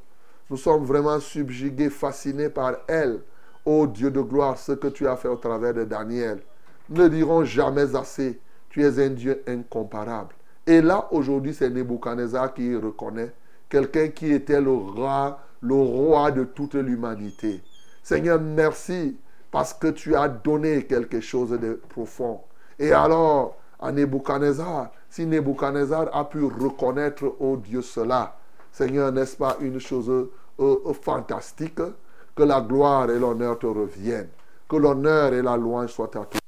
Nous 0.51 0.57
sommes 0.57 0.84
vraiment 0.84 1.19
subjugués, 1.19 1.89
fascinés 1.89 2.49
par 2.49 2.76
elle. 2.88 3.21
Ô 3.65 3.88
Dieu 3.88 4.11
de 4.11 4.21
gloire, 4.21 4.59
ce 4.59 4.73
que 4.73 4.88
tu 4.88 5.07
as 5.07 5.15
fait 5.15 5.30
au 5.30 5.38
travers 5.38 5.73
de 5.73 5.84
Daniel. 5.84 6.43
Nous 6.88 7.01
ne 7.01 7.07
dirons 7.07 7.43
jamais 7.43 7.95
assez. 7.95 8.39
Tu 8.76 8.84
es 8.84 8.99
un 8.99 9.11
Dieu 9.11 9.41
incomparable. 9.47 10.36
Et 10.67 10.82
là, 10.82 11.07
aujourd'hui, 11.11 11.53
c'est 11.53 11.69
Nebuchadnezzar 11.69 12.53
qui 12.53 12.76
reconnaît 12.76 13.32
quelqu'un 13.69 14.09
qui 14.09 14.34
était 14.34 14.59
le 14.59 14.73
roi, 14.73 15.39
le 15.61 15.76
roi 15.76 16.30
de 16.32 16.43
toute 16.43 16.76
l'humanité. 16.76 17.63
Seigneur, 18.03 18.38
merci 18.41 19.15
parce 19.49 19.73
que 19.73 19.88
tu 19.88 20.13
as 20.13 20.28
donné 20.28 20.84
quelque 20.84 21.21
chose 21.21 21.51
de 21.51 21.80
profond. 21.88 22.41
Et 22.78 22.91
alors, 22.91 23.55
à 23.80 23.93
Nebuchadnezzar, 23.93 24.91
si 25.09 25.26
Nebuchadnezzar 25.26 26.09
a 26.11 26.26
pu 26.26 26.43
reconnaître, 26.43 27.34
oh 27.39 27.55
Dieu, 27.55 27.82
cela, 27.82 28.36
Seigneur, 28.73 29.09
n'est-ce 29.13 29.38
pas 29.38 29.55
une 29.61 29.80
chose 29.80 30.09
euh, 30.09 30.30
euh, 30.59 30.93
fantastique? 31.01 31.80
Que 32.36 32.43
la 32.43 32.59
gloire 32.59 33.09
et 33.09 33.17
l'honneur 33.17 33.57
te 33.57 33.67
reviennent. 33.67 34.28
Que 34.67 34.76
l'honneur 34.76 35.34
et 35.34 35.41
la 35.41 35.55
louange 35.55 35.93
soient 35.93 36.07
à 36.07 36.26
toi. 36.26 36.41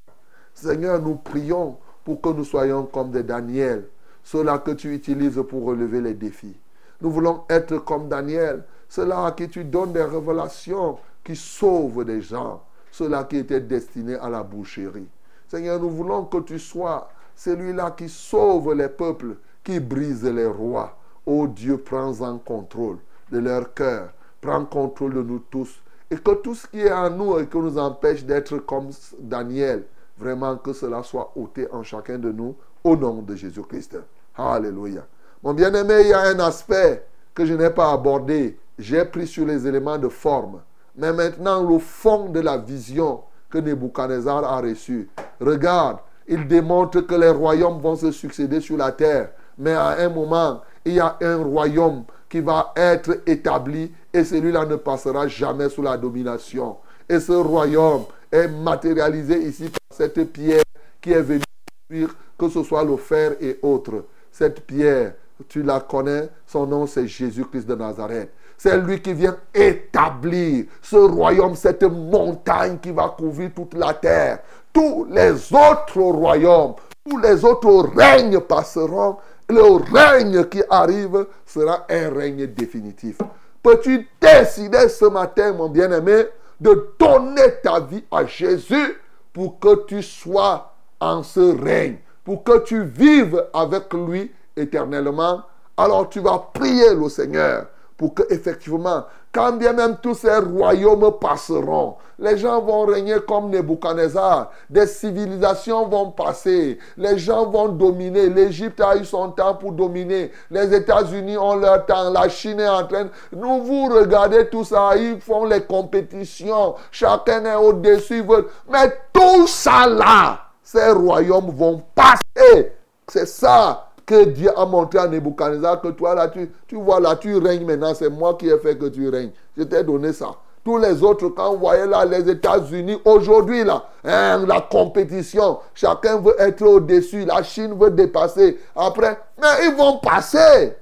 Seigneur, 0.53 1.01
nous 1.01 1.15
prions 1.15 1.77
pour 2.07 2.21
que 2.21 2.29
nous 2.29 2.45
soyons 2.45 2.85
comme 2.85 3.11
des 3.11 3.21
Daniel, 3.21 3.83
ceux-là 4.23 4.59
que 4.59 4.71
tu 4.71 4.95
utilises 4.95 5.43
pour 5.49 5.65
relever 5.65 5.99
les 5.99 6.13
défis. 6.13 6.55
Nous 7.01 7.11
voulons 7.11 7.43
être 7.49 7.79
comme 7.79 8.07
Daniel, 8.07 8.63
ceux-là 8.87 9.25
à 9.25 9.33
qui 9.33 9.49
tu 9.49 9.65
donnes 9.65 9.91
des 9.91 10.03
révélations 10.03 10.99
qui 11.21 11.35
sauvent 11.35 12.05
des 12.05 12.21
gens, 12.21 12.63
ceux-là 12.93 13.25
qui 13.25 13.35
étaient 13.35 13.59
destinés 13.59 14.15
à 14.15 14.29
la 14.29 14.41
boucherie. 14.41 15.09
Seigneur, 15.49 15.81
nous 15.81 15.89
voulons 15.89 16.23
que 16.23 16.37
tu 16.37 16.59
sois 16.59 17.09
celui-là 17.35 17.91
qui 17.91 18.07
sauve 18.07 18.73
les 18.73 18.87
peuples, 18.87 19.35
qui 19.61 19.81
brise 19.81 20.23
les 20.23 20.47
rois. 20.47 20.97
Oh 21.25 21.45
Dieu, 21.45 21.77
prends 21.77 22.21
en 22.21 22.37
contrôle 22.37 22.99
de 23.33 23.39
leur 23.39 23.73
cœur, 23.73 24.13
prends 24.39 24.63
contrôle 24.63 25.13
de 25.13 25.23
nous 25.23 25.39
tous. 25.39 25.81
Et 26.09 26.15
que 26.15 26.35
tout 26.35 26.55
ce 26.55 26.67
qui 26.67 26.79
est 26.79 26.93
en 26.93 27.09
nous 27.09 27.37
et 27.37 27.47
qui 27.47 27.57
nous 27.57 27.77
empêche 27.77 28.23
d'être 28.23 28.59
comme 28.59 28.91
Daniel, 29.19 29.83
vraiment 30.19 30.57
que 30.57 30.73
cela 30.73 31.03
soit 31.03 31.31
ôté 31.35 31.67
en 31.71 31.83
chacun 31.83 32.17
de 32.17 32.31
nous, 32.31 32.55
au 32.83 32.95
nom 32.95 33.21
de 33.21 33.35
Jésus-Christ. 33.35 33.97
Alléluia. 34.35 35.05
Mon 35.43 35.53
bien-aimé, 35.53 36.01
il 36.01 36.07
y 36.07 36.13
a 36.13 36.21
un 36.21 36.39
aspect 36.39 37.05
que 37.33 37.45
je 37.45 37.53
n'ai 37.53 37.69
pas 37.69 37.91
abordé. 37.91 38.57
J'ai 38.77 39.05
pris 39.05 39.27
sur 39.27 39.45
les 39.45 39.67
éléments 39.67 39.97
de 39.97 40.07
forme. 40.07 40.61
Mais 40.95 41.13
maintenant, 41.13 41.61
le 41.67 41.77
fond 41.79 42.29
de 42.29 42.39
la 42.39 42.57
vision 42.57 43.21
que 43.49 43.59
Nebuchadnezzar 43.59 44.43
a 44.43 44.61
reçue. 44.61 45.09
Regarde, 45.39 45.99
il 46.27 46.47
démontre 46.47 47.01
que 47.01 47.15
les 47.15 47.29
royaumes 47.29 47.79
vont 47.79 47.95
se 47.95 48.11
succéder 48.11 48.59
sur 48.59 48.77
la 48.77 48.91
terre. 48.91 49.29
Mais 49.57 49.73
à 49.73 49.89
un 49.99 50.09
moment, 50.09 50.61
il 50.85 50.93
y 50.93 50.99
a 50.99 51.17
un 51.21 51.37
royaume 51.37 52.03
qui 52.29 52.41
va 52.41 52.73
être 52.75 53.21
établi 53.25 53.91
et 54.13 54.23
celui-là 54.23 54.65
ne 54.65 54.75
passera 54.75 55.27
jamais 55.27 55.69
sous 55.69 55.81
la 55.81 55.97
domination. 55.97 56.77
Et 57.07 57.19
ce 57.19 57.31
royaume 57.31 58.03
est 58.31 58.47
matérialisé 58.47 59.37
ici 59.43 59.69
par 59.69 59.97
cette 59.97 60.31
pierre 60.31 60.63
qui 61.01 61.11
est 61.11 61.21
venue 61.21 62.07
que 62.37 62.49
ce 62.49 62.63
soit 62.63 62.83
le 62.83 62.97
fer 62.97 63.35
et 63.41 63.59
autres. 63.61 64.05
Cette 64.31 64.61
pierre, 64.61 65.13
tu 65.47 65.63
la 65.63 65.79
connais, 65.79 66.29
son 66.45 66.65
nom 66.65 66.85
c'est 66.85 67.07
Jésus-Christ 67.07 67.65
de 67.65 67.75
Nazareth. 67.75 68.31
C'est 68.57 68.77
lui 68.77 69.01
qui 69.01 69.13
vient 69.13 69.37
établir 69.53 70.65
ce 70.81 70.95
royaume, 70.95 71.55
cette 71.55 71.83
montagne 71.83 72.79
qui 72.79 72.91
va 72.91 73.13
couvrir 73.17 73.51
toute 73.55 73.75
la 73.75 73.93
terre. 73.93 74.39
Tous 74.73 75.05
les 75.09 75.31
autres 75.53 76.01
royaumes, 76.01 76.73
tous 77.07 77.17
les 77.19 77.45
autres 77.45 77.89
règnes 77.95 78.39
passeront. 78.39 79.17
Le 79.49 79.61
règne 79.93 80.43
qui 80.45 80.61
arrive 80.69 81.25
sera 81.45 81.85
un 81.89 82.09
règne 82.09 82.47
définitif. 82.47 83.17
Peux-tu 83.63 84.07
décider 84.19 84.89
ce 84.89 85.05
matin, 85.05 85.53
mon 85.53 85.69
bien-aimé, 85.69 86.25
de 86.59 86.93
donner 86.99 87.59
ta 87.63 87.79
vie 87.79 88.03
à 88.11 88.25
Jésus 88.25 88.97
pour 89.33 89.59
que 89.59 89.85
tu 89.85 90.01
sois 90.01 90.73
en 90.99 91.23
ce 91.23 91.61
règne, 91.63 91.97
pour 92.23 92.43
que 92.43 92.59
tu 92.59 92.83
vives 92.83 93.45
avec 93.53 93.93
lui 93.93 94.31
éternellement. 94.55 95.43
Alors 95.75 96.09
tu 96.09 96.19
vas 96.19 96.49
prier 96.53 96.95
le 96.95 97.07
Seigneur 97.09 97.67
pour 97.95 98.13
que 98.13 98.23
effectivement, 98.29 99.05
quand 99.37 99.51
bien 99.51 99.71
même 99.71 99.97
tous 100.01 100.15
ces 100.15 100.35
royaumes 100.35 101.11
passeront, 101.21 101.97
les 102.17 102.39
gens 102.39 102.59
vont 102.59 102.87
régner 102.87 103.17
comme 103.27 103.51
Nebuchadnezzar, 103.51 104.49
des 104.67 104.87
civilisations 104.87 105.87
vont 105.87 106.09
passer, 106.09 106.79
les 106.97 107.19
gens 107.19 107.45
vont 107.45 107.67
dominer. 107.67 108.29
L'Égypte 108.29 108.81
a 108.81 108.97
eu 108.97 109.05
son 109.05 109.29
temps 109.29 109.53
pour 109.53 109.73
dominer, 109.73 110.31
les 110.49 110.73
États-Unis 110.73 111.37
ont 111.37 111.55
leur 111.55 111.85
temps, 111.85 112.09
la 112.09 112.27
Chine 112.29 112.59
est 112.59 112.67
en 112.67 112.87
train. 112.87 113.09
Nous 113.31 113.61
vous 113.61 113.85
regardez 113.93 114.49
tout 114.49 114.63
ça, 114.63 114.97
ils 114.97 115.21
font 115.21 115.45
les 115.45 115.61
compétitions, 115.61 116.73
chacun 116.89 117.45
est 117.45 117.55
au-dessus. 117.55 118.25
Mais 118.67 118.91
tout 119.13 119.45
ça 119.45 119.85
là, 119.85 120.39
ces 120.63 120.89
royaumes 120.89 121.51
vont 121.51 121.83
passer. 121.93 122.73
C'est 123.07 123.27
ça 123.27 123.86
que 124.07 124.23
Dieu 124.23 124.49
a 124.57 124.65
montré 124.65 124.99
à 124.99 125.07
Nebuchadnezzar 125.07 125.81
que 125.81 125.89
toi 125.89 126.15
là, 126.15 126.29
tu, 126.29 126.49
tu 126.65 126.77
vois 126.77 127.01
là, 127.01 127.17
tu 127.17 127.37
règnes 127.37 127.65
maintenant. 127.65 127.93
C'est 127.93 128.09
moi 128.09 128.35
qui 128.35 128.47
ai 128.47 128.57
fait 128.57 128.77
que 128.77 128.85
tu 128.85 129.09
règnes. 129.09 129.31
Je 129.55 129.63
t'ai 129.63 129.83
donné 129.83 130.13
ça. 130.13 130.31
Tous 130.63 130.77
les 130.77 131.03
autres, 131.03 131.27
quand 131.29 131.53
vous 131.53 131.59
voyez 131.59 131.85
là 131.85 132.05
les 132.05 132.29
États-Unis, 132.29 132.99
aujourd'hui 133.03 133.65
là, 133.65 133.83
hein, 134.05 134.45
la 134.47 134.61
compétition, 134.61 135.59
chacun 135.75 136.19
veut 136.21 136.35
être 136.39 136.61
au-dessus, 136.61 137.25
la 137.25 137.43
Chine 137.43 137.77
veut 137.77 137.91
dépasser. 137.91 138.57
Après, 138.75 139.19
mais 139.41 139.67
ils 139.67 139.75
vont 139.75 139.97
passer. 139.97 140.73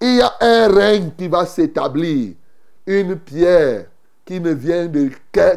Il 0.00 0.16
y 0.16 0.20
a 0.20 0.32
un 0.40 0.68
règne 0.68 1.10
qui 1.16 1.26
va 1.26 1.46
s'établir. 1.46 2.34
Une 2.86 3.16
pierre 3.16 3.86
qui, 4.26 4.40
ne 4.40 4.52
vient 4.52 4.86
de, 4.86 5.10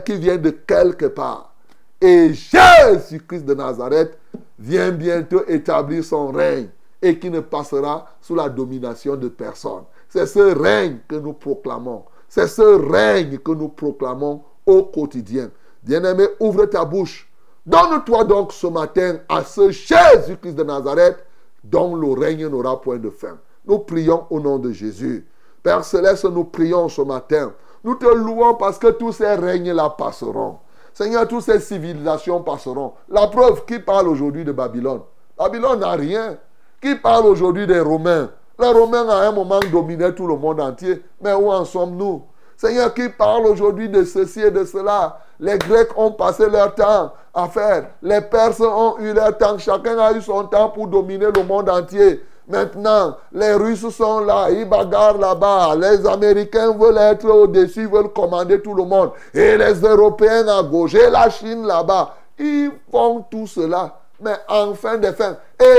qui 0.05 0.15
vient 0.15 0.37
de 0.37 0.49
quelque 0.49 1.05
part. 1.07 1.53
Et 1.99 2.33
Jésus-Christ 2.33 3.45
de 3.45 3.53
Nazareth 3.53 4.17
vient 4.57 4.91
bientôt 4.91 5.43
établir 5.47 6.03
son 6.03 6.31
règne 6.31 6.67
et 7.01 7.17
qui 7.19 7.29
ne 7.29 7.39
passera 7.39 8.05
sous 8.21 8.35
la 8.35 8.49
domination 8.49 9.15
de 9.15 9.27
personne. 9.27 9.83
C'est 10.09 10.25
ce 10.25 10.39
règne 10.39 10.99
que 11.07 11.15
nous 11.15 11.33
proclamons. 11.33 12.05
C'est 12.27 12.47
ce 12.47 12.61
règne 12.61 13.37
que 13.39 13.51
nous 13.51 13.69
proclamons 13.69 14.43
au 14.65 14.83
quotidien. 14.83 15.49
Bien-aimé, 15.83 16.27
ouvre 16.39 16.65
ta 16.65 16.85
bouche. 16.85 17.29
Donne-toi 17.65 18.23
donc 18.25 18.53
ce 18.53 18.67
matin 18.67 19.19
à 19.29 19.43
ce 19.43 19.71
Jésus-Christ 19.71 20.55
de 20.55 20.63
Nazareth 20.63 21.23
dont 21.63 21.95
le 21.95 22.11
règne 22.13 22.47
n'aura 22.47 22.81
point 22.81 22.97
de 22.97 23.09
fin. 23.09 23.37
Nous 23.65 23.79
prions 23.79 24.25
au 24.29 24.39
nom 24.39 24.57
de 24.57 24.71
Jésus. 24.71 25.27
Père 25.61 25.83
Céleste, 25.83 26.25
nous 26.25 26.45
prions 26.45 26.89
ce 26.89 27.01
matin. 27.01 27.53
Nous 27.83 27.95
te 27.95 28.05
louons 28.05 28.55
parce 28.55 28.77
que 28.77 28.87
tous 28.87 29.11
ces 29.11 29.35
règnes-là 29.35 29.91
passeront. 29.91 30.57
Seigneur, 30.93 31.27
toutes 31.27 31.43
ces 31.43 31.59
civilisations 31.59 32.41
passeront. 32.41 32.93
La 33.09 33.27
preuve, 33.27 33.65
qui 33.65 33.79
parle 33.79 34.07
aujourd'hui 34.07 34.43
de 34.43 34.51
Babylone? 34.51 35.01
Babylone 35.37 35.79
n'a 35.79 35.91
rien. 35.91 36.37
Qui 36.81 36.95
parle 36.95 37.27
aujourd'hui 37.27 37.67
des 37.67 37.79
Romains? 37.79 38.29
Les 38.59 38.71
Romains, 38.71 39.07
à 39.07 39.27
un 39.27 39.31
moment, 39.31 39.59
dominaient 39.71 40.13
tout 40.13 40.25
le 40.25 40.35
monde 40.35 40.59
entier. 40.59 41.03
Mais 41.21 41.33
où 41.33 41.51
en 41.51 41.63
sommes-nous? 41.63 42.23
Seigneur, 42.57 42.91
qui 42.93 43.07
parle 43.09 43.45
aujourd'hui 43.45 43.87
de 43.87 44.03
ceci 44.03 44.41
et 44.41 44.49
de 44.49 44.65
cela? 44.65 45.19
Les 45.39 45.59
Grecs 45.59 45.95
ont 45.95 46.11
passé 46.11 46.49
leur 46.49 46.73
temps 46.73 47.11
à 47.33 47.47
faire. 47.47 47.85
Les 48.01 48.21
Perses 48.21 48.61
ont 48.61 48.97
eu 48.97 49.13
leur 49.13 49.37
temps. 49.37 49.59
Chacun 49.59 49.97
a 49.99 50.11
eu 50.13 50.21
son 50.23 50.45
temps 50.45 50.69
pour 50.69 50.87
dominer 50.87 51.27
le 51.35 51.43
monde 51.43 51.69
entier. 51.69 52.23
Maintenant, 52.47 53.15
les 53.31 53.53
Russes 53.53 53.89
sont 53.89 54.19
là, 54.21 54.49
ils 54.49 54.67
bagarrent 54.67 55.19
là-bas. 55.19 55.75
Les 55.75 56.05
Américains 56.07 56.75
veulent 56.75 56.97
être 56.97 57.29
au-dessus, 57.29 57.87
veulent 57.87 58.11
commander 58.11 58.59
tout 58.59 58.73
le 58.73 58.83
monde. 58.83 59.11
Et 59.33 59.55
les 59.55 59.79
Européens 59.81 60.47
à 60.47 60.63
gauche, 60.63 60.95
et 60.95 61.11
la 61.11 61.29
Chine 61.29 61.65
là-bas. 61.65 62.15
Ils 62.39 62.71
font 62.91 63.23
tout 63.29 63.45
cela. 63.45 64.00
Mais 64.21 64.35
en 64.47 64.73
fin 64.75 64.97
de 64.97 65.11
fin, 65.11 65.37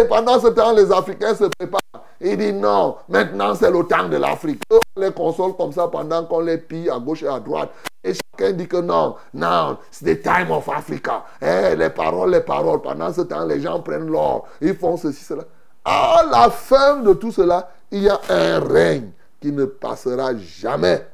pendant 0.08 0.40
ce 0.40 0.48
temps, 0.48 0.72
les 0.72 0.90
Africains 0.90 1.34
se 1.34 1.44
préparent. 1.44 1.80
Ils 2.20 2.36
disent 2.36 2.54
non, 2.54 2.96
maintenant 3.08 3.54
c'est 3.54 3.70
le 3.70 3.84
temps 3.84 4.08
de 4.08 4.16
l'Afrique. 4.16 4.62
On 4.70 5.00
les 5.00 5.12
console 5.12 5.56
comme 5.56 5.72
ça 5.72 5.88
pendant 5.88 6.24
qu'on 6.24 6.40
les 6.40 6.58
pille 6.58 6.90
à 6.90 6.98
gauche 6.98 7.22
et 7.22 7.28
à 7.28 7.40
droite. 7.40 7.70
Et 8.04 8.12
chacun 8.14 8.52
dit 8.52 8.68
que 8.68 8.76
non, 8.76 9.16
non, 9.34 9.78
c'est 9.90 10.16
the 10.16 10.22
time 10.22 10.50
of 10.50 10.68
Africa. 10.68 11.24
Eh, 11.40 11.76
les 11.76 11.90
paroles, 11.90 12.30
les 12.30 12.40
paroles. 12.40 12.80
Pendant 12.80 13.12
ce 13.12 13.22
temps, 13.22 13.44
les 13.44 13.60
gens 13.60 13.80
prennent 13.80 14.08
l'or. 14.08 14.46
Ils 14.60 14.74
font 14.74 14.96
ceci, 14.96 15.24
cela. 15.24 15.44
À 15.84 16.22
la 16.30 16.50
fin 16.50 16.96
de 16.98 17.12
tout 17.14 17.32
cela, 17.32 17.70
il 17.90 18.04
y 18.04 18.08
a 18.08 18.20
un 18.28 18.60
règne 18.60 19.10
qui 19.40 19.50
ne 19.52 19.64
passera 19.64 20.36
jamais. 20.36 21.06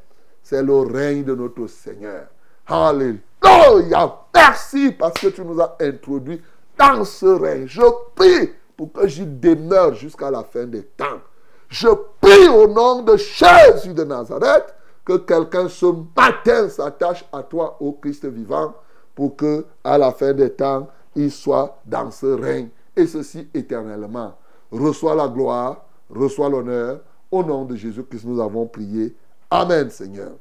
C'est 0.43 0.63
le 0.63 0.79
règne 0.81 1.25
de 1.25 1.35
notre 1.35 1.67
Seigneur. 1.67 2.27
Alléluia. 2.67 4.15
Merci 4.35 4.93
parce 4.93 5.15
que 5.15 5.29
tu 5.29 5.43
nous 5.43 5.61
as 5.61 5.77
introduits 5.81 6.43
dans 6.79 7.05
ce 7.05 7.27
règne. 7.27 7.67
Je 7.67 7.83
prie 8.15 8.53
pour 8.77 8.93
que 8.93 9.07
j'y 9.07 9.27
demeure 9.27 9.95
jusqu'à 9.95 10.31
la 10.31 10.45
fin 10.45 10.65
des 10.65 10.85
temps? 10.85 11.21
Je 11.69 11.89
prie 12.21 12.49
au 12.49 12.67
nom 12.69 13.03
de 13.03 13.17
Jésus 13.17 13.93
de 13.93 14.05
Nazareth 14.05 14.75
que 15.05 15.17
quelqu'un 15.17 15.69
ce 15.69 15.87
matin 16.17 16.69
s'attache 16.69 17.25
à 17.33 17.43
toi, 17.43 17.77
ô 17.81 17.93
Christ 17.93 18.27
vivant, 18.27 18.75
pour 19.15 19.37
que 19.37 19.65
à 19.83 19.99
la 19.99 20.13
fin 20.13 20.33
des 20.33 20.51
temps, 20.51 20.89
il 21.15 21.31
soit 21.31 21.81
dans 21.85 22.11
ce 22.11 22.27
règne 22.27 22.69
et 22.97 23.07
ceci 23.07 23.49
éternellement. 23.53 24.35
Reçois 24.71 25.15
la 25.15 25.29
gloire, 25.29 25.85
reçois 26.11 26.49
l'honneur. 26.49 27.01
Au 27.31 27.43
nom 27.43 27.65
de 27.65 27.77
Jésus-Christ, 27.77 28.25
nous 28.25 28.41
avons 28.41 28.67
prié. 28.67 29.15
Amen, 29.51 29.91
Seigneur. 29.91 30.33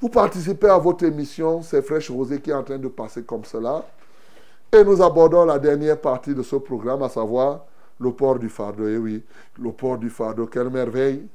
Vous 0.00 0.08
participez 0.08 0.68
à 0.68 0.78
votre 0.78 1.04
émission, 1.04 1.62
c'est 1.62 1.82
Fraîche 1.82 2.10
Rosée 2.10 2.40
qui 2.40 2.50
est 2.50 2.54
en 2.54 2.64
train 2.64 2.78
de 2.78 2.88
passer 2.88 3.22
comme 3.22 3.44
cela. 3.44 3.84
Et 4.74 4.84
nous 4.84 5.02
abordons 5.02 5.44
la 5.44 5.58
dernière 5.58 6.00
partie 6.00 6.34
de 6.34 6.42
ce 6.42 6.56
programme, 6.56 7.02
à 7.02 7.10
savoir 7.10 7.66
le 8.00 8.10
port 8.10 8.38
du 8.38 8.48
fardeau. 8.48 8.88
Et 8.88 8.96
oui, 8.96 9.22
le 9.60 9.70
port 9.70 9.98
du 9.98 10.08
fardeau, 10.08 10.46
quelle 10.46 10.70
merveille. 10.70 11.28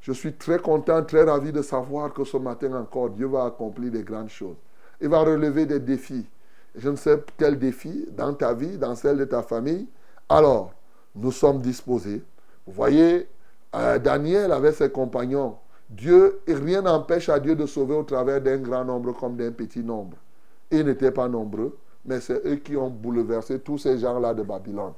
Je 0.00 0.10
suis 0.10 0.32
très 0.32 0.58
content, 0.58 1.04
très 1.04 1.22
ravi 1.22 1.52
de 1.52 1.62
savoir 1.62 2.12
que 2.12 2.24
ce 2.24 2.36
matin 2.36 2.74
encore, 2.74 3.10
Dieu 3.10 3.28
va 3.28 3.44
accomplir 3.44 3.92
des 3.92 4.02
grandes 4.02 4.30
choses. 4.30 4.56
Il 5.00 5.08
va 5.08 5.20
relever 5.20 5.66
des 5.66 5.78
défis. 5.78 6.26
Je 6.74 6.88
ne 6.88 6.96
sais 6.96 7.22
quel 7.38 7.60
défi 7.60 8.08
dans 8.10 8.34
ta 8.34 8.54
vie, 8.54 8.76
dans 8.76 8.96
celle 8.96 9.18
de 9.18 9.24
ta 9.24 9.42
famille. 9.42 9.86
Alors, 10.28 10.72
nous 11.14 11.30
sommes 11.30 11.60
disposés. 11.60 12.24
Vous 12.66 12.72
voyez, 12.72 13.28
euh, 13.76 14.00
Daniel 14.00 14.50
avec 14.50 14.74
ses 14.74 14.90
compagnons. 14.90 15.58
Dieu, 15.88 16.40
rien 16.48 16.82
n'empêche 16.82 17.28
à 17.28 17.38
Dieu 17.38 17.54
de 17.54 17.66
sauver 17.66 17.94
au 17.94 18.02
travers 18.02 18.40
d'un 18.40 18.58
grand 18.58 18.84
nombre 18.84 19.12
comme 19.12 19.36
d'un 19.36 19.52
petit 19.52 19.84
nombre. 19.84 20.16
Ils 20.72 20.84
n'étaient 20.84 21.12
pas 21.12 21.28
nombreux, 21.28 21.76
mais 22.04 22.20
c'est 22.20 22.44
eux 22.46 22.56
qui 22.56 22.76
ont 22.76 22.90
bouleversé 22.90 23.58
tous 23.60 23.78
ces 23.78 23.98
gens-là 23.98 24.34
de 24.34 24.42
Babylone. 24.42 24.92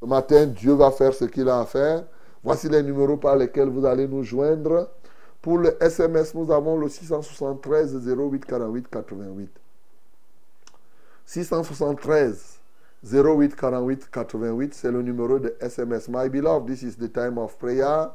Ce 0.00 0.06
matin, 0.06 0.46
Dieu 0.46 0.72
va 0.74 0.90
faire 0.90 1.14
ce 1.14 1.24
qu'il 1.24 1.48
a 1.48 1.60
à 1.60 1.64
faire. 1.66 2.04
Voici 2.42 2.68
les 2.68 2.82
numéros 2.82 3.16
par 3.16 3.36
lesquels 3.36 3.68
vous 3.68 3.86
allez 3.86 4.06
nous 4.06 4.22
joindre. 4.22 4.90
Pour 5.40 5.58
le 5.58 5.76
SMS, 5.82 6.34
nous 6.34 6.50
avons 6.52 6.76
le 6.76 6.88
673 6.88 8.06
08 8.06 8.44
48 8.44 8.88
88. 8.90 9.50
673 11.26 12.60
08 13.02 13.56
48 13.56 14.10
88, 14.10 14.74
c'est 14.74 14.90
le 14.90 15.02
numéro 15.02 15.38
de 15.38 15.54
SMS. 15.60 16.08
My 16.08 16.28
beloved, 16.28 16.66
this 16.66 16.82
is 16.82 16.96
the 16.96 17.08
time 17.12 17.38
of 17.38 17.56
prayer. 17.58 18.10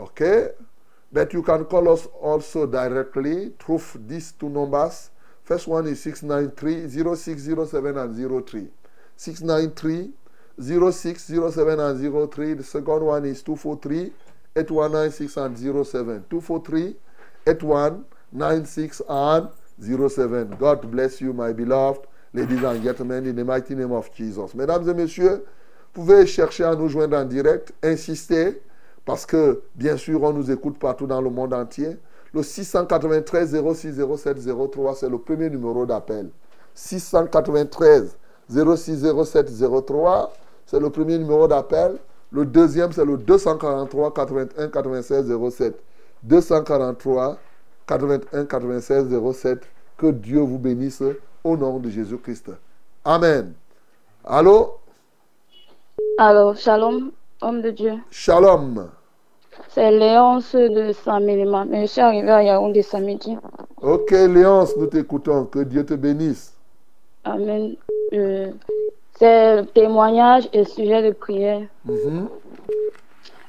Okay? 0.00 0.48
But 1.12 1.32
you 1.32 1.42
can 1.42 1.64
call 1.64 1.88
us 1.90 2.06
also 2.20 2.66
directly 2.66 3.52
through 3.58 3.80
these 4.06 4.30
two 4.32 4.48
numbers. 4.48 5.10
First 5.44 5.66
one 5.66 5.86
is 5.86 6.04
693-0607 6.04 8.02
and 8.02 8.46
03. 8.46 8.68
693 9.16 10.12
0607 10.60 11.80
and 11.80 12.32
03. 12.32 12.54
The 12.54 12.64
second 12.64 13.04
one 13.04 13.24
is 13.24 13.42
243 13.42 14.12
8196 14.56 15.36
and 15.36 15.56
07. 15.56 16.24
243 16.28 16.96
8196 17.46 19.02
and 19.08 19.48
07. 19.80 20.56
God 20.58 20.86
bless 20.90 21.20
you, 21.20 21.32
my 21.32 21.52
beloved. 21.52 22.02
Ladies 22.34 22.62
and 22.62 22.82
gentlemen, 22.82 23.26
in 23.26 23.34
the 23.34 23.44
mighty 23.44 23.74
name 23.74 23.92
of 23.92 24.10
Jesus. 24.14 24.54
Mesdames 24.54 24.88
et 24.88 24.94
messieurs, 24.94 25.44
vous 25.94 26.04
pouvez 26.04 26.26
chercher 26.26 26.64
à 26.64 26.74
nous 26.74 26.88
joindre 26.88 27.16
en 27.16 27.24
direct, 27.24 27.72
insister, 27.82 28.60
parce 29.06 29.24
que, 29.24 29.62
bien 29.74 29.96
sûr, 29.96 30.22
on 30.22 30.32
nous 30.32 30.50
écoute 30.50 30.78
partout 30.78 31.06
dans 31.06 31.22
le 31.22 31.30
monde 31.30 31.54
entier. 31.54 31.96
Le 32.34 32.42
693 32.42 33.56
06 33.74 33.94
07 34.16 34.38
03, 34.70 34.94
c'est 34.94 35.08
le 35.08 35.18
premier 35.18 35.48
numéro 35.48 35.86
d'appel. 35.86 36.28
693 36.74 38.18
06 38.50 39.06
07 39.24 39.50
03, 39.86 40.32
c'est 40.66 40.78
le 40.78 40.90
premier 40.90 41.18
numéro 41.18 41.48
d'appel. 41.48 41.96
Le 42.30 42.44
deuxième, 42.44 42.92
c'est 42.92 43.06
le 43.06 43.16
243 43.16 44.12
81 44.12 44.68
96 44.68 45.32
07. 45.50 45.82
243 46.24 47.38
81 47.88 48.44
96 48.44 49.08
07. 49.32 49.66
Que 49.96 50.10
Dieu 50.12 50.40
vous 50.40 50.58
bénisse 50.58 51.02
au 51.42 51.56
nom 51.56 51.78
de 51.78 51.88
Jésus-Christ. 51.88 52.52
Amen. 53.04 53.52
Allô? 54.24 54.76
Alors, 56.18 56.56
shalom, 56.56 57.10
homme 57.40 57.62
de 57.62 57.70
Dieu. 57.70 57.94
Shalom. 58.10 58.88
C'est 59.70 59.90
Léonce 59.90 60.54
de 60.54 60.92
Saint-Mélima. 60.92 61.64
Mais 61.64 61.82
je 61.82 61.92
suis 61.92 62.00
arrivé 62.00 62.30
à 62.30 62.42
Yaoundé 62.42 62.82
samedi. 62.82 63.36
Ok, 63.82 64.10
Léonce, 64.10 64.76
nous 64.76 64.86
t'écoutons. 64.86 65.46
Que 65.46 65.60
Dieu 65.60 65.84
te 65.84 65.94
bénisse. 65.94 66.54
Amen. 67.24 67.74
Euh, 68.12 68.52
c'est 69.18 69.64
témoignage 69.74 70.48
et 70.52 70.64
sujet 70.64 71.02
de 71.02 71.10
prière. 71.12 71.62
Mhm. 71.84 72.28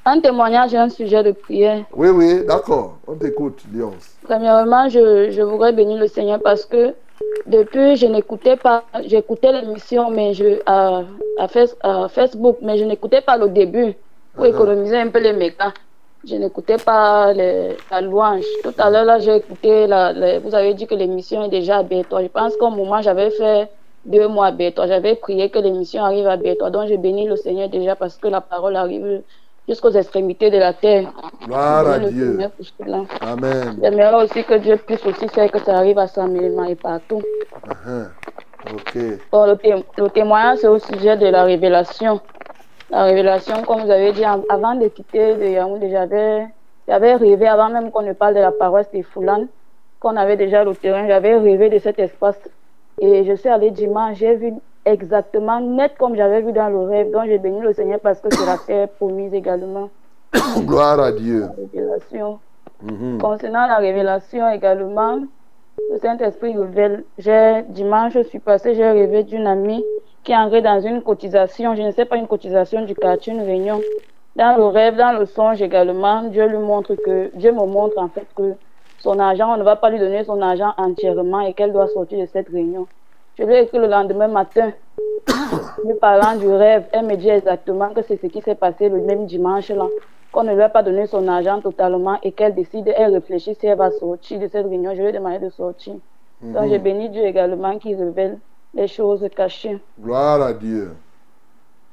Un 0.04 0.20
témoignage 0.20 0.72
et 0.74 0.78
un 0.78 0.88
sujet 0.88 1.22
de 1.22 1.32
prière. 1.32 1.84
Oui, 1.94 2.08
oui, 2.08 2.44
d'accord. 2.46 3.00
On 3.06 3.16
t'écoute, 3.16 3.62
Léonce. 3.70 4.18
Premièrement, 4.22 4.88
je, 4.88 5.30
je 5.30 5.42
voudrais 5.42 5.72
bénir 5.72 5.98
le 5.98 6.06
Seigneur 6.06 6.40
parce 6.42 6.64
que 6.64 6.94
depuis, 7.46 7.96
je 7.96 8.06
n'écoutais 8.06 8.56
pas, 8.56 8.84
j'écoutais 9.04 9.52
l'émission 9.52 10.10
mais 10.10 10.32
je, 10.32 10.60
à, 10.64 11.02
à, 11.38 11.48
Face- 11.48 11.76
à 11.82 12.08
Facebook, 12.08 12.58
mais 12.62 12.78
je 12.78 12.84
n'écoutais 12.84 13.20
pas 13.20 13.36
le 13.36 13.48
début 13.48 13.94
pour 14.34 14.44
Uh-huh. 14.44 14.48
économiser 14.54 14.96
un 14.98 15.08
peu 15.10 15.18
les 15.20 15.32
mégas. 15.34 15.72
Je 16.24 16.36
n'écoutais 16.36 16.78
pas 16.78 17.32
les- 17.34 17.76
la 17.90 18.00
louange. 18.00 18.44
Tout 18.62 18.74
à 18.78 18.88
l'heure, 18.90 19.04
là, 19.04 19.18
j'ai 19.18 19.36
écouté, 19.36 19.86
la, 19.86 20.12
la- 20.12 20.38
vous 20.38 20.54
avez 20.54 20.72
dit 20.74 20.86
que 20.86 20.94
l'émission 20.94 21.44
est 21.44 21.48
déjà 21.48 21.78
à 21.78 21.82
bientôt. 21.82 22.20
Je 22.20 22.28
pense 22.28 22.56
qu'au 22.56 22.70
moment, 22.70 23.02
j'avais 23.02 23.30
fait 23.30 23.70
deux 24.04 24.28
mois 24.28 24.46
à 24.46 24.52
Bétois. 24.52 24.86
J'avais 24.86 25.14
prié 25.16 25.50
que 25.50 25.58
l'émission 25.58 26.04
arrive 26.04 26.26
à 26.26 26.36
Bétois. 26.36 26.70
Donc, 26.70 26.88
je 26.88 26.94
bénis 26.94 27.26
le 27.26 27.36
Seigneur 27.36 27.68
déjà 27.68 27.96
parce 27.96 28.16
que 28.18 28.28
la 28.28 28.40
parole 28.40 28.76
arrive 28.76 29.22
jusqu'aux 29.68 29.90
extrémités 29.90 30.50
de 30.50 30.58
la 30.58 30.72
terre. 30.72 31.12
Gloire 31.46 31.86
à 31.88 31.98
Dieu. 31.98 32.38
Amen. 33.20 33.78
J'aimerais 33.82 34.24
aussi 34.24 34.44
que 34.44 34.54
Dieu 34.54 34.76
puisse 34.76 35.04
aussi 35.06 35.28
faire 35.28 35.50
que 35.50 35.58
ça 35.60 35.76
arrive 35.76 35.98
à 35.98 36.06
Samuel 36.06 36.54
et 36.68 36.74
partout. 36.74 37.22
Uh-huh. 37.66 38.06
Ok. 38.72 38.98
Bon, 39.32 39.46
le, 39.46 39.56
té- 39.56 39.84
le 39.96 40.08
témoignage, 40.10 40.58
c'est 40.58 40.68
au 40.68 40.78
sujet 40.78 41.16
de 41.16 41.26
la 41.26 41.44
révélation. 41.44 42.20
La 42.90 43.04
révélation, 43.04 43.62
comme 43.62 43.82
vous 43.82 43.90
avez 43.90 44.12
dit, 44.12 44.24
avant 44.24 44.74
de 44.74 44.88
quitter 44.88 45.36
de 45.36 45.44
Yaoundé, 45.44 45.90
j'avais, 45.90 47.14
rêvé, 47.14 47.46
avant 47.46 47.68
même 47.68 47.90
qu'on 47.90 48.02
ne 48.02 48.12
parle 48.12 48.34
de 48.34 48.40
la 48.40 48.50
paroisse 48.50 48.90
des 48.90 49.02
Foulanes, 49.02 49.46
qu'on 50.00 50.16
avait 50.16 50.36
déjà 50.36 50.64
le 50.64 50.74
terrain, 50.74 51.06
j'avais 51.06 51.36
rêvé 51.36 51.68
de 51.70 51.78
cet 51.78 51.98
espace. 52.00 52.40
Et 53.00 53.24
je 53.24 53.32
suis 53.34 53.48
allée 53.48 53.70
dimanche, 53.70 54.16
j'ai 54.18 54.34
vu 54.34 54.52
exactement 54.84 55.60
net 55.60 55.92
comme 55.98 56.16
j'avais 56.16 56.42
vu 56.42 56.52
dans 56.52 56.68
le 56.68 56.80
rêve. 56.80 57.10
Donc 57.10 57.26
j'ai 57.26 57.38
béni 57.38 57.60
le 57.60 57.72
Seigneur 57.72 58.00
parce 58.00 58.20
que 58.20 58.28
c'est 58.34 58.46
la 58.46 58.58
terre 58.58 58.88
promise 58.88 59.32
également. 59.34 59.90
Gloire 60.58 61.00
à 61.00 61.12
Dieu. 61.12 61.40
La 61.40 61.52
révélation. 61.56 62.38
Mhm. 62.82 63.18
Concernant 63.20 63.66
la 63.66 63.76
révélation 63.76 64.48
également, 64.48 65.20
le 65.92 65.98
Saint-Esprit 65.98 66.54
révèle. 66.56 67.04
Dimanche, 67.68 68.12
je 68.14 68.22
suis 68.22 68.38
passée, 68.38 68.74
j'ai 68.74 68.90
rêvé 68.90 69.24
d'une 69.24 69.46
amie 69.46 69.84
qui 70.24 70.32
est 70.32 70.36
entrée 70.36 70.62
dans 70.62 70.80
une 70.80 71.02
cotisation, 71.02 71.74
je 71.74 71.82
ne 71.82 71.90
sais 71.90 72.04
pas, 72.04 72.16
une 72.16 72.26
cotisation 72.26 72.84
du 72.84 72.94
quartier, 72.94 73.32
une 73.32 73.42
réunion. 73.42 73.80
Dans 74.36 74.56
le 74.56 74.64
rêve, 74.64 74.96
dans 74.96 75.18
le 75.18 75.26
songe 75.26 75.60
également, 75.60 76.22
Dieu 76.24 76.46
lui 76.46 76.58
montre 76.58 76.94
que, 76.94 77.30
Dieu 77.34 77.52
me 77.52 77.66
montre 77.66 77.98
en 77.98 78.08
fait 78.08 78.26
que 78.34 78.54
son 78.98 79.18
argent, 79.18 79.52
on 79.52 79.56
ne 79.56 79.62
va 79.62 79.76
pas 79.76 79.90
lui 79.90 79.98
donner 79.98 80.24
son 80.24 80.40
argent 80.42 80.72
entièrement 80.76 81.40
et 81.40 81.54
qu'elle 81.54 81.72
doit 81.72 81.88
sortir 81.88 82.20
de 82.20 82.26
cette 82.26 82.48
réunion. 82.48 82.86
Je 83.38 83.44
lui 83.44 83.54
ai 83.54 83.62
écrit 83.62 83.78
le 83.78 83.86
lendemain 83.86 84.28
matin, 84.28 84.72
lui 85.84 85.94
parlant 85.94 86.36
du 86.36 86.48
rêve, 86.48 86.84
elle 86.92 87.06
me 87.06 87.16
dit 87.16 87.28
exactement 87.30 87.88
que 87.90 88.02
c'est 88.02 88.20
ce 88.20 88.26
qui 88.26 88.42
s'est 88.42 88.54
passé 88.54 88.88
le 88.88 89.00
même 89.00 89.26
dimanche 89.26 89.70
là, 89.70 89.86
qu'on 90.32 90.44
ne 90.44 90.54
lui 90.54 90.62
a 90.62 90.68
pas 90.68 90.82
donné 90.82 91.06
son 91.06 91.26
argent 91.26 91.60
totalement 91.60 92.18
et 92.22 92.32
qu'elle 92.32 92.54
décide, 92.54 92.92
elle 92.96 93.14
réfléchit 93.14 93.54
si 93.54 93.66
elle 93.66 93.78
va 93.78 93.90
sortir 93.90 94.38
de 94.40 94.48
cette 94.48 94.66
réunion. 94.66 94.94
Je 94.94 95.00
lui 95.00 95.08
ai 95.08 95.12
demandé 95.12 95.38
de 95.38 95.50
sortir. 95.50 95.94
Donc 96.42 96.68
j'ai 96.68 96.78
béni 96.78 97.08
Dieu 97.10 97.24
également 97.24 97.78
qui 97.78 97.94
révèle 97.94 98.38
les 98.74 98.86
choses 98.88 99.26
cachées. 99.34 99.78
Gloire 100.00 100.40
à 100.40 100.52
Dieu. 100.52 100.92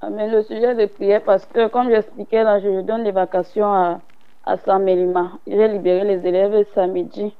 Amen. 0.02 0.32
Le 0.32 0.44
sujet 0.44 0.76
de 0.76 0.86
prière, 0.86 1.22
parce 1.24 1.46
que 1.46 1.68
comme 1.68 1.90
j'expliquais 1.90 2.44
là, 2.44 2.60
je 2.60 2.82
donne 2.82 3.04
les 3.04 3.12
vacations 3.12 3.74
à, 3.74 4.00
à 4.46 4.58
Samelima. 4.58 5.32
J'ai 5.48 5.68
libéré 5.68 6.04
les 6.04 6.26
élèves 6.28 6.66
samedi. 6.76 7.36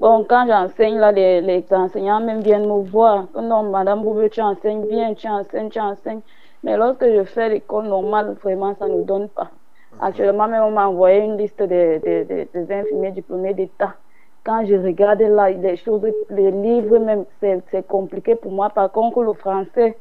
Bon, 0.00 0.24
quand 0.24 0.46
j'enseigne 0.46 0.96
là, 0.98 1.12
les, 1.12 1.42
les 1.42 1.62
enseignants 1.72 2.20
même 2.20 2.40
viennent 2.40 2.66
me 2.66 2.82
voir. 2.88 3.26
Que 3.34 3.40
non, 3.40 3.64
Madame 3.64 4.00
Boubé, 4.02 4.30
tu 4.30 4.40
enseignes 4.40 4.86
bien, 4.86 5.12
tu 5.12 5.28
enseignes, 5.28 5.68
tu 5.68 5.78
enseignes. 5.78 6.22
Mais 6.64 6.74
lorsque 6.78 7.04
je 7.04 7.22
fais 7.24 7.50
l'école 7.50 7.84
normale, 7.86 8.34
vraiment, 8.42 8.74
ça 8.76 8.88
ne 8.88 9.02
donne 9.02 9.28
pas. 9.28 9.50
Actuellement, 10.00 10.48
même 10.48 10.62
on 10.62 10.70
m'a 10.70 10.88
envoyé 10.88 11.20
une 11.20 11.36
liste 11.36 11.62
des, 11.62 11.98
des, 11.98 12.24
des, 12.24 12.48
des 12.50 12.72
infirmiers 12.72 13.10
diplômés 13.10 13.52
d'État. 13.52 13.92
Quand 14.42 14.64
je 14.64 14.74
regarde 14.74 15.20
là, 15.20 15.50
les 15.50 15.76
choses, 15.76 16.00
les 16.30 16.50
livres 16.50 16.96
même, 16.96 17.26
c'est 17.42 17.86
compliqué 17.86 18.36
pour 18.36 18.52
moi. 18.52 18.70
Par 18.70 18.90
contre, 18.90 19.22
le 19.22 19.34
français, 19.34 19.98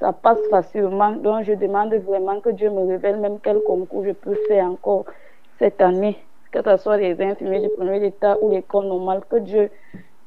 ça 0.00 0.14
passe 0.14 0.40
facilement. 0.48 1.10
Donc, 1.10 1.44
je 1.44 1.52
demande 1.52 1.92
vraiment 1.92 2.40
que 2.40 2.48
Dieu 2.48 2.70
me 2.70 2.86
révèle 2.88 3.18
même 3.18 3.36
quel 3.42 3.60
concours 3.60 4.02
je 4.02 4.12
peux 4.12 4.34
faire 4.48 4.64
encore 4.64 5.04
cette 5.58 5.82
année, 5.82 6.16
que 6.52 6.62
ce 6.62 6.76
soit 6.76 6.98
les 6.98 7.20
infirmiers 7.20 7.60
du 7.60 7.70
premier 7.70 7.98
d'État 7.98 8.36
ou 8.40 8.50
l'école 8.50 8.86
normale, 8.86 9.22
que 9.28 9.36
Dieu, 9.36 9.70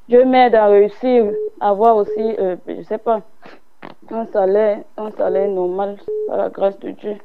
Dieu 0.09 0.25
m'aide 0.25 0.55
à 0.55 0.67
réussir, 0.67 1.31
à 1.59 1.69
avoir 1.69 1.95
aussi, 1.97 2.35
euh, 2.39 2.55
je 2.67 2.81
sais 2.83 2.97
pas, 2.97 3.21
un 4.09 4.25
salaire, 4.27 4.83
un 4.97 5.11
salaire 5.11 5.49
normal 5.49 5.97
par 6.27 6.37
la 6.37 6.49
grâce 6.49 6.79
de 6.79 6.91
Dieu. 6.91 7.15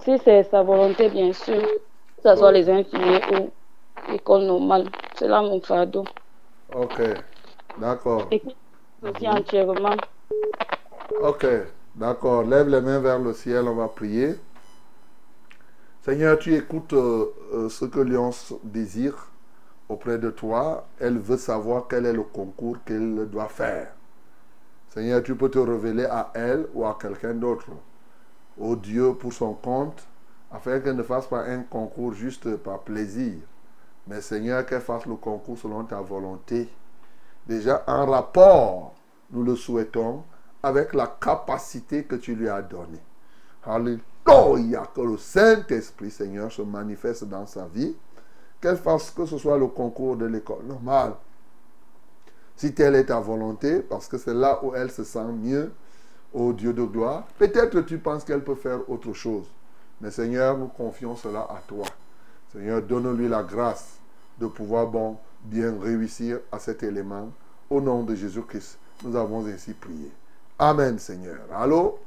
Si 0.00 0.18
c'est 0.18 0.44
sa 0.44 0.62
volonté, 0.62 1.08
bien 1.08 1.32
sûr, 1.32 1.60
que 1.60 2.22
ce 2.22 2.36
soit 2.36 2.52
les 2.52 2.68
infirmiers 2.70 3.20
ou 3.32 4.12
l'école 4.12 4.42
normale, 4.42 4.86
c'est 5.14 5.28
là 5.28 5.42
mon 5.42 5.60
fardeau. 5.60 6.04
Ok. 6.74 7.00
D'accord. 7.78 8.28
Et 8.30 8.42
aussi 9.02 9.28
entièrement. 9.28 9.96
Ok. 11.22 11.46
D'accord. 11.94 12.42
Lève 12.44 12.68
les 12.68 12.80
mains 12.80 13.00
vers 13.00 13.18
le 13.18 13.32
ciel, 13.32 13.66
on 13.68 13.74
va 13.74 13.88
prier. 13.88 14.34
Seigneur, 16.04 16.38
tu 16.38 16.54
écoutes 16.54 16.92
euh, 16.92 17.32
euh, 17.54 17.68
ce 17.70 17.86
que 17.86 17.98
Lyonce 17.98 18.52
désire 18.62 19.30
auprès 19.88 20.18
de 20.18 20.28
toi. 20.28 20.86
Elle 21.00 21.16
veut 21.16 21.38
savoir 21.38 21.86
quel 21.88 22.04
est 22.04 22.12
le 22.12 22.24
concours 22.24 22.76
qu'elle 22.84 23.26
doit 23.30 23.48
faire. 23.48 23.90
Seigneur, 24.90 25.22
tu 25.22 25.34
peux 25.34 25.48
te 25.48 25.58
révéler 25.58 26.04
à 26.04 26.30
elle 26.34 26.66
ou 26.74 26.84
à 26.84 26.98
quelqu'un 27.00 27.32
d'autre. 27.32 27.68
Au 28.58 28.76
Dieu 28.76 29.14
pour 29.14 29.32
son 29.32 29.54
compte, 29.54 30.06
afin 30.52 30.78
qu'elle 30.80 30.96
ne 30.96 31.02
fasse 31.02 31.26
pas 31.26 31.44
un 31.44 31.62
concours 31.62 32.12
juste 32.12 32.54
par 32.56 32.80
plaisir. 32.80 33.36
Mais 34.06 34.20
Seigneur, 34.20 34.66
qu'elle 34.66 34.82
fasse 34.82 35.06
le 35.06 35.14
concours 35.14 35.56
selon 35.56 35.84
ta 35.84 36.02
volonté. 36.02 36.68
Déjà 37.46 37.82
en 37.86 38.04
rapport, 38.04 38.92
nous 39.30 39.42
le 39.42 39.56
souhaitons, 39.56 40.22
avec 40.62 40.92
la 40.92 41.06
capacité 41.06 42.04
que 42.04 42.16
tu 42.16 42.34
lui 42.34 42.50
as 42.50 42.60
donnée. 42.60 43.00
Alléluia, 44.26 44.88
que 44.94 45.00
le 45.00 45.16
Saint-Esprit, 45.16 46.10
Seigneur, 46.10 46.50
se 46.50 46.62
manifeste 46.62 47.24
dans 47.24 47.46
sa 47.46 47.66
vie. 47.66 47.94
Qu'elle 48.60 48.76
fasse 48.76 49.10
que 49.10 49.26
ce 49.26 49.36
soit 49.36 49.58
le 49.58 49.66
concours 49.66 50.16
de 50.16 50.24
l'école 50.24 50.64
normale. 50.64 51.12
Si 52.56 52.72
telle 52.72 52.94
est 52.94 53.06
ta 53.06 53.20
volonté, 53.20 53.80
parce 53.80 54.08
que 54.08 54.16
c'est 54.16 54.34
là 54.34 54.60
où 54.64 54.74
elle 54.74 54.90
se 54.90 55.04
sent 55.04 55.32
mieux, 55.32 55.72
au 56.32 56.52
Dieu 56.52 56.72
de 56.72 56.82
gloire, 56.82 57.26
peut-être 57.38 57.80
tu 57.82 57.98
penses 57.98 58.24
qu'elle 58.24 58.42
peut 58.42 58.54
faire 58.54 58.88
autre 58.88 59.12
chose. 59.12 59.46
Mais 60.00 60.10
Seigneur, 60.10 60.56
nous 60.58 60.68
confions 60.68 61.14
cela 61.16 61.40
à 61.40 61.60
toi. 61.66 61.84
Seigneur, 62.52 62.82
donne-lui 62.82 63.28
la 63.28 63.42
grâce 63.42 63.98
de 64.38 64.46
pouvoir 64.46 64.86
bon, 64.86 65.16
bien 65.42 65.74
réussir 65.80 66.40
à 66.50 66.58
cet 66.58 66.82
élément. 66.82 67.30
Au 67.70 67.80
nom 67.80 68.02
de 68.02 68.14
Jésus-Christ, 68.14 68.78
nous 69.04 69.16
avons 69.16 69.46
ainsi 69.46 69.72
prié. 69.74 70.10
Amen, 70.58 70.98
Seigneur. 70.98 71.40
Allô? 71.52 71.98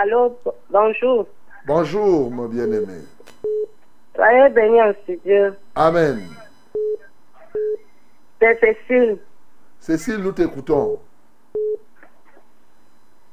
Allô, 0.00 0.38
bonjour. 0.70 1.26
Bonjour, 1.66 2.30
mon 2.30 2.46
bien-aimé. 2.46 3.02
Soyez 4.14 4.48
bénis 4.50 4.80
en 4.80 4.92
studio. 5.02 5.50
Amen. 5.74 6.20
C'est 8.40 8.60
Cécile. 8.60 9.18
Cécile, 9.80 10.18
nous 10.18 10.30
t'écoutons. 10.30 11.00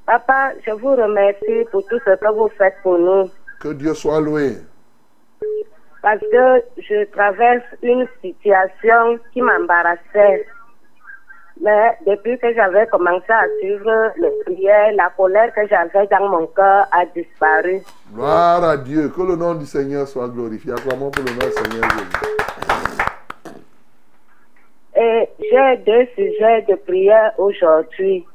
Papa, 0.08 0.54
je 0.66 0.72
vous 0.72 0.96
remercie 0.96 1.70
pour 1.70 1.86
tout 1.86 2.00
ce 2.04 2.16
que 2.16 2.34
vous 2.34 2.50
faites 2.58 2.78
pour 2.82 2.98
nous. 2.98 3.30
Que 3.60 3.72
Dieu 3.72 3.94
soit 3.94 4.20
loué. 4.20 4.58
Parce 6.02 6.22
que 6.22 6.64
je 6.80 7.06
traverse 7.12 7.66
une 7.84 8.08
situation 8.24 9.20
qui 9.34 9.44
m'embarrassait. 9.44 10.48
Mais 11.62 11.98
depuis 12.06 12.38
que 12.38 12.54
j'avais 12.54 12.86
commencé 12.88 13.30
à 13.32 13.46
suivre 13.60 14.12
les 14.18 14.32
prières, 14.44 14.92
la 14.96 15.10
colère 15.16 15.54
que 15.54 15.66
j'avais 15.68 16.08
dans 16.08 16.28
mon 16.30 16.48
cœur 16.48 16.86
a 16.92 17.06
disparu. 17.06 17.82
Gloire 18.14 18.64
à 18.64 18.78
Dieu. 18.78 19.10
Que 19.10 19.22
le 19.22 19.36
nom 19.36 19.56
du 19.56 19.66
Seigneur 19.66 20.08
soit 20.08 20.28
glorifié. 20.28 20.74
Acclamons 20.74 21.12
pour 21.12 21.24
le 21.24 21.32
nom 21.32 21.46
du 21.48 21.52
Seigneur 21.52 21.90
Jésus. 21.92 22.36
Et 24.98 25.30
j'ai 25.40 25.78
deux 25.86 26.06
sujets 26.16 26.62
de 26.64 26.76
prière 26.76 27.34
aujourd'hui. 27.38 28.26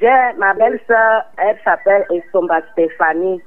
J'ai 0.00 0.38
ma 0.38 0.54
belle-sœur, 0.54 1.24
elle 1.38 1.56
s'appelle 1.64 2.04
Estomba 2.10 2.60
Stéphanie. 2.72 3.40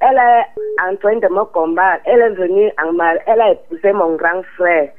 Elle 0.00 0.16
est 0.16 0.46
en 0.88 0.96
train 0.96 1.16
de 1.18 1.28
me 1.28 1.44
combattre. 1.44 2.02
Elle 2.06 2.20
est 2.20 2.30
venue 2.30 2.70
en 2.82 2.92
mal. 2.92 3.20
Elle 3.26 3.40
a 3.40 3.52
épousé 3.52 3.92
mon 3.92 4.16
grand 4.16 4.42
frère. 4.56 4.90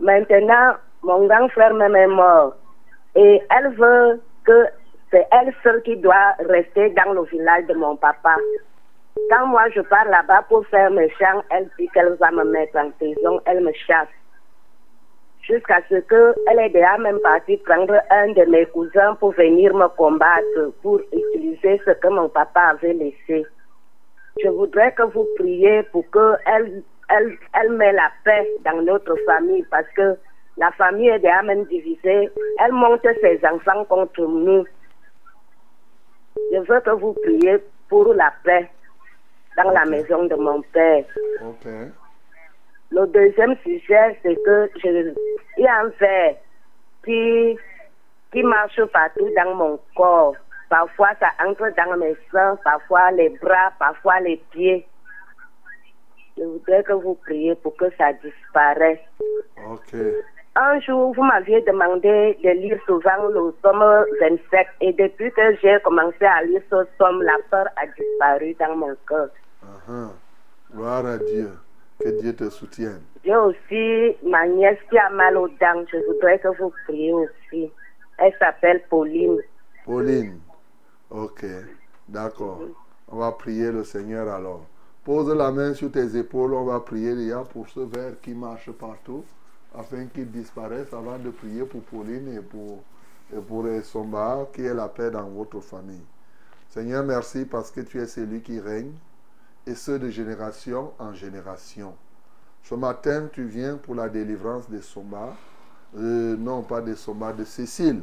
Maintenant, 0.00 0.74
mon 1.02 1.26
grand 1.26 1.48
frère 1.48 1.74
même 1.74 1.96
est 1.96 2.06
mort. 2.06 2.54
Et 3.14 3.40
elle 3.56 3.72
veut 3.74 4.20
que 4.44 4.66
c'est 5.10 5.26
elle 5.30 5.52
seule 5.62 5.82
qui 5.82 5.96
doit 5.96 6.34
rester 6.48 6.90
dans 6.90 7.12
le 7.12 7.24
village 7.24 7.66
de 7.66 7.74
mon 7.74 7.96
papa. 7.96 8.36
Quand 9.30 9.46
moi 9.46 9.68
je 9.74 9.80
pars 9.80 10.04
là-bas 10.06 10.42
pour 10.48 10.66
faire 10.66 10.90
mes 10.90 11.08
champs, 11.10 11.42
elle 11.50 11.68
dit 11.78 11.88
qu'elle 11.88 12.14
va 12.20 12.30
me 12.30 12.44
mettre 12.44 12.76
en 12.76 12.90
prison. 12.90 13.40
Elle 13.46 13.62
me 13.62 13.72
chasse 13.72 14.08
jusqu'à 15.46 15.80
ce 15.88 15.96
qu'elle 16.00 16.58
est 16.58 16.70
déjà 16.70 16.98
même 16.98 17.20
partie 17.20 17.56
prendre 17.58 17.94
un 18.10 18.32
de 18.32 18.50
mes 18.50 18.66
cousins 18.66 19.14
pour 19.14 19.32
venir 19.32 19.74
me 19.74 19.88
combattre, 19.88 20.72
pour 20.82 21.00
utiliser 21.12 21.80
ce 21.84 21.92
que 21.92 22.08
mon 22.08 22.28
papa 22.28 22.60
avait 22.60 22.92
laissé. 22.92 23.46
Je 24.42 24.48
voudrais 24.48 24.92
que 24.92 25.02
vous 25.04 25.26
priez 25.36 25.82
pour 25.84 26.04
qu'elle 26.10 26.82
elle, 27.08 27.38
elle 27.54 27.72
met 27.72 27.92
la 27.92 28.10
paix 28.24 28.46
dans 28.64 28.82
notre 28.82 29.16
famille 29.24 29.64
parce 29.70 29.88
que 29.96 30.16
la 30.56 30.70
famille 30.72 31.08
est 31.08 31.18
déjà 31.18 31.42
même 31.42 31.64
divisée. 31.64 32.30
Elle 32.60 32.72
monte 32.72 33.06
ses 33.20 33.40
enfants 33.44 33.84
contre 33.84 34.22
nous. 34.22 34.64
Je 36.52 36.58
veux 36.58 36.80
que 36.80 36.90
vous 36.90 37.12
priez 37.12 37.58
pour 37.88 38.14
la 38.14 38.32
paix 38.42 38.68
dans 39.56 39.70
la 39.70 39.84
maison 39.84 40.24
de 40.24 40.34
mon 40.34 40.62
père. 40.72 41.04
Le 42.90 43.06
deuxième 43.08 43.56
sujet, 43.58 44.18
c'est 44.22 44.36
que 44.44 44.70
je, 44.82 45.14
il 45.58 45.64
y 45.64 45.66
a 45.66 45.80
un 45.80 45.88
verre 46.00 46.36
qui, 47.04 47.58
qui 48.32 48.42
marche 48.42 48.82
partout 48.92 49.28
dans 49.36 49.54
mon 49.54 49.80
corps. 49.94 50.36
Parfois, 50.68 51.10
ça 51.20 51.28
entre 51.44 51.72
dans 51.76 51.96
mes 51.96 52.16
seins, 52.30 52.58
parfois 52.64 53.10
les 53.12 53.30
bras, 53.40 53.72
parfois 53.78 54.20
les 54.20 54.36
pieds. 54.50 54.86
Je 56.38 56.44
voudrais 56.44 56.82
que 56.82 56.92
vous 56.92 57.14
priez 57.14 57.54
pour 57.56 57.76
que 57.76 57.86
ça 57.96 58.12
disparaisse. 58.12 59.00
Ok. 59.70 59.96
Un 60.58 60.80
jour, 60.80 61.12
vous 61.14 61.22
m'aviez 61.22 61.60
demandé 61.60 62.38
de 62.42 62.48
lire 62.48 62.78
souvent 62.86 63.28
le 63.28 63.54
somme 63.62 64.06
27 64.22 64.66
et 64.80 64.92
depuis 64.94 65.30
que 65.32 65.54
j'ai 65.60 65.76
commencé 65.84 66.24
à 66.24 66.42
lire 66.44 66.62
ce 66.70 66.76
somme, 66.96 67.20
la 67.20 67.36
peur 67.50 67.66
a 67.76 67.86
disparu 67.86 68.56
dans 68.58 68.74
mon 68.74 68.96
cœur. 69.06 69.28
Uh-huh. 69.62 70.08
Gloire 70.72 71.04
à 71.04 71.18
Dieu. 71.18 71.50
Que 72.00 72.08
Dieu 72.22 72.34
te 72.34 72.48
soutienne. 72.48 73.02
J'ai 73.22 73.36
aussi 73.36 74.16
ma 74.22 74.46
nièce 74.46 74.78
qui 74.88 74.96
a 74.96 75.10
mal 75.10 75.36
aux 75.36 75.48
dents. 75.48 75.84
Je 75.92 75.98
voudrais 76.06 76.38
que 76.38 76.48
vous 76.48 76.72
priez 76.86 77.12
aussi. 77.12 77.70
Elle 78.16 78.32
s'appelle 78.38 78.82
Pauline. 78.88 79.38
Pauline. 79.84 80.40
Ok. 81.10 81.44
D'accord. 82.08 82.62
On 83.08 83.18
va 83.18 83.32
prier 83.32 83.70
le 83.70 83.84
Seigneur 83.84 84.26
alors. 84.32 84.64
Pose 85.04 85.34
la 85.34 85.52
main 85.52 85.74
sur 85.74 85.92
tes 85.92 86.16
épaules. 86.16 86.54
On 86.54 86.64
va 86.64 86.80
prier 86.80 87.14
déjà 87.14 87.42
pour 87.42 87.68
ce 87.68 87.80
verre 87.80 88.18
qui 88.22 88.32
marche 88.32 88.70
partout 88.70 89.22
afin 89.78 90.06
qu'il 90.06 90.30
disparaisse 90.30 90.92
avant 90.92 91.18
de 91.18 91.30
prier 91.30 91.64
pour 91.64 91.82
Pauline 91.82 92.28
et 92.28 92.40
pour, 92.40 92.82
et 93.32 93.40
pour 93.40 93.66
Somba 93.84 94.48
qui 94.52 94.62
est 94.62 94.74
la 94.74 94.88
paix 94.88 95.10
dans 95.10 95.28
votre 95.28 95.60
famille. 95.60 96.04
Seigneur, 96.68 97.04
merci 97.04 97.44
parce 97.44 97.70
que 97.70 97.80
tu 97.80 98.00
es 98.00 98.06
celui 98.06 98.40
qui 98.40 98.60
règne 98.60 98.92
et 99.66 99.74
ce 99.74 99.92
de 99.92 100.08
génération 100.10 100.92
en 100.98 101.12
génération. 101.12 101.94
Ce 102.62 102.74
matin, 102.74 103.28
tu 103.32 103.44
viens 103.44 103.76
pour 103.76 103.94
la 103.94 104.08
délivrance 104.08 104.68
de 104.68 104.80
Somba, 104.80 105.36
euh, 105.96 106.36
non 106.36 106.62
pas 106.62 106.80
de 106.80 106.94
Somba, 106.94 107.32
de 107.32 107.44
Cécile. 107.44 108.02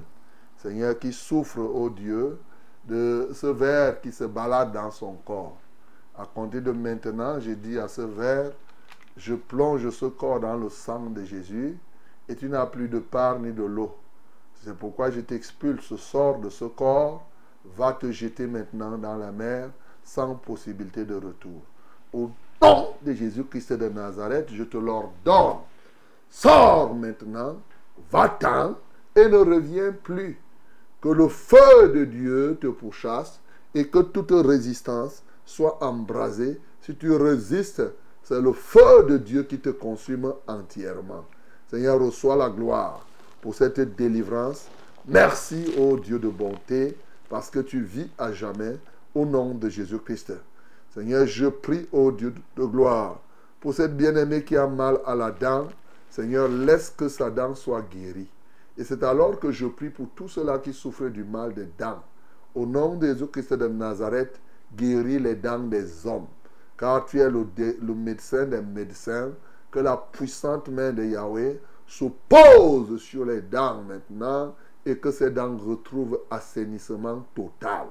Seigneur, 0.57 0.97
qui 0.97 1.11
souffre, 1.11 1.59
ô 1.59 1.89
Dieu, 1.89 2.39
de 2.85 3.29
ce 3.33 3.47
verre 3.47 3.99
qui 4.01 4.11
se 4.11 4.23
balade 4.23 4.71
dans 4.71 4.91
son 4.91 5.13
corps. 5.25 5.57
À 6.17 6.25
compter 6.25 6.61
de 6.61 6.71
maintenant, 6.71 7.39
je 7.39 7.51
dis 7.51 7.77
à 7.77 7.87
ce 7.87 8.01
verre, 8.01 8.51
je 9.17 9.35
plonge 9.35 9.89
ce 9.89 10.05
corps 10.05 10.39
dans 10.39 10.55
le 10.55 10.69
sang 10.69 11.09
de 11.09 11.23
Jésus 11.23 11.77
et 12.27 12.35
tu 12.35 12.49
n'as 12.49 12.65
plus 12.65 12.87
de 12.87 12.99
part 12.99 13.39
ni 13.39 13.51
de 13.51 13.63
l'eau. 13.63 13.95
C'est 14.63 14.75
pourquoi 14.75 15.11
je 15.11 15.19
t'expulse, 15.19 15.95
sors 15.97 16.39
de 16.39 16.49
ce 16.49 16.65
corps, 16.65 17.25
va 17.75 17.93
te 17.93 18.11
jeter 18.11 18.47
maintenant 18.47 18.97
dans 18.97 19.17
la 19.17 19.31
mer 19.31 19.69
sans 20.03 20.35
possibilité 20.35 21.05
de 21.05 21.15
retour. 21.15 21.61
Au 22.13 22.29
nom 22.61 22.93
de 23.01 23.13
Jésus-Christ 23.13 23.73
de 23.73 23.89
Nazareth, 23.89 24.49
je 24.51 24.63
te 24.63 24.77
l'ordonne. 24.77 25.57
Sors 26.29 26.93
maintenant, 26.95 27.57
va-t'en 28.11 28.75
et 29.15 29.27
ne 29.27 29.37
reviens 29.37 29.91
plus. 29.91 30.39
Que 31.01 31.09
le 31.09 31.27
feu 31.27 31.89
de 31.93 32.05
Dieu 32.05 32.57
te 32.59 32.67
pourchasse 32.67 33.41
et 33.75 33.87
que 33.87 33.99
toute 33.99 34.31
résistance 34.31 35.23
soit 35.45 35.83
embrasée. 35.83 36.59
Si 36.81 36.95
tu 36.95 37.11
résistes, 37.13 37.83
c'est 38.23 38.41
le 38.41 38.53
feu 38.53 39.03
de 39.07 39.17
Dieu 39.17 39.43
qui 39.43 39.59
te 39.59 39.69
consume 39.69 40.33
entièrement. 40.47 41.25
Seigneur, 41.69 41.99
reçois 41.99 42.35
la 42.35 42.49
gloire 42.49 43.05
pour 43.41 43.53
cette 43.53 43.95
délivrance. 43.95 44.67
Merci, 45.05 45.73
ô 45.77 45.97
Dieu 45.97 46.19
de 46.19 46.29
bonté, 46.29 46.97
parce 47.29 47.49
que 47.49 47.59
tu 47.59 47.81
vis 47.81 48.09
à 48.17 48.31
jamais 48.31 48.77
au 49.13 49.25
nom 49.25 49.53
de 49.53 49.67
Jésus-Christ. 49.67 50.33
Seigneur, 50.93 51.25
je 51.25 51.47
prie, 51.47 51.87
ô 51.91 52.11
Dieu 52.11 52.33
de 52.55 52.63
gloire, 52.63 53.19
pour 53.59 53.73
cette 53.73 53.97
bien-aimée 53.97 54.43
qui 54.43 54.55
a 54.55 54.67
mal 54.67 54.99
à 55.05 55.15
la 55.15 55.31
dent. 55.31 55.67
Seigneur, 56.09 56.47
laisse 56.47 56.93
que 56.95 57.09
sa 57.09 57.29
dent 57.29 57.55
soit 57.55 57.81
guérie. 57.81 58.29
Et 58.77 58.83
c'est 58.83 59.03
alors 59.03 59.39
que 59.39 59.51
je 59.51 59.65
prie 59.65 59.89
pour 59.89 60.07
tous 60.15 60.29
ceux-là 60.29 60.59
qui 60.59 60.71
souffrent 60.71 61.09
du 61.09 61.23
mal 61.23 61.53
des 61.53 61.67
dents. 61.77 62.01
Au 62.55 62.65
nom 62.65 62.95
de 62.95 63.07
Jésus-Christ 63.07 63.53
de 63.55 63.67
Nazareth, 63.67 64.39
guéris 64.75 65.19
les 65.19 65.35
dents 65.35 65.59
des 65.59 66.07
hommes. 66.07 66.27
Car 66.77 67.05
tu 67.05 67.19
es 67.19 67.29
le, 67.29 67.45
médecin 67.93 68.45
des 68.45 68.61
médecins. 68.61 69.31
Que 69.71 69.79
la 69.79 69.97
puissante 69.97 70.69
main 70.69 70.91
de 70.91 71.03
Yahweh 71.03 71.59
se 71.87 72.05
pose 72.29 73.01
sur 73.01 73.25
les 73.25 73.41
dents 73.41 73.81
maintenant 73.81 74.55
et 74.85 74.97
que 74.97 75.11
ces 75.11 75.31
dents 75.31 75.57
retrouvent 75.57 76.19
assainissement 76.29 77.25
total. 77.33 77.87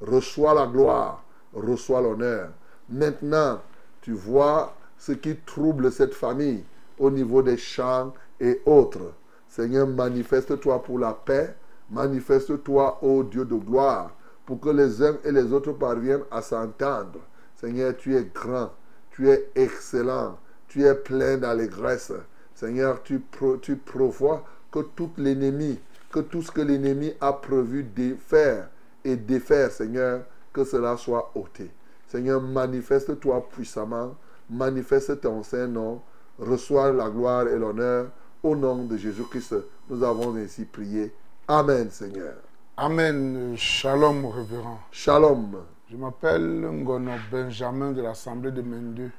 Reçois 0.00 0.54
la 0.54 0.66
gloire, 0.66 1.24
reçois 1.52 2.00
l'honneur. 2.00 2.50
Maintenant, 2.88 3.60
tu 4.00 4.12
vois 4.12 4.74
ce 4.98 5.12
qui 5.12 5.36
trouble 5.44 5.90
cette 5.90 6.14
famille 6.14 6.64
au 6.98 7.10
niveau 7.10 7.42
des 7.42 7.56
champs 7.56 8.12
et 8.40 8.60
autres. 8.66 9.12
Seigneur, 9.48 9.86
manifeste-toi 9.86 10.82
pour 10.82 10.98
la 10.98 11.12
paix, 11.12 11.54
manifeste-toi, 11.90 12.98
ô 13.02 13.22
Dieu 13.22 13.44
de 13.44 13.54
gloire, 13.54 14.10
pour 14.44 14.60
que 14.60 14.68
les 14.68 15.02
uns 15.02 15.16
et 15.24 15.32
les 15.32 15.52
autres 15.52 15.72
parviennent 15.72 16.24
à 16.30 16.42
s'entendre. 16.42 17.20
Seigneur, 17.64 17.96
tu 17.96 18.14
es 18.14 18.24
grand, 18.34 18.72
tu 19.10 19.30
es 19.30 19.48
excellent, 19.54 20.38
tu 20.68 20.84
es 20.84 20.94
plein 20.94 21.38
d'allégresse. 21.38 22.12
Seigneur, 22.54 23.02
tu, 23.02 23.20
pro- 23.20 23.56
tu 23.56 23.76
prévois 23.76 24.44
que 24.70 24.80
tout 24.80 25.10
l'ennemi, 25.16 25.80
que 26.12 26.20
tout 26.20 26.42
ce 26.42 26.50
que 26.50 26.60
l'ennemi 26.60 27.14
a 27.22 27.32
prévu 27.32 27.82
de 27.84 28.16
faire 28.16 28.68
et 29.02 29.16
défaire, 29.16 29.70
Seigneur, 29.70 30.24
que 30.52 30.62
cela 30.62 30.98
soit 30.98 31.32
ôté. 31.34 31.70
Seigneur, 32.06 32.42
manifeste-toi 32.42 33.48
puissamment, 33.48 34.14
manifeste 34.50 35.22
ton 35.22 35.42
Saint-Nom, 35.42 36.02
reçois 36.38 36.92
la 36.92 37.08
gloire 37.08 37.48
et 37.48 37.58
l'honneur. 37.58 38.08
Au 38.42 38.54
nom 38.54 38.84
de 38.84 38.98
Jésus-Christ, 38.98 39.54
nous 39.88 40.02
avons 40.04 40.36
ainsi 40.36 40.66
prié. 40.66 41.14
Amen, 41.48 41.90
Seigneur. 41.90 42.34
Amen. 42.76 43.54
Shalom, 43.56 44.26
révérend. 44.26 44.80
Shalom. 44.92 45.56
Je 45.90 45.96
m'appelle 45.96 46.42
Ngono 46.70 47.12
Benjamin 47.30 47.92
de 47.92 48.02
l'Assemblée 48.02 48.50
de 48.52 48.62
Mende, 48.62 49.10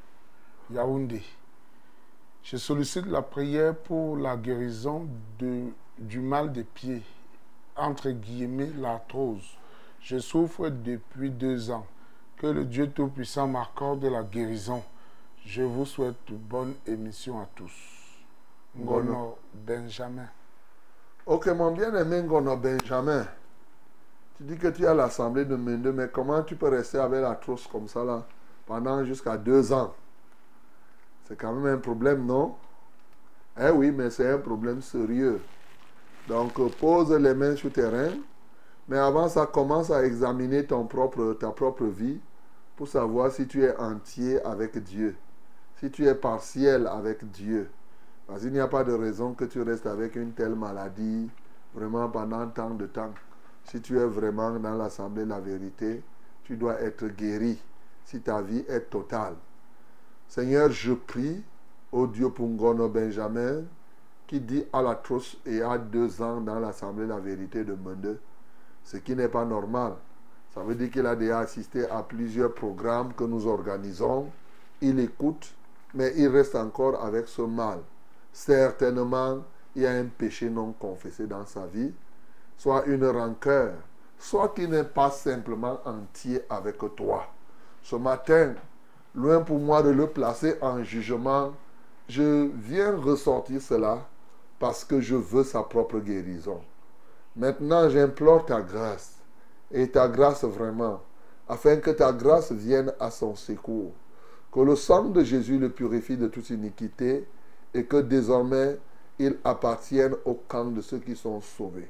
Yaoundé. 0.72 1.22
Je 2.44 2.58
sollicite 2.58 3.06
la 3.08 3.22
prière 3.22 3.76
pour 3.76 4.18
la 4.18 4.36
guérison 4.36 5.08
de- 5.40 5.72
du 5.98 6.20
mal 6.20 6.52
des 6.52 6.64
pieds, 6.64 7.04
entre 7.76 8.10
guillemets 8.12 8.72
l'arthrose. 8.78 9.58
Je 10.02 10.18
souffre 10.20 10.70
depuis 10.70 11.30
deux 11.32 11.72
ans. 11.72 11.86
Que 12.38 12.48
le 12.48 12.66
Dieu 12.66 12.90
Tout-Puissant 12.92 13.48
m'accorde 13.48 14.04
la 14.06 14.22
guérison. 14.24 14.84
Je 15.46 15.62
vous 15.64 15.86
souhaite 15.86 16.18
une 16.30 16.38
bonne 16.38 16.74
émission 16.86 17.40
à 17.40 17.48
tous. 17.56 17.72
Ngono 18.78 19.38
Benjamin. 19.54 20.28
Ok, 21.26 21.48
mon 21.48 21.72
bien-aimé 21.72 22.22
Ngono 22.24 22.58
Benjamin, 22.58 23.26
tu 24.38 24.44
dis 24.44 24.57
que 24.57 24.68
tu 24.68 24.86
à 24.86 24.94
l'Assemblée 24.94 25.45
de 25.45 25.56
Mende, 25.56 25.94
mais 25.94 26.10
comment 26.10 26.44
tu 26.44 26.56
peux 26.56 26.70
rester 26.70 26.98
avec 26.98 27.22
la 27.22 27.36
trousse 27.36 27.68
comme 27.68 27.88
ça 27.88 28.03
là 28.03 28.26
pendant 28.66 29.03
jusqu'à 29.03 29.38
deux 29.38 29.72
ans? 29.72 29.94
C'est 31.28 31.38
quand 31.38 31.53
même 31.53 31.76
un 31.76 31.80
problème, 31.80 32.26
non? 32.26 32.56
Eh 33.60 33.70
oui, 33.70 33.91
mais 33.91 34.10
c'est 34.10 34.30
un 34.30 34.38
problème 34.38 34.82
sérieux. 34.82 35.41
Donc, 36.28 36.60
euh, 36.60 36.70
pose 36.80 37.12
les 37.14 37.34
mains 37.34 37.56
sur 37.56 37.72
tes 37.72 37.86
reins, 37.86 38.18
mais 38.88 38.98
avant 38.98 39.30
ça, 39.30 39.45
commence 39.45 39.91
à 39.91 40.03
examiner 40.06 40.66
ton 40.66 40.86
propre, 40.86 41.34
ta 41.40 41.52
propre 41.52 41.86
vie 41.86 42.20
pour 42.76 42.88
savoir 42.88 43.32
si 43.32 43.48
tu 43.48 43.64
es 43.64 43.76
entier 43.78 44.44
avec 44.44 44.78
Dieu, 44.84 45.16
si 45.80 45.90
tu 45.90 46.06
es 46.06 46.16
partiel 46.16 46.88
avec 46.88 47.30
Dieu. 47.32 47.70
Parce 48.28 48.41
qu'il 48.41 48.52
n'y 48.52 48.60
a 48.60 48.68
pas 48.68 48.84
de 48.84 48.94
raison 48.94 49.34
que 49.34 49.45
tu 49.45 49.62
restes 49.62 49.86
avec 49.88 50.16
une 50.16 50.34
telle 50.34 50.56
maladie 50.56 51.30
vraiment 51.74 52.10
pendant 52.10 52.48
tant 52.48 52.72
de 52.72 52.88
temps. 52.88 53.14
Si 53.66 53.82
tu 53.82 53.98
es 54.00 54.06
vraiment 54.06 54.52
dans 54.60 54.76
l'assemblée 54.76 55.24
de 55.24 55.30
la 55.30 55.40
vérité, 55.40 56.04
tu 56.44 56.56
dois 56.56 56.80
être 56.82 57.08
guéri 57.08 57.60
si 58.06 58.22
ta 58.22 58.42
vie 58.42 58.64
est 58.68 58.90
totale. 58.90 59.36
Seigneur, 60.28 60.72
je 60.72 60.94
prie 60.94 61.44
au 61.92 62.08
Dieu 62.08 62.30
pour 62.30 62.48
Ngono 62.48 62.90
Benjamin 62.90 63.64
qui 64.28 64.40
dit 64.40 64.66
à 64.74 64.82
la 64.82 64.96
trousse 64.96 65.38
et 65.46 65.62
a 65.62 65.78
deux 65.78 66.22
ans 66.22 66.42
dans 66.42 66.60
l'assemblée 66.60 67.06
de 67.06 67.10
la 67.10 67.20
vérité 67.20 67.64
de 67.64 67.74
Mende, 67.74 68.18
ce 68.84 68.98
qui 68.98 69.16
n'est 69.16 69.30
pas 69.30 69.46
normal. 69.46 69.94
Ça 70.54 70.62
veut 70.62 70.76
dire 70.76 70.90
qu'il 70.90 71.06
a 71.06 71.16
déjà 71.16 71.40
assisté 71.40 71.88
à 71.90 72.02
plusieurs 72.02 72.54
programmes 72.54 73.14
que 73.14 73.24
nous 73.24 73.46
organisons. 73.48 74.30
Il 74.82 75.00
écoute, 75.00 75.54
mais 75.94 76.14
il 76.16 76.28
reste 76.28 76.56
encore 76.56 77.04
avec 77.04 77.28
ce 77.28 77.42
mal. 77.42 77.80
Certainement, 78.32 79.44
il 79.76 79.84
y 79.84 79.86
a 79.86 79.92
un 79.92 80.06
péché 80.06 80.50
non 80.50 80.74
confessé 80.74 81.28
dans 81.28 81.46
sa 81.46 81.66
vie, 81.68 81.92
soit 82.57 82.86
une 82.86 83.06
rancœur, 83.06 83.73
soit 84.18 84.49
qu'il 84.49 84.69
n'est 84.69 84.84
pas 84.84 85.11
simplement 85.11 85.80
entier 85.86 86.41
avec 86.49 86.77
toi. 86.95 87.27
Ce 87.82 87.95
matin, 87.95 88.56
loin 89.14 89.41
pour 89.41 89.60
moi 89.60 89.84
de 89.84 89.90
le 89.90 90.07
placer 90.07 90.56
en 90.61 90.84
jugement, 90.84 91.53
je 92.07 92.49
viens 92.56 92.95
ressortir 92.95 93.61
cela 93.61 94.07
parce 94.60 94.84
que 94.84 95.02
je 95.02 95.15
veux 95.15 95.44
sa 95.44 95.64
propre 95.64 95.99
guérison. 95.99 96.61
Maintenant, 97.36 97.90
j'implore 97.90 98.45
ta 98.45 98.61
grâce, 98.61 99.18
et 99.72 99.90
ta 99.90 100.07
grâce 100.07 100.44
vraiment, 100.44 101.02
afin 101.48 101.77
que 101.77 101.91
ta 101.91 102.14
grâce 102.14 102.52
vienne 102.52 102.94
à 102.99 103.11
son 103.11 103.36
secours. 103.36 103.91
Que 104.52 104.61
le 104.61 104.76
sang 104.76 105.06
de 105.06 105.23
Jésus 105.23 105.60
le 105.60 105.69
purifie 105.69 106.18
de 106.18 106.27
toute 106.27 106.49
iniquité 106.49 107.27
et 107.73 107.86
que 107.86 107.98
désormais 107.98 108.80
il 109.19 109.38
appartienne 109.44 110.15
au 110.23 110.36
camp 110.48 110.65
de 110.65 110.82
ceux 110.82 110.99
qui 110.99 111.15
sont 111.15 111.41
sauvés. 111.41 111.90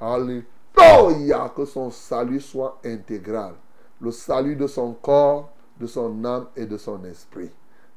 Alléluia, 0.00 1.52
que 1.54 1.64
son 1.64 1.90
salut 1.90 2.40
soit 2.40 2.78
intégral. 2.84 3.54
Le 4.00 4.10
salut 4.12 4.54
de 4.54 4.66
son 4.66 4.92
corps, 4.94 5.50
de 5.80 5.86
son 5.86 6.24
âme 6.24 6.46
et 6.56 6.66
de 6.66 6.76
son 6.76 7.04
esprit. 7.04 7.50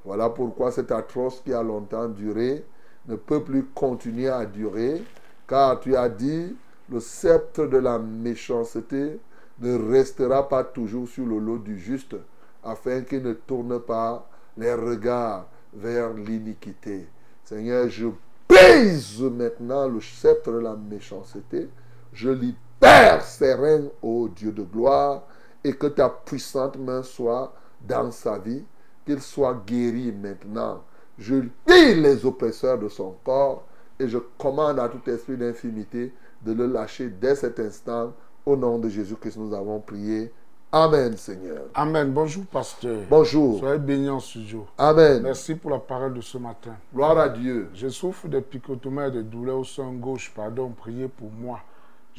Voilà 0.03 0.29
pourquoi 0.29 0.71
cet 0.71 0.91
atroce 0.91 1.41
qui 1.41 1.53
a 1.53 1.61
longtemps 1.61 2.07
duré 2.07 2.65
ne 3.07 3.15
peut 3.15 3.43
plus 3.43 3.65
continuer 3.65 4.29
à 4.29 4.45
durer, 4.45 5.03
car 5.47 5.79
tu 5.79 5.95
as 5.95 6.09
dit, 6.09 6.55
le 6.89 6.99
sceptre 6.99 7.65
de 7.65 7.77
la 7.77 7.99
méchanceté 7.99 9.19
ne 9.59 9.91
restera 9.91 10.49
pas 10.49 10.63
toujours 10.63 11.07
sur 11.07 11.25
le 11.25 11.37
lot 11.37 11.59
du 11.59 11.77
juste, 11.77 12.15
afin 12.63 13.01
qu'il 13.01 13.21
ne 13.23 13.33
tourne 13.33 13.79
pas 13.79 14.27
les 14.57 14.73
regards 14.73 15.47
vers 15.73 16.13
l'iniquité. 16.13 17.07
Seigneur, 17.43 17.89
je 17.89 18.07
brise 18.49 19.21
maintenant 19.21 19.87
le 19.87 20.01
sceptre 20.01 20.51
de 20.51 20.59
la 20.59 20.75
méchanceté, 20.75 21.69
je 22.13 22.29
libère 22.29 23.23
ses 23.23 23.53
règnes, 23.53 23.89
ô 24.01 24.27
Dieu 24.27 24.51
de 24.51 24.63
gloire, 24.63 25.23
et 25.63 25.73
que 25.73 25.87
ta 25.87 26.09
puissante 26.09 26.77
main 26.77 27.03
soit 27.03 27.53
dans 27.81 28.11
sa 28.11 28.37
vie, 28.37 28.63
qu'il 29.05 29.21
soit 29.21 29.61
guéri 29.65 30.11
maintenant. 30.11 30.83
Je 31.17 31.35
lis 31.35 31.95
les 31.95 32.25
oppresseurs 32.25 32.79
de 32.79 32.87
son 32.87 33.15
corps 33.23 33.65
et 33.99 34.07
je 34.07 34.17
commande 34.37 34.79
à 34.79 34.89
tout 34.89 35.07
esprit 35.09 35.37
d'infimité 35.37 36.13
de 36.43 36.53
le 36.53 36.65
lâcher 36.65 37.09
dès 37.09 37.35
cet 37.35 37.59
instant. 37.59 38.13
Au 38.45 38.55
nom 38.55 38.79
de 38.79 38.89
Jésus-Christ, 38.89 39.37
nous 39.37 39.53
avons 39.53 39.79
prié. 39.79 40.31
Amen, 40.71 41.15
Seigneur. 41.17 41.63
Amen. 41.75 42.11
Bonjour, 42.11 42.45
pasteur. 42.45 43.01
Bonjour. 43.09 43.59
Soyez 43.59 43.77
bénis 43.77 44.09
en 44.09 44.19
ce 44.19 44.39
jour. 44.39 44.67
Amen. 44.77 45.21
Merci 45.21 45.53
pour 45.53 45.69
la 45.69 45.79
parole 45.79 46.13
de 46.13 46.21
ce 46.21 46.37
matin. 46.37 46.71
Gloire 46.95 47.17
à 47.17 47.29
Dieu. 47.29 47.69
Je 47.73 47.89
souffre 47.89 48.27
de 48.27 48.39
picotements 48.39 49.05
et 49.05 49.11
de 49.11 49.21
douleurs 49.21 49.59
au 49.59 49.63
sein 49.63 49.91
gauche. 49.91 50.31
Pardon, 50.33 50.69
priez 50.69 51.09
pour 51.09 51.29
moi. 51.29 51.59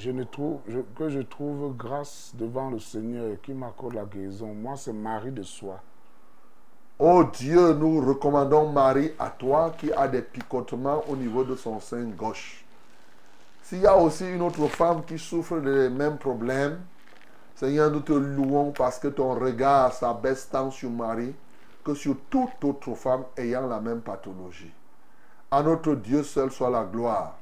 Je 0.05 0.11
ne 0.11 0.24
trouve, 0.24 0.59
que 0.97 1.09
je 1.11 1.20
trouve 1.20 1.77
grâce 1.77 2.33
devant 2.35 2.70
le 2.70 2.81
Seigneur 2.81 3.37
qui 3.41 3.55
m'accorde 3.55 3.95
la 3.95 4.05
guérison. 4.05 4.53
Moi, 4.53 4.74
c'est 4.77 4.93
Marie 4.93 5.31
de 5.31 5.45
soi. 5.45 5.81
Oh 6.99 7.23
Dieu, 7.33 7.73
nous 7.74 8.05
recommandons 8.05 8.69
Marie 8.73 9.12
à 9.16 9.31
toi 9.31 9.73
qui 9.79 9.93
a 9.93 10.09
des 10.09 10.23
picotements 10.23 11.05
au 11.09 11.15
niveau 11.15 11.45
de 11.45 11.55
son 11.55 11.79
sein 11.79 12.03
gauche. 12.07 12.65
S'il 13.62 13.83
y 13.83 13.87
a 13.87 13.97
aussi 13.97 14.29
une 14.29 14.43
autre 14.43 14.66
femme 14.66 15.05
qui 15.05 15.20
souffre 15.20 15.61
des 15.61 15.89
mêmes 15.89 16.19
problèmes, 16.19 16.81
Seigneur, 17.55 17.89
nous 17.93 18.01
te 18.01 18.12
louons 18.12 18.73
parce 18.73 18.99
que 18.99 19.07
ton 19.07 19.35
regard 19.35 19.93
s'abaisse 19.93 20.49
tant 20.51 20.73
sur 20.73 20.91
Marie 20.91 21.33
que 21.85 21.95
sur 21.95 22.16
toute 22.29 22.65
autre 22.65 22.97
femme 22.97 23.23
ayant 23.37 23.69
la 23.69 23.79
même 23.79 24.01
pathologie. 24.01 24.73
À 25.49 25.62
notre 25.62 25.95
Dieu 25.95 26.24
seul 26.24 26.51
soit 26.51 26.70
la 26.70 26.83
gloire. 26.83 27.37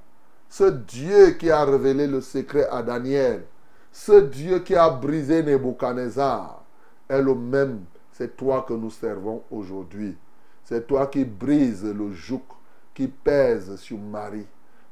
Ce 0.51 0.65
Dieu 0.65 1.31
qui 1.39 1.49
a 1.49 1.65
révélé 1.65 2.09
le 2.09 2.21
secret 2.21 2.69
à 2.73 2.83
Daniel, 2.83 3.45
ce 3.93 4.21
Dieu 4.21 4.59
qui 4.59 4.75
a 4.75 4.91
brisé 4.91 5.45
Nebuchadnezzar, 5.45 6.65
est 7.09 7.23
le 7.23 7.37
même. 7.37 7.85
C'est 8.13 8.37
toi 8.37 8.65
que 8.67 8.75
nous 8.75 8.91
servons 8.91 9.45
aujourd'hui. 9.49 10.17
C'est 10.65 10.89
toi 10.89 11.07
qui 11.07 11.25
brises 11.25 11.85
le 11.85 12.13
joug 12.13 12.43
qui 12.93 13.07
pèse 13.07 13.77
sur 13.77 13.97
Marie. 13.97 14.47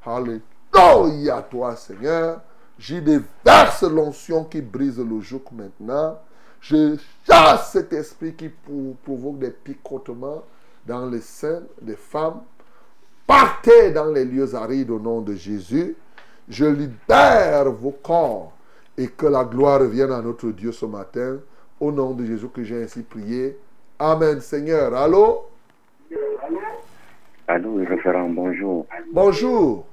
Alléluia, 0.05 1.43
toi, 1.43 1.75
Seigneur. 1.75 2.41
J'y 2.79 3.03
déverse 3.03 3.83
l'onction 3.83 4.45
qui 4.45 4.63
brise 4.63 5.01
le 5.01 5.21
joug 5.21 5.43
maintenant. 5.51 6.21
Je 6.61 6.97
chasse 7.27 7.73
cet 7.73 7.93
esprit 7.93 8.35
qui 8.35 8.49
provoque 9.03 9.41
des 9.41 9.51
picotements 9.51 10.45
dans 10.87 11.07
les 11.07 11.21
seins 11.21 11.65
des 11.83 11.97
femmes. 11.97 12.43
Partez 13.29 13.91
dans 13.91 14.11
les 14.11 14.25
lieux 14.25 14.55
arides 14.55 14.91
au 14.91 14.99
nom 14.99 15.21
de 15.21 15.35
Jésus. 15.35 15.95
Je 16.49 16.65
libère 16.65 17.71
vos 17.71 17.91
corps 17.91 18.53
et 18.97 19.09
que 19.09 19.27
la 19.27 19.45
gloire 19.45 19.81
revienne 19.81 20.13
à 20.13 20.23
notre 20.23 20.49
Dieu 20.49 20.73
ce 20.73 20.87
matin. 20.87 21.37
Au 21.79 21.93
nom 21.93 22.13
de 22.15 22.25
Jésus 22.25 22.49
que 22.49 22.65
j'ai 22.65 22.83
ainsi 22.83 23.03
prié. 23.03 23.59
Amen, 23.99 24.41
Seigneur. 24.41 24.95
Allô? 24.95 25.43
Allô, 27.47 27.75
référent, 27.85 28.31
bonjour. 28.31 28.87
Bonjour. 29.13 29.85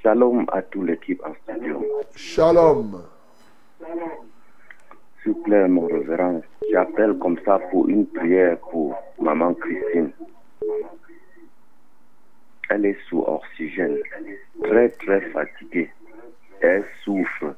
Shalom 0.00 0.46
à 0.52 0.62
toute 0.62 0.84
l'équipe 0.84 1.20
en 1.24 1.34
studio. 1.42 1.84
Shalom. 2.14 3.02
S'il 5.22 5.32
vous 5.32 5.42
plaît, 5.42 5.66
mon 5.66 5.86
révérend, 5.86 6.40
j'appelle 6.70 7.18
comme 7.18 7.38
ça 7.44 7.58
pour 7.72 7.88
une 7.88 8.06
prière 8.06 8.58
pour 8.58 8.94
maman 9.20 9.54
Christine. 9.54 10.12
Elle 12.70 12.86
est 12.86 12.96
sous 13.08 13.22
oxygène, 13.26 13.98
très 14.62 14.88
très 14.90 15.20
fatiguée. 15.30 15.90
Elle 16.60 16.84
souffre 17.04 17.54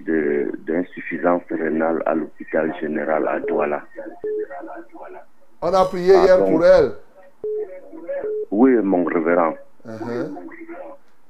d'insuffisance 0.00 1.42
rénale 1.50 2.02
à 2.06 2.14
l'hôpital 2.14 2.74
général 2.80 3.28
à 3.28 3.40
Douala. 3.40 3.84
On 5.62 5.72
a 5.72 5.84
prié 5.86 6.14
hier 6.14 6.44
pour 6.44 6.64
elle. 6.64 6.92
Oui, 8.50 8.72
mon 8.82 9.04
révérend. 9.04 9.54
Uh-huh. 9.86 10.34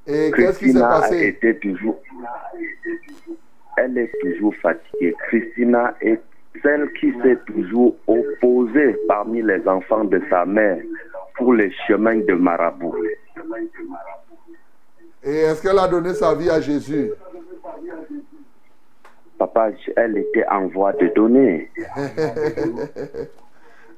Et 0.07 0.31
qu'est-ce 0.31 0.59
qui 0.59 0.73
s'est 0.73 0.81
Christina 0.81 0.89
a 0.89 1.01
passé? 1.01 1.27
été 1.27 1.59
toujours. 1.59 2.01
Elle 3.77 3.99
est 3.99 4.13
toujours 4.21 4.55
fatiguée. 4.57 5.15
Christina 5.29 5.95
est 6.01 6.21
celle 6.63 6.91
qui 6.95 7.13
s'est 7.23 7.39
toujours 7.47 7.97
opposée 8.07 8.97
parmi 9.09 9.43
les 9.43 9.67
enfants 9.69 10.05
de 10.05 10.21
sa 10.31 10.47
mère 10.47 10.79
pour 11.37 11.53
les 11.53 11.71
chemins 11.87 12.19
de 12.19 12.35
marabout. 12.35 12.97
Et 15.23 15.37
est-ce 15.37 15.63
qu'elle 15.63 15.79
a 15.79 15.89
donné 15.89 16.15
sa 16.15 16.35
vie 16.35 16.51
à 16.51 16.61
Jésus? 16.61 17.13
Papa, 19.39 19.71
elle 19.97 20.19
était 20.19 20.47
en 20.49 20.67
voie 20.69 20.93
de 20.95 21.09
donner. 21.09 21.71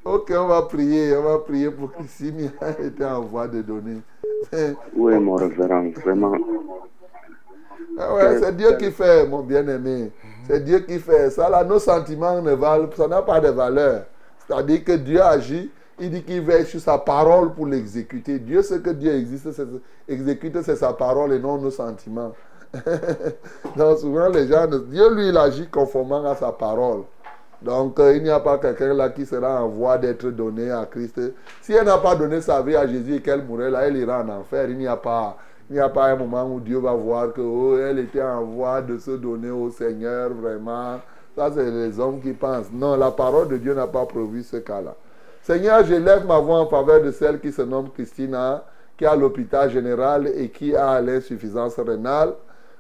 ok, 0.05 0.33
on 0.37 0.47
va 0.47 0.63
prier. 0.63 1.17
On 1.17 1.23
va 1.23 1.39
prier 1.39 1.71
pour 1.71 1.93
Christine. 1.93 2.51
Elle 2.61 2.87
était 2.87 3.05
en 3.05 3.23
voie 3.23 3.47
de 3.47 3.63
donner. 3.63 4.01
Oui, 4.95 5.19
mon 5.19 5.35
révérend, 5.35 5.91
vraiment. 5.91 6.33
Ah 7.99 8.15
ouais, 8.15 8.39
c'est 8.41 8.57
Dieu 8.57 8.77
qui 8.79 8.91
fait, 8.91 9.27
mon 9.27 9.43
bien-aimé. 9.43 10.13
C'est 10.47 10.65
Dieu 10.65 10.81
qui 10.81 10.99
fait. 10.99 11.31
Ça, 11.31 11.51
là, 11.51 11.65
nos 11.65 11.79
sentiments 11.79 12.41
ne 12.41 12.53
valent, 12.53 12.89
ça 12.97 13.09
n'a 13.09 13.23
pas 13.23 13.41
de 13.41 13.49
valeur. 13.49 14.05
C'est-à-dire 14.39 14.85
que 14.85 14.93
Dieu 14.93 15.21
agit, 15.21 15.71
il 16.01 16.11
dit 16.11 16.23
qu'il 16.23 16.43
veille 16.43 16.67
sur 16.67 16.81
sa 16.81 16.99
parole 16.99 17.53
pour 17.55 17.67
l'exécuter. 17.67 18.39
Dieu 18.39 18.63
sait 18.63 18.81
que 18.81 18.91
Dieu 18.91 19.15
existe, 19.15 19.49
exécute, 20.09 20.63
c'est 20.63 20.77
sa 20.77 20.93
parole 20.93 21.33
et 21.33 21.39
non 21.39 21.59
nos 21.59 21.71
sentiments. 21.71 22.33
Donc 23.77 23.99
souvent, 23.99 24.29
les 24.29 24.47
gens, 24.47 24.67
Dieu, 24.67 25.15
lui, 25.15 25.29
il 25.29 25.37
agit 25.37 25.69
conformément 25.69 26.25
à 26.25 26.37
sa 26.37 26.53
parole. 26.53 27.03
Donc, 27.61 27.99
euh, 27.99 28.17
il 28.17 28.23
n'y 28.23 28.31
a 28.31 28.39
pas 28.39 28.59
quelqu'un 28.59 28.95
là 28.95 29.09
qui 29.09 29.27
sera 29.27 29.63
en 29.63 29.69
voie 29.69 29.99
d'être 29.99 30.29
donné 30.29 30.71
à 30.71 30.87
Christ. 30.87 31.21
Si 31.61 31.73
elle 31.73 31.87
n'a 31.87 31.99
pas 31.99 32.15
donné 32.15 32.41
sa 32.41 32.63
vie 32.63 32.77
à 32.77 32.87
Jésus 32.87 33.17
et 33.17 33.21
qu'elle 33.21 33.43
mourrait 33.43 33.71
là, 33.71 33.81
elle 33.81 33.97
ira 33.97 34.23
en 34.23 34.29
enfer. 34.29 34.71
Il 34.71 34.79
n'y 34.79 34.87
a 34.87 34.97
pas, 34.97 35.37
il 35.69 35.75
n'y 35.75 35.81
a 35.81 35.89
pas 35.89 36.07
un 36.07 36.17
moment 36.17 36.45
où 36.45 36.61
Dieu 36.61 36.79
va 36.79 36.93
voir 36.93 37.33
que 37.33 37.41
oh, 37.41 37.77
elle 37.77 37.99
était 37.99 38.23
en 38.23 38.45
voie 38.45 38.81
de 38.81 38.99
se 38.99 39.11
donner 39.11 39.51
au 39.51 39.71
Seigneur 39.71 40.31
vraiment. 40.33 41.01
Ça, 41.35 41.51
c'est 41.53 41.69
les 41.69 41.99
hommes 41.99 42.21
qui 42.21 42.33
pensent. 42.33 42.71
Non, 42.73 42.97
la 42.97 43.11
parole 43.11 43.49
de 43.49 43.57
Dieu 43.57 43.75
n'a 43.75 43.89
pas 43.89 44.07
prévu 44.07 44.45
ce 44.45 44.59
cas-là. 44.59 44.95
Seigneur, 45.43 45.85
je 45.85 45.95
lève 45.95 46.27
ma 46.27 46.39
voix 46.39 46.61
en 46.61 46.67
faveur 46.67 47.03
de 47.03 47.11
celle 47.11 47.41
qui 47.41 47.53
se 47.53 47.63
nomme 47.63 47.91
Christina, 47.91 48.65
qui 48.97 49.05
est 49.05 49.09
à 49.09 49.17
l'hôpital 49.17 49.71
général 49.71 50.27
et 50.29 50.51
qui 50.51 50.75
a 50.77 51.01
l'insuffisance 51.01 51.79
rénale. 51.79 52.35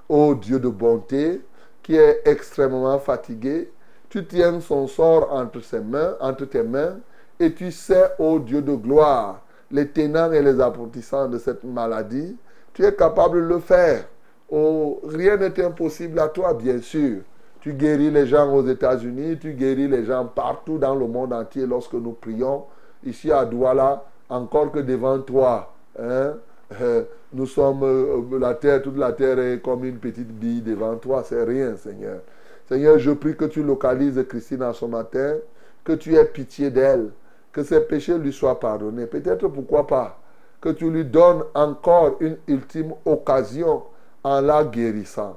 Ô 0.09 0.35
Dieu 0.35 0.59
de 0.59 0.68
bonté, 0.68 1.40
qui 1.82 1.97
est 1.97 2.22
extrêmement 2.26 2.98
fatiguée, 2.98 3.70
tu 4.09 4.26
tiens 4.26 4.60
son 4.60 4.86
sort 4.86 5.32
entre 5.32 6.44
tes 6.47 6.62
mains, 6.62 6.98
et 7.40 7.52
tu 7.52 7.70
sais, 7.70 8.10
ô 8.18 8.39
Dieu 8.39 8.62
de 8.62 8.74
gloire, 8.74 9.43
les 9.70 9.89
tenants 9.89 10.32
et 10.32 10.43
les 10.43 10.60
aboutissants 10.60 11.28
de 11.28 11.39
cette 11.39 11.64
maladie. 11.64 12.36
Tu 12.72 12.85
es 12.85 12.94
capable 12.94 13.43
de 13.43 13.47
le 13.47 13.59
faire. 13.59 14.05
Oh, 14.51 15.01
rien 15.05 15.36
n'est 15.36 15.62
impossible 15.62 16.18
à 16.18 16.28
toi, 16.28 16.55
bien 16.55 16.80
sûr. 16.80 17.18
Tu 17.60 17.72
guéris 17.72 18.10
les 18.10 18.26
gens 18.26 18.52
aux 18.55 18.66
États-Unis, 18.66 19.39
tu 19.39 19.52
guéris 19.52 19.89
les 19.89 20.05
gens 20.05 20.24
partout 20.26 20.78
dans 20.78 20.94
le 20.94 21.06
monde 21.06 21.32
entier 21.32 21.66
lorsque 21.66 21.94
nous 21.94 22.12
prions. 22.12 22.64
Ici 23.05 23.32
à 23.32 23.44
Douala, 23.44 24.05
encore 24.28 24.70
que 24.70 24.78
devant 24.80 25.18
toi, 25.20 25.72
hein, 25.98 26.35
euh, 26.80 27.02
nous 27.32 27.47
sommes, 27.47 27.82
euh, 27.82 28.39
la 28.39 28.55
terre, 28.55 28.82
toute 28.82 28.97
la 28.97 29.12
terre 29.12 29.39
est 29.39 29.60
comme 29.60 29.85
une 29.85 29.98
petite 29.98 30.28
bille 30.28 30.62
devant 30.62 30.97
toi, 30.97 31.22
c'est 31.24 31.43
rien, 31.43 31.76
Seigneur. 31.76 32.20
Seigneur, 32.68 32.98
je 32.98 33.10
prie 33.12 33.36
que 33.36 33.47
tu 33.47 33.62
localises 33.62 34.22
Christine 34.28 34.62
à 34.62 34.72
ce 34.72 34.85
matin, 34.85 35.36
que 35.85 35.93
tu 35.93 36.14
aies 36.14 36.24
pitié 36.26 36.70
d'elle, 36.70 37.10
que 37.52 37.62
ses 37.62 37.80
péchés 37.80 38.18
lui 38.18 38.32
soient 38.32 38.60
pardonnés. 38.60 39.06
Peut-être 39.06 39.48
pourquoi 39.48 39.86
pas, 39.86 40.20
que 40.60 40.68
tu 40.68 40.90
lui 40.90 41.05
donnes 41.05 41.44
encore 41.55 42.16
une 42.20 42.36
ultime 42.47 42.93
occasion 43.05 43.82
en 44.22 44.40
la 44.40 44.64
guérissant, 44.64 45.36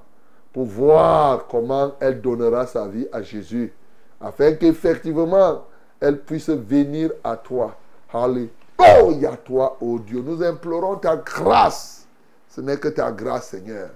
pour 0.54 0.66
voir 0.66 1.48
comment 1.48 1.94
elle 2.00 2.22
donnera 2.22 2.68
sa 2.68 2.88
vie 2.88 3.08
à 3.12 3.22
Jésus, 3.22 3.74
afin 4.20 4.54
qu'effectivement 4.54 5.66
elle 6.00 6.20
puisse 6.20 6.50
venir 6.50 7.12
à 7.24 7.38
toi. 7.38 7.78
Alléluia, 8.14 9.38
toi, 9.38 9.78
ô 9.80 10.00
Dieu. 10.00 10.22
Nous 10.22 10.44
implorons 10.44 10.98
ta 10.98 11.16
grâce, 11.16 12.08
ce 12.50 12.60
n'est 12.60 12.78
que 12.78 12.90
ta 12.90 13.12
grâce, 13.12 13.50
Seigneur. 13.50 13.92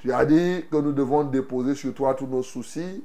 Tu 0.00 0.12
as 0.12 0.24
dit 0.26 0.64
que 0.70 0.76
nous 0.76 0.92
devons 0.92 1.24
déposer 1.24 1.74
sur 1.74 1.94
toi 1.94 2.14
tous 2.14 2.26
nos 2.26 2.42
soucis 2.42 3.02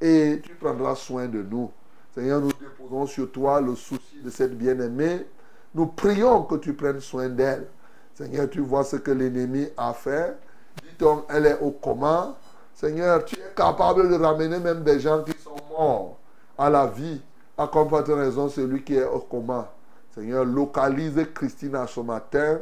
et 0.00 0.40
tu 0.42 0.54
prendras 0.56 0.96
soin 0.96 1.26
de 1.26 1.42
nous. 1.42 1.70
Seigneur, 2.14 2.42
nous 2.42 2.52
déposons 2.52 3.06
sur 3.06 3.32
toi 3.32 3.60
le 3.60 3.74
souci 3.74 4.20
de 4.22 4.28
cette 4.28 4.58
bien-aimée. 4.58 5.26
Nous 5.74 5.86
prions 5.86 6.42
que 6.42 6.56
tu 6.56 6.74
prennes 6.74 7.00
soin 7.00 7.30
d'elle. 7.30 7.68
Seigneur, 8.12 8.50
tu 8.50 8.60
vois 8.60 8.84
ce 8.84 8.96
que 8.96 9.10
l'ennemi 9.10 9.68
a 9.78 9.94
fait. 9.94 10.36
Dit-on, 10.82 11.24
elle 11.30 11.46
est 11.46 11.58
au 11.60 11.70
coma. 11.70 12.36
Seigneur, 12.74 13.24
tu 13.24 13.36
es 13.36 13.54
capable 13.54 14.08
de 14.08 14.14
ramener 14.14 14.58
même 14.58 14.82
des 14.82 15.00
gens 15.00 15.22
qui 15.22 15.32
sont 15.38 15.56
morts 15.70 16.18
à 16.58 16.68
la 16.70 16.86
vie. 16.86 17.20
À 17.56 17.66
comporter 17.66 18.14
raison 18.14 18.48
celui 18.48 18.82
qui 18.82 18.96
est 18.96 19.04
au 19.04 19.20
coma. 19.20 19.70
Seigneur, 20.14 20.44
localise 20.44 21.20
Christina 21.34 21.86
ce 21.86 22.00
matin. 22.00 22.60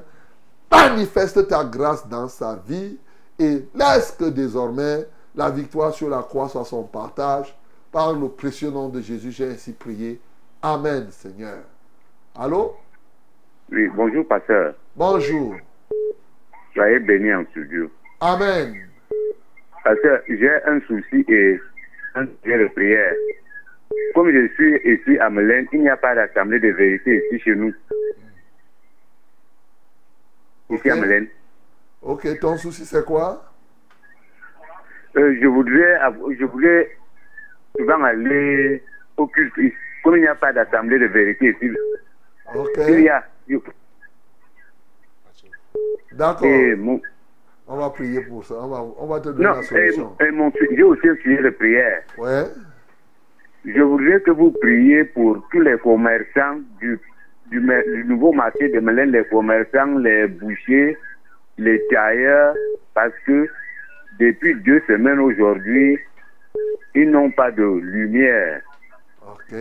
Manifeste 0.70 1.48
ta 1.48 1.64
grâce 1.64 2.06
dans 2.08 2.28
sa 2.28 2.56
vie 2.66 2.98
et 3.38 3.64
laisse 3.74 4.12
que 4.18 4.28
désormais 4.28 5.06
la 5.34 5.50
victoire 5.50 5.94
sur 5.94 6.08
la 6.08 6.22
croix 6.22 6.48
soit 6.48 6.64
son 6.64 6.82
partage. 6.82 7.56
Par 7.92 8.12
le 8.12 8.28
précieux 8.28 8.70
nom 8.70 8.88
de 8.88 9.00
Jésus, 9.00 9.32
j'ai 9.32 9.50
ainsi 9.50 9.72
prié. 9.72 10.20
Amen, 10.62 11.08
Seigneur. 11.10 11.58
Allô? 12.36 12.76
Oui, 13.72 13.88
bonjour, 13.94 14.26
pasteur. 14.26 14.74
Bonjour. 14.94 15.54
Soyez 16.74 16.98
béni 17.00 17.32
en 17.32 17.44
studio. 17.50 17.90
Amen. 18.20 18.89
Pasteur, 19.84 20.20
j'ai 20.28 20.62
un 20.64 20.80
souci 20.80 21.24
et 21.28 21.60
un 22.14 22.26
sujet 22.42 22.58
de 22.58 22.68
prière. 22.68 23.14
Comme 24.14 24.30
je 24.30 24.48
suis 24.54 24.76
ici 24.84 25.18
à 25.18 25.30
Melaine, 25.30 25.66
il 25.72 25.80
n'y 25.80 25.88
a 25.88 25.96
pas 25.96 26.14
d'assemblée 26.14 26.60
de 26.60 26.68
vérité 26.68 27.22
ici 27.26 27.40
chez 27.42 27.54
nous. 27.54 27.74
Ici 30.70 30.90
à 30.90 30.96
Melaine. 30.96 31.28
Ok, 32.02 32.26
ton 32.40 32.56
souci 32.56 32.84
c'est 32.84 33.04
quoi? 33.04 33.44
Euh, 35.16 35.36
je 35.40 35.46
voudrais, 35.46 35.98
je 36.38 36.44
voulais 36.44 36.96
souvent 37.76 38.02
aller 38.04 38.82
au 39.16 39.26
culte. 39.26 39.54
Comme 40.04 40.16
il 40.16 40.22
n'y 40.22 40.28
a 40.28 40.34
pas 40.34 40.52
d'assemblée 40.52 40.98
de 40.98 41.06
vérité 41.06 41.50
ici, 41.50 41.76
Ok. 42.54 42.70
il 42.88 43.00
y 43.00 43.08
a. 43.08 43.26
D'accord. 46.12 46.48
On 47.72 47.76
va 47.76 47.90
prier 47.90 48.20
pour 48.22 48.44
ça. 48.44 48.54
On 48.60 48.66
va, 48.66 48.84
on 48.98 49.06
va 49.06 49.20
te 49.20 49.28
donner 49.28 49.44
non, 49.44 49.54
la 49.54 49.62
solution. 49.62 50.16
et 50.20 50.30
mon, 50.32 50.52
j'ai 50.72 50.82
aussi 50.82 51.08
un 51.08 51.14
sujet 51.22 51.40
de 51.40 51.50
prière. 51.50 52.02
Ouais. 52.18 52.42
Je 53.64 53.80
voudrais 53.80 54.20
que 54.22 54.32
vous 54.32 54.50
priez 54.50 55.04
pour 55.04 55.46
tous 55.52 55.60
les 55.60 55.78
commerçants 55.78 56.58
du, 56.80 56.98
du, 57.46 57.60
nouveau 58.06 58.32
marché 58.32 58.70
de 58.70 58.80
Mélène, 58.80 59.12
les 59.12 59.24
commerçants, 59.24 59.98
les 59.98 60.26
bouchers, 60.26 60.96
les 61.58 61.80
tailleurs, 61.90 62.56
parce 62.92 63.14
que 63.24 63.48
depuis 64.18 64.56
deux 64.62 64.82
semaines 64.88 65.20
aujourd'hui, 65.20 65.96
ils 66.96 67.08
n'ont 67.08 67.30
pas 67.30 67.52
de 67.52 67.62
lumière. 67.62 68.62
Ok. 69.28 69.56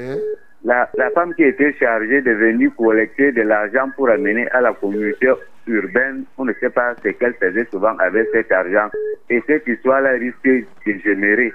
La, 0.64 0.90
la 0.98 1.10
femme 1.12 1.36
qui 1.36 1.44
était 1.44 1.74
chargée 1.74 2.22
de 2.22 2.32
venir 2.32 2.72
collecter 2.76 3.32
de 3.34 3.44
l'argent 3.44 3.92
pour 3.96 4.10
amener 4.10 4.50
à 4.50 4.62
la 4.62 4.74
communauté 4.74 5.30
urbaine, 5.68 6.26
on 6.38 6.46
ne 6.46 6.54
sait 6.54 6.70
pas 6.70 6.96
ce 7.04 7.10
qu'elle 7.10 7.34
faisait 7.36 7.68
souvent 7.72 7.96
avec 7.98 8.28
cet 8.34 8.52
argent. 8.52 8.90
Et 9.30 9.42
cette 9.48 9.68
histoire-là 9.68 10.12
risque 10.12 10.44
de 10.44 10.94
générer. 11.04 11.54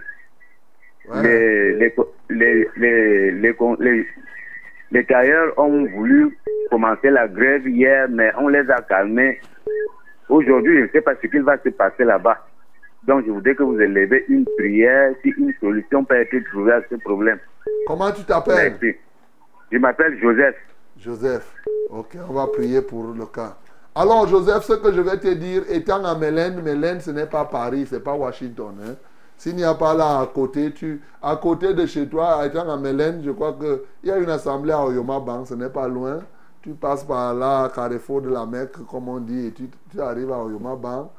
Les, 1.23 1.93
les, 4.91 5.05
tailleurs 5.05 5.59
ont 5.59 5.85
voulu 5.87 6.37
commencer 6.71 7.11
la 7.11 7.29
grève 7.29 7.69
hier, 7.69 8.09
mais 8.09 8.33
on 8.39 8.49
les 8.49 8.71
a 8.71 8.81
calmés. 8.83 9.41
Aujourd'hui, 10.29 10.79
je 10.79 10.83
ne 10.85 10.89
sais 10.89 11.03
pas 11.03 11.15
ce 11.21 11.27
qu'il 11.27 11.43
va 11.43 11.59
se 11.59 11.69
passer 11.69 12.05
là-bas. 12.05 12.47
Donc, 13.07 13.27
je 13.27 13.31
voudrais 13.31 13.55
que 13.55 13.63
vous 13.63 13.79
élevez 13.79 14.25
une 14.29 14.47
prière 14.57 15.13
si 15.23 15.35
une 15.37 15.53
solution 15.61 16.05
peut 16.05 16.17
être 16.17 16.39
trouvée 16.49 16.73
à 16.73 16.83
ce 16.89 16.95
problème. 16.97 17.39
Comment 17.87 18.11
tu 18.13 18.25
t'appelles? 18.25 18.79
Je 19.71 19.79
m'appelle 19.79 20.19
Joseph. 20.21 20.57
Joseph. 20.99 21.53
Ok, 21.91 22.17
on 22.29 22.33
va 22.33 22.47
prier 22.47 22.81
pour 22.81 23.13
le 23.13 23.27
cas. 23.27 23.57
Alors, 23.95 24.27
Joseph, 24.27 24.65
ce 24.65 24.73
que 24.75 24.93
je 24.93 25.01
vais 25.01 25.19
te 25.19 25.29
dire, 25.35 25.63
étant 25.69 26.05
à 26.05 26.15
Mélène, 26.17 26.61
Mélène, 26.63 27.01
ce 27.01 27.11
n'est 27.13 27.27
pas 27.27 27.45
Paris, 27.45 27.87
ce 27.89 27.95
n'est 27.97 28.01
pas 28.01 28.15
Washington. 28.15 28.75
hein. 28.85 28.95
S'il 29.37 29.57
n'y 29.57 29.65
a 29.65 29.75
pas 29.75 29.95
là 29.95 30.21
à 30.21 30.27
côté, 30.27 30.73
tu, 30.73 31.01
à 31.23 31.37
côté 31.37 31.75
de 31.75 31.87
chez 31.87 32.09
toi, 32.09 32.45
étant 32.47 32.69
à 32.69 32.77
Mélène, 32.77 33.23
je 33.25 33.31
crois 33.31 33.53
qu'il 33.53 33.81
y 34.05 34.11
a 34.11 34.17
une 34.19 34.31
assemblée 34.31 34.73
à 34.73 34.85
Oyoma 34.85 35.21
Bank, 35.21 35.47
ce 35.47 35.55
n'est 35.55 35.69
pas 35.69 35.87
loin. 35.89 36.21
Tu 36.63 36.71
passes 36.71 37.05
par 37.05 37.35
là, 37.35 37.69
Carrefour 37.75 38.23
de 38.23 38.31
la 38.31 38.47
Mecque, 38.47 38.85
comme 38.91 39.09
on 39.09 39.21
dit, 39.21 39.47
et 39.47 39.53
tu, 39.53 39.69
tu 39.91 40.01
arrives 40.01 40.33
à 40.33 40.39
Oyoma 40.43 40.77
Bank. 40.77 41.11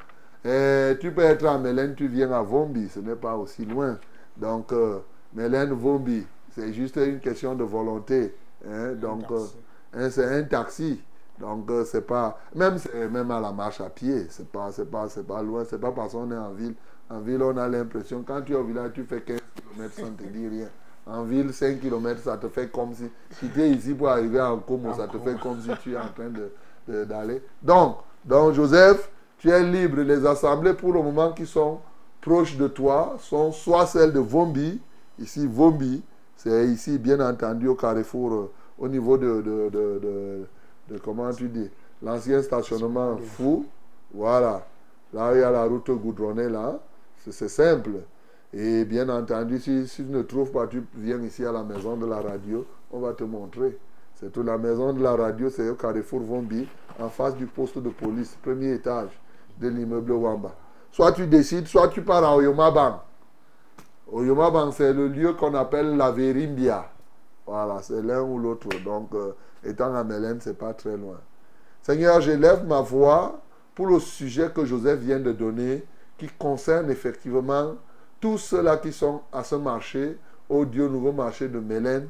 Et 0.43 0.97
tu 0.99 1.11
peux 1.11 1.21
être 1.23 1.45
à 1.45 1.57
Mélène, 1.57 1.93
tu 1.95 2.07
viens 2.07 2.31
à 2.31 2.41
Vombi, 2.41 2.89
ce 2.89 2.99
n'est 2.99 3.15
pas 3.15 3.35
aussi 3.35 3.65
loin. 3.65 3.97
Donc, 4.37 4.71
euh, 4.73 4.99
Mélène, 5.33 5.71
Vombi, 5.71 6.25
c'est 6.51 6.73
juste 6.73 6.97
une 6.97 7.19
question 7.19 7.55
de 7.55 7.63
volonté. 7.63 8.33
hein. 8.69 8.93
Donc, 8.93 9.23
euh, 9.31 10.09
c'est 10.09 10.25
un 10.25 10.43
taxi. 10.43 11.01
Donc, 11.39 11.69
euh, 11.69 11.83
c'est 11.85 12.05
pas. 12.05 12.39
Même, 12.55 12.77
même 13.11 13.29
à 13.31 13.39
la 13.41 13.51
marche 13.51 13.81
à 13.81 13.89
pied, 13.89 14.27
c'est 14.29 14.47
pas, 14.49 14.69
pas, 14.91 15.07
pas 15.27 15.41
loin. 15.41 15.63
C'est 15.69 15.79
pas 15.79 15.91
parce 15.91 16.13
qu'on 16.13 16.31
est 16.31 16.37
en 16.37 16.51
ville. 16.51 16.75
En 17.09 17.19
ville, 17.19 17.41
on 17.43 17.55
a 17.57 17.67
l'impression, 17.67 18.23
quand 18.25 18.41
tu 18.41 18.53
es 18.53 18.55
au 18.55 18.63
village, 18.63 18.91
tu 18.93 19.03
fais 19.03 19.21
15 19.21 19.39
km 19.55 19.93
sans 19.93 20.11
te 20.11 20.23
dire 20.23 20.49
rien. 20.49 20.67
En 21.05 21.23
ville, 21.23 21.53
5 21.53 21.79
km, 21.79 22.19
ça 22.21 22.37
te 22.37 22.47
fait 22.47 22.67
comme 22.71 22.93
si. 22.93 23.03
Quitter 23.39 23.69
ici 23.69 23.93
pour 23.93 24.09
arriver 24.09 24.39
à 24.39 24.55
Como, 24.65 24.93
ça 24.93 25.07
te 25.07 25.17
fait 25.19 25.39
comme 25.39 25.59
si 25.61 25.69
tu 25.83 25.93
es 25.93 25.97
en 25.97 26.07
train 26.15 26.29
de- 26.29 26.51
de- 26.87 27.03
d'aller. 27.05 27.43
Donc, 27.61 27.97
donc, 28.23 28.53
Joseph, 28.53 29.11
tu 29.37 29.49
es 29.51 29.61
libre. 29.63 30.01
Les 30.01 30.25
assemblées, 30.25 30.73
pour 30.73 30.93
le 30.93 31.01
moment, 31.03 31.31
qui 31.33 31.45
sont 31.45 31.79
proches 32.21 32.57
de 32.57 32.67
toi, 32.67 33.17
sont 33.19 33.51
soit 33.51 33.85
celles 33.85 34.13
de 34.13 34.19
Vombi, 34.19 34.81
ici, 35.19 35.45
Vombi, 35.45 36.01
c'est 36.35 36.65
ici, 36.69 36.97
bien 36.97 37.19
entendu, 37.19 37.67
au 37.67 37.75
carrefour, 37.75 38.33
euh, 38.33 38.51
au 38.79 38.87
niveau 38.87 39.15
de, 39.17 39.41
de, 39.43 40.45
de, 40.89 40.97
comment 40.97 41.31
tu 41.31 41.47
dis, 41.49 41.69
l'ancien 42.01 42.41
stationnement 42.41 43.17
fou. 43.17 43.65
Voilà. 44.13 44.65
Là, 45.13 45.33
il 45.33 45.39
y 45.39 45.43
a 45.43 45.51
la 45.51 45.65
route 45.65 45.89
goudronnée, 45.91 46.49
là. 46.49 46.79
C'est 47.17 47.31
c'est 47.31 47.49
simple. 47.49 47.91
Et 48.53 48.85
bien 48.85 49.09
entendu, 49.09 49.59
si, 49.59 49.87
si 49.87 50.05
tu 50.05 50.11
ne 50.11 50.21
trouves 50.21 50.51
pas, 50.51 50.67
tu 50.67 50.83
viens 50.95 51.21
ici 51.21 51.43
à 51.43 51.51
la 51.51 51.63
maison 51.63 51.97
de 51.97 52.05
la 52.05 52.21
radio, 52.21 52.65
on 52.91 52.99
va 52.99 53.13
te 53.13 53.23
montrer. 53.23 53.77
C'est 54.15 54.31
tout. 54.31 54.43
La 54.43 54.57
maison 54.57 54.93
de 54.93 55.03
la 55.03 55.15
radio, 55.15 55.49
c'est 55.49 55.67
au 55.67 55.75
carrefour 55.75 56.21
Vombi, 56.21 56.67
en 56.99 57.09
face 57.09 57.35
du 57.35 57.47
poste 57.47 57.77
de 57.79 57.89
police, 57.89 58.37
premier 58.41 58.73
étage 58.73 59.09
de 59.59 59.67
l'immeuble 59.67 60.13
Wamba. 60.13 60.55
Soit 60.91 61.11
tu 61.11 61.27
décides, 61.27 61.67
soit 61.67 61.89
tu 61.89 62.01
pars 62.01 62.23
à 62.23 62.35
Oyomabang. 62.35 63.01
Oyomabang, 64.09 64.71
c'est 64.71 64.93
le 64.93 65.09
lieu 65.09 65.33
qu'on 65.33 65.53
appelle 65.55 65.97
la 65.97 66.11
Verimbia. 66.11 66.89
Voilà, 67.45 67.81
c'est 67.81 68.01
l'un 68.01 68.21
ou 68.21 68.39
l'autre. 68.39 68.67
Donc, 68.83 69.13
euh, 69.13 69.33
étant 69.63 69.93
à 69.93 70.03
Mélène, 70.03 70.39
c'est 70.41 70.57
pas 70.57 70.73
très 70.73 70.97
loin. 70.97 71.19
Seigneur, 71.81 72.19
j'élève 72.21 72.65
ma 72.65 72.81
voix 72.81 73.39
pour 73.75 73.87
le 73.87 73.99
sujet 73.99 74.49
que 74.53 74.65
Joseph 74.65 74.99
vient 74.99 75.19
de 75.19 75.31
donner, 75.31 75.83
qui 76.17 76.27
concerne 76.39 76.89
effectivement 76.89 77.75
tous 78.19 78.37
ceux-là 78.37 78.77
qui 78.77 78.91
sont 78.91 79.21
à 79.31 79.43
ce 79.43 79.55
marché, 79.55 80.17
au 80.49 80.65
Dieu 80.65 80.87
nouveau 80.87 81.11
marché 81.11 81.47
de 81.47 81.59
Mélène. 81.59 82.09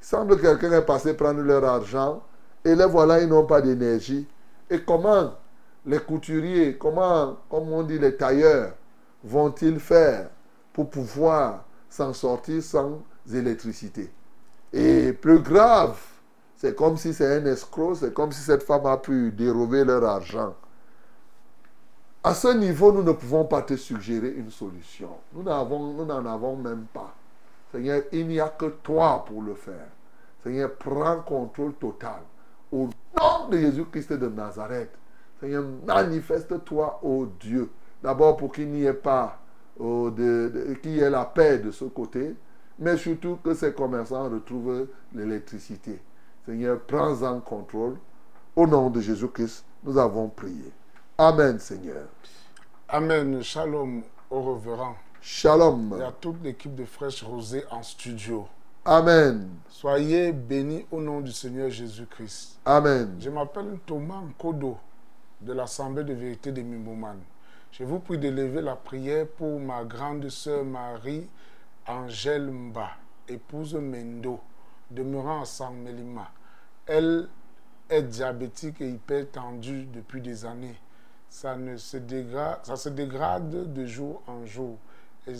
Il 0.00 0.06
semble 0.06 0.36
que 0.36 0.42
quelqu'un 0.42 0.72
est 0.72 0.86
passé 0.86 1.14
prendre 1.14 1.42
leur 1.42 1.64
argent 1.64 2.22
et 2.64 2.74
les 2.74 2.86
voilà, 2.86 3.20
ils 3.20 3.28
n'ont 3.28 3.46
pas 3.46 3.60
d'énergie. 3.60 4.26
Et 4.68 4.82
comment 4.82 5.34
les 5.84 6.00
couturiers, 6.00 6.76
comment, 6.76 7.36
comme 7.48 7.72
on 7.72 7.82
dit, 7.82 7.98
les 7.98 8.16
tailleurs 8.16 8.72
vont-ils 9.22 9.78
faire 9.78 10.30
pour 10.72 10.90
pouvoir 10.90 11.64
s'en 11.88 12.12
sortir 12.12 12.62
sans 12.62 13.02
électricité? 13.32 14.10
Et 14.78 15.14
plus 15.14 15.38
grave, 15.38 15.98
c'est 16.54 16.76
comme 16.76 16.98
si 16.98 17.14
c'est 17.14 17.38
un 17.38 17.46
escroc, 17.46 17.94
c'est 17.94 18.12
comme 18.12 18.30
si 18.30 18.42
cette 18.42 18.62
femme 18.62 18.84
a 18.84 18.98
pu 18.98 19.32
dérober 19.32 19.86
leur 19.86 20.04
argent. 20.04 20.54
À 22.22 22.34
ce 22.34 22.48
niveau, 22.48 22.92
nous 22.92 23.02
ne 23.02 23.12
pouvons 23.12 23.46
pas 23.46 23.62
te 23.62 23.74
suggérer 23.74 24.32
une 24.32 24.50
solution. 24.50 25.08
Nous 25.32 25.42
n'en 25.42 26.26
avons 26.26 26.56
même 26.56 26.84
pas. 26.92 27.14
Seigneur, 27.72 28.02
il 28.12 28.28
n'y 28.28 28.38
a 28.38 28.48
que 28.50 28.66
toi 28.66 29.24
pour 29.26 29.40
le 29.40 29.54
faire. 29.54 29.88
Seigneur, 30.42 30.74
prends 30.74 31.22
contrôle 31.22 31.72
total. 31.74 32.20
Au 32.70 32.90
nom 33.18 33.48
de 33.50 33.56
Jésus-Christ 33.56 34.12
de 34.12 34.28
Nazareth. 34.28 34.90
Seigneur, 35.40 35.64
manifeste-toi, 35.86 37.00
ô 37.02 37.26
Dieu. 37.40 37.70
D'abord 38.02 38.36
pour 38.36 38.52
qu'il 38.52 38.68
n'y 38.68 38.84
ait 38.84 38.92
pas, 38.92 39.38
oh, 39.78 40.10
de- 40.10 40.76
qu'il 40.82 40.96
y 40.96 41.00
ait 41.00 41.08
la 41.08 41.24
paix 41.24 41.58
de 41.60 41.70
ce 41.70 41.86
côté, 41.86 42.34
mais 42.78 42.96
surtout 42.96 43.38
que 43.42 43.54
ces 43.54 43.72
commerçants 43.72 44.28
retrouvent 44.28 44.88
l'électricité. 45.14 46.00
Seigneur, 46.44 46.80
prends 46.86 47.22
en 47.22 47.40
contrôle. 47.40 47.96
Au 48.54 48.66
nom 48.66 48.88
de 48.90 49.00
Jésus-Christ, 49.00 49.64
nous 49.84 49.98
avons 49.98 50.28
prié. 50.28 50.72
Amen, 51.18 51.58
Seigneur. 51.58 52.06
Amen. 52.88 53.42
Shalom 53.42 54.02
au 54.30 54.42
reverend. 54.42 54.94
Shalom. 55.20 55.96
Et 55.98 56.04
à 56.04 56.12
toute 56.12 56.42
l'équipe 56.42 56.74
de 56.74 56.84
Fraîche 56.84 57.22
Rosée 57.22 57.64
en 57.70 57.82
studio. 57.82 58.46
Amen. 58.84 59.48
Soyez 59.68 60.30
bénis 60.32 60.86
au 60.92 61.00
nom 61.00 61.20
du 61.20 61.32
Seigneur 61.32 61.68
Jésus-Christ. 61.70 62.60
Amen. 62.64 63.16
Je 63.18 63.28
m'appelle 63.30 63.78
Thomas 63.84 64.20
Nkodo. 64.20 64.78
de 65.40 65.52
l'Assemblée 65.52 66.04
de 66.04 66.14
vérité 66.14 66.52
de 66.52 66.62
Mimouman. 66.62 67.16
Je 67.72 67.84
vous 67.84 67.98
prie 67.98 68.18
de 68.18 68.28
lever 68.28 68.62
la 68.62 68.76
prière 68.76 69.26
pour 69.26 69.58
ma 69.58 69.84
grande 69.84 70.28
sœur 70.28 70.64
Marie 70.64 71.28
Angèle 71.88 72.50
Mba, 72.50 72.90
épouse 73.28 73.74
Mendo, 73.74 74.40
demeurant 74.90 75.42
à 75.42 75.44
San 75.44 75.76
Melima. 75.76 76.32
Elle 76.84 77.28
est 77.88 78.02
diabétique 78.02 78.80
et 78.80 78.90
hypertendue 78.90 79.84
depuis 79.84 80.20
des 80.20 80.44
années. 80.44 80.74
Ça, 81.28 81.56
ne 81.56 81.76
se 81.76 81.96
dégrade, 81.96 82.58
ça 82.64 82.74
se 82.74 82.88
dégrade 82.88 83.72
de 83.72 83.86
jour 83.86 84.20
en 84.26 84.44
jour 84.44 84.78
et, 85.28 85.34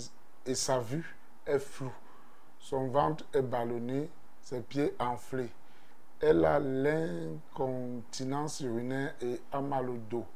et 0.46 0.54
sa 0.54 0.78
vue 0.78 1.16
est 1.46 1.58
floue. 1.58 1.92
Son 2.60 2.86
ventre 2.88 3.24
est 3.32 3.42
ballonné, 3.42 4.08
ses 4.40 4.60
pieds 4.60 4.94
enflés. 5.00 5.50
Elle 6.20 6.44
a 6.44 6.60
l'incontinence 6.60 8.60
urinaire 8.60 9.14
et 9.20 9.40
a 9.52 9.60
mal 9.60 9.90
au 9.90 9.96
dos. 9.96 10.26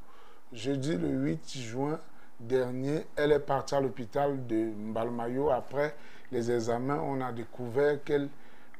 Jeudi 0.52 0.96
le 0.96 1.08
8 1.08 1.58
juin 1.58 2.00
dernier, 2.40 3.06
elle 3.16 3.32
est 3.32 3.38
partie 3.40 3.74
à 3.74 3.80
l'hôpital 3.80 4.46
de 4.46 4.72
Mbalmayo. 4.76 5.50
Après 5.50 5.94
les 6.32 6.50
examens, 6.50 7.00
on 7.00 7.20
a 7.20 7.32
découvert 7.32 8.02
qu'elle 8.02 8.28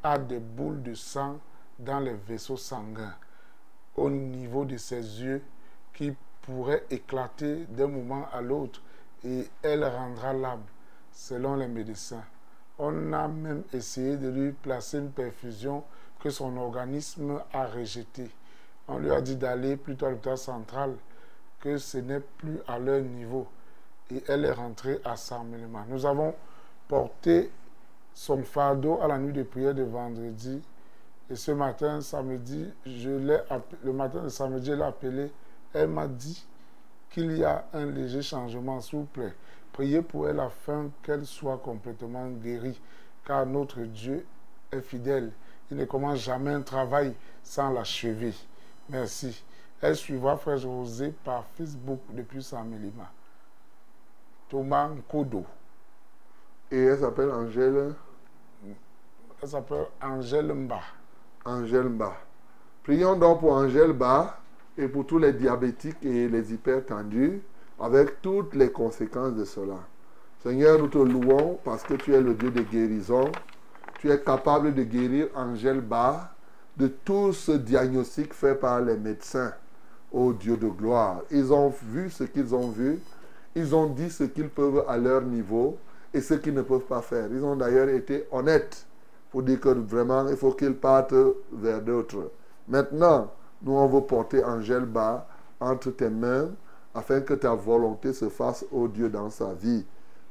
a 0.03 0.19
des 0.19 0.39
boules 0.39 0.83
de 0.83 0.95
sang 0.95 1.39
dans 1.79 2.01
les 2.01 2.15
vaisseaux 2.15 2.57
sanguins 2.57 3.15
au 3.97 4.09
niveau 4.11 4.65
de 4.65 4.77
ses 4.77 5.23
yeux 5.23 5.43
qui 5.93 6.13
pourraient 6.43 6.85
éclater 6.91 7.67
d'un 7.69 7.89
moment 7.89 8.27
à 8.33 8.41
l'autre 8.41 8.81
et 9.25 9.47
elle 9.63 9.85
rendra 9.85 10.33
l'âme 10.33 10.65
selon 11.13 11.57
les 11.57 11.69
médecins. 11.69 12.25
On 12.79 13.13
a 13.13 13.29
même 13.29 13.63
essayé 13.73 14.17
de 14.17 14.29
lui 14.29 14.53
placer 14.53 14.99
une 14.99 15.11
perfusion 15.11 15.85
que 16.23 16.31
son 16.31 16.57
organisme 16.57 17.43
a 17.53 17.67
rejetée. 17.67 18.31
On 18.89 18.99
lui 18.99 19.11
a 19.11 19.21
dit 19.21 19.37
d'aller 19.37 19.77
plutôt 19.77 20.07
à 20.07 20.11
l'hôpital 20.11 20.39
central, 20.39 20.97
que 21.61 21.77
ce 21.79 21.99
n'est 21.99 22.21
plus 22.21 22.59
à 22.67 22.79
leur 22.79 23.01
niveau. 23.03 23.47
Et 24.11 24.23
elle 24.29 24.45
est 24.45 24.53
rentrée 24.53 25.01
à 25.05 25.17
Saint-Méléman. 25.17 25.85
Nous 25.89 26.05
avons 26.05 26.35
porté 26.89 27.51
son 28.13 28.43
fardeau 28.43 29.01
à 29.01 29.07
la 29.07 29.19
nuit 29.19 29.33
de 29.33 29.43
prière 29.45 29.75
de 29.75 29.83
vendredi. 29.83 30.61
Et 31.31 31.37
ce 31.37 31.53
matin, 31.53 32.01
samedi, 32.01 32.69
je 32.85 33.11
le 33.85 33.93
matin 33.93 34.23
de 34.25 34.29
samedi, 34.29 34.67
je 34.67 34.73
l'ai 34.73 34.83
appelée. 34.83 35.31
Elle 35.73 35.89
m'a 35.89 36.09
dit 36.09 36.45
qu'il 37.11 37.37
y 37.37 37.45
a 37.45 37.65
un 37.73 37.87
léger 37.87 38.23
changement, 38.23 38.81
s'il. 38.81 39.07
Priez 39.73 40.03
pour 40.03 40.29
elle 40.29 40.41
afin 40.41 40.91
qu'elle 41.05 41.25
soit 41.25 41.59
complètement 41.59 42.29
guérie, 42.31 42.81
car 43.25 43.47
notre 43.47 43.81
Dieu 43.83 44.27
est 44.73 44.81
fidèle. 44.81 45.31
Il 45.71 45.77
ne 45.77 45.85
commence 45.85 46.19
jamais 46.19 46.51
un 46.51 46.63
travail 46.63 47.15
sans 47.45 47.71
l'achever. 47.71 48.35
Merci. 48.89 49.45
Elle 49.83 49.97
suivra 49.97 50.37
Frère 50.37 50.59
José 50.59 51.15
par 51.25 51.45
Facebook 51.57 52.01
depuis 52.11 52.43
Saint-Mélima. 52.43 53.11
Thomas 54.51 54.89
Nkodo. 54.89 55.45
Et 56.71 56.85
elle 56.85 56.99
s'appelle 56.99 57.31
Angèle? 57.31 57.95
Elle 59.43 59.49
s'appelle 59.49 59.87
Angèle 60.03 60.53
Mba. 60.53 60.81
Angèle 61.47 61.89
Mba. 61.89 62.13
Prions 62.83 63.17
donc 63.17 63.41
pour 63.41 63.53
Angèle 63.53 63.95
Mba 63.95 64.39
et 64.77 64.87
pour 64.87 65.07
tous 65.07 65.19
les 65.19 65.33
diabétiques 65.33 66.03
et 66.03 66.29
les 66.29 66.53
hypertendus 66.53 67.41
avec 67.81 68.21
toutes 68.21 68.55
les 68.55 68.71
conséquences 68.71 69.35
de 69.35 69.47
cela. 69.47 69.79
Seigneur, 70.43 70.79
nous 70.79 70.89
te 70.89 70.99
louons 70.99 71.59
parce 71.65 71.85
que 71.85 71.95
tu 71.95 72.15
es 72.15 72.21
le 72.21 72.35
Dieu 72.35 72.51
de 72.51 72.61
guérison. 72.61 73.33
Tu 73.99 74.11
es 74.11 74.21
capable 74.21 74.75
de 74.75 74.83
guérir 74.83 75.29
Angèle 75.35 75.81
Mba 75.81 76.35
de 76.77 76.89
tout 76.89 77.33
ce 77.33 77.53
diagnostic 77.53 78.35
fait 78.35 78.55
par 78.55 78.83
les 78.83 78.99
médecins. 78.99 79.55
Ô 80.13 80.33
Dieu 80.33 80.57
de 80.57 80.69
gloire. 80.69 81.23
Ils 81.31 81.53
ont 81.53 81.73
vu 81.83 82.11
ce 82.11 82.25
qu'ils 82.25 82.55
ont 82.55 82.69
vu. 82.71 82.99
Ils 83.55 83.75
ont 83.75 83.87
dit 83.87 84.11
ce 84.11 84.25
qu'ils 84.25 84.49
peuvent 84.49 84.85
à 84.89 84.97
leur 84.97 85.23
niveau 85.23 85.77
et 86.13 86.21
ce 86.21 86.35
qu'ils 86.35 86.55
ne 86.55 86.63
peuvent 86.63 86.85
pas 86.85 87.01
faire. 87.01 87.29
Ils 87.31 87.45
ont 87.45 87.57
d'ailleurs 87.57 87.89
été 87.89 88.27
honnêtes 88.33 88.87
pour 89.31 89.43
dire 89.43 89.61
que 89.61 89.69
vraiment, 89.69 90.29
il 90.29 90.37
faut 90.37 90.53
qu'ils 90.53 90.75
partent 90.75 91.15
vers 91.53 91.81
d'autres. 91.81 92.31
Maintenant, 92.69 93.31
nous, 93.63 93.73
on 93.73 93.87
veut 93.87 94.01
porter 94.03 94.45
Angèle 94.45 94.85
bas 94.85 95.27
entre 95.61 95.91
tes 95.91 96.09
mains 96.09 96.51
afin 96.95 97.21
que 97.21 97.35
ta 97.35 97.55
volonté 97.55 98.13
se 98.13 98.29
fasse, 98.29 98.65
ô 98.73 98.89
Dieu, 98.89 99.09
dans 99.09 99.31
sa 99.31 99.53
vie. 99.53 99.85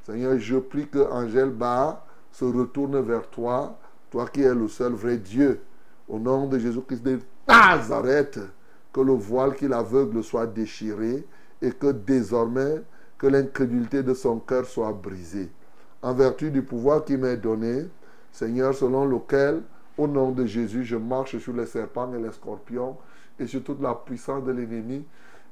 Seigneur, 0.03 0.38
je 0.38 0.57
prie 0.57 0.88
que 0.88 0.99
Angèle 1.11 1.51
bas 1.51 2.06
se 2.31 2.45
retourne 2.45 2.99
vers 3.01 3.27
toi, 3.30 3.77
toi 4.10 4.27
qui 4.27 4.41
es 4.41 4.53
le 4.53 4.68
seul 4.68 4.93
vrai 4.93 5.18
Dieu. 5.18 5.61
Au 6.07 6.18
nom 6.18 6.47
de 6.47 6.57
Jésus-Christ 6.57 7.03
de 7.03 7.19
que 8.91 9.02
le 9.02 9.14
voile 9.14 9.56
qui 9.56 9.68
l'aveugle 9.68 10.24
soit 10.24 10.48
déchiré 10.48 11.26
et 11.61 11.72
que 11.72 11.91
désormais, 11.91 12.82
que 13.18 13.28
l'incrédulité 13.28 14.02
de 14.02 14.14
son 14.14 14.40
cœur 14.40 14.66
soit 14.66 14.94
brisée. 14.94 15.52
En 16.02 16.14
vertu 16.14 16.52
du 16.52 16.61
pouvoir 16.61 17.03
qui 17.03 17.18
m'est 17.18 17.38
donné, 17.38 17.88
Seigneur, 18.32 18.74
selon 18.74 19.06
lequel, 19.06 19.61
au 19.98 20.07
nom 20.07 20.32
de 20.32 20.45
Jésus, 20.45 20.86
je 20.86 20.95
marche 20.95 21.38
sur 21.38 21.53
les 21.53 21.66
serpents 21.66 22.14
et 22.14 22.22
les 22.22 22.32
scorpions 22.32 22.95
et 23.38 23.48
sur 23.48 23.64
toute 23.64 23.82
la 23.82 23.94
puissance 23.94 24.44
de 24.44 24.52
l'ennemi, 24.52 25.06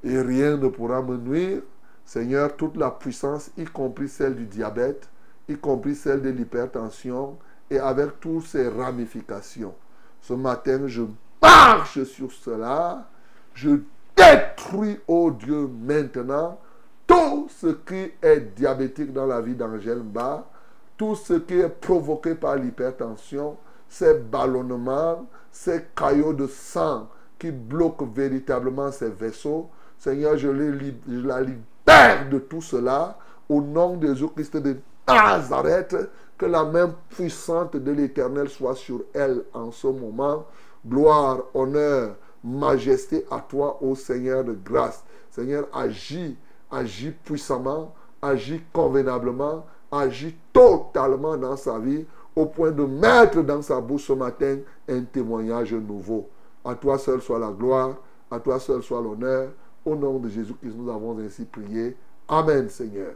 et 0.03 0.21
rien 0.21 0.57
ne 0.57 0.67
pourra 0.67 1.01
me 1.01 1.17
nuire. 1.17 1.61
Seigneur, 2.05 2.55
toute 2.55 2.77
la 2.77 2.91
puissance, 2.91 3.51
y 3.57 3.65
compris 3.65 4.07
celle 4.07 4.35
du 4.35 4.45
diabète, 4.45 5.09
y 5.49 5.55
compris 5.57 5.95
celle 5.95 6.21
de 6.21 6.29
l'hypertension, 6.29 7.37
et 7.69 7.79
avec 7.79 8.19
toutes 8.21 8.45
ses 8.45 8.69
ramifications. 8.69 9.75
Ce 10.21 10.33
matin, 10.33 10.87
je 10.87 11.03
marche 11.41 12.03
sur 12.03 12.31
cela, 12.31 13.09
je 13.57 13.69
détruis, 14.15 14.99
oh 15.07 15.31
Dieu, 15.31 15.67
maintenant, 15.67 16.59
tout 17.07 17.47
ce 17.49 17.67
qui 17.67 18.11
est 18.21 18.55
diabétique 18.55 19.11
dans 19.11 19.25
la 19.25 19.41
vie 19.41 19.55
d'Angèle 19.55 20.03
Mba, 20.03 20.47
tout 20.95 21.15
ce 21.15 21.33
qui 21.33 21.55
est 21.55 21.69
provoqué 21.69 22.35
par 22.35 22.55
l'hypertension, 22.55 23.57
ces 23.89 24.13
ballonnements, 24.13 25.25
ces 25.51 25.85
caillots 25.95 26.33
de 26.33 26.45
sang 26.45 27.07
qui 27.39 27.51
bloquent 27.51 28.05
véritablement 28.05 28.91
ces 28.91 29.09
vaisseaux. 29.09 29.69
Seigneur, 29.97 30.37
je 30.37 30.49
la 30.49 31.41
libère 31.41 32.29
de 32.29 32.39
tout 32.39 32.61
cela 32.61 33.17
au 33.49 33.61
nom 33.61 33.97
de 33.97 34.07
Jésus-Christ 34.07 34.57
de 34.57 34.77
Nazareth. 35.07 35.95
Que 36.37 36.45
la 36.45 36.63
main 36.63 36.93
puissante 37.09 37.75
de 37.77 37.91
l'Éternel 37.91 38.49
soit 38.49 38.75
sur 38.75 39.01
elle 39.15 39.43
en 39.53 39.71
ce 39.71 39.87
moment. 39.87 40.45
Gloire, 40.85 41.39
honneur, 41.55 42.15
majesté 42.43 43.25
à 43.31 43.39
toi, 43.39 43.77
ô 43.81 43.95
Seigneur 43.95 44.43
de 44.43 44.53
grâce. 44.53 45.03
Seigneur, 45.29 45.67
agis, 45.73 46.35
agis 46.71 47.11
puissamment, 47.23 47.93
agis 48.21 48.61
convenablement, 48.73 49.65
agis 49.91 50.35
totalement 50.53 51.37
dans 51.37 51.55
sa 51.55 51.79
vie, 51.79 52.05
au 52.35 52.45
point 52.45 52.71
de 52.71 52.83
mettre 52.83 53.41
dans 53.41 53.61
sa 53.61 53.81
bouche 53.81 54.07
ce 54.07 54.13
matin 54.13 54.57
un 54.87 55.01
témoignage 55.01 55.73
nouveau. 55.73 56.29
À 56.63 56.75
toi 56.75 56.97
seul 56.97 57.21
soit 57.21 57.39
la 57.39 57.51
gloire, 57.51 57.95
à 58.29 58.39
toi 58.39 58.59
seul 58.59 58.83
soit 58.83 59.01
l'honneur. 59.01 59.49
Au 59.85 59.95
nom 59.95 60.19
de 60.19 60.29
Jésus-Christ, 60.29 60.75
nous 60.77 60.91
avons 60.91 61.17
ainsi 61.19 61.45
prié. 61.45 61.95
Amen, 62.27 62.69
Seigneur. 62.69 63.13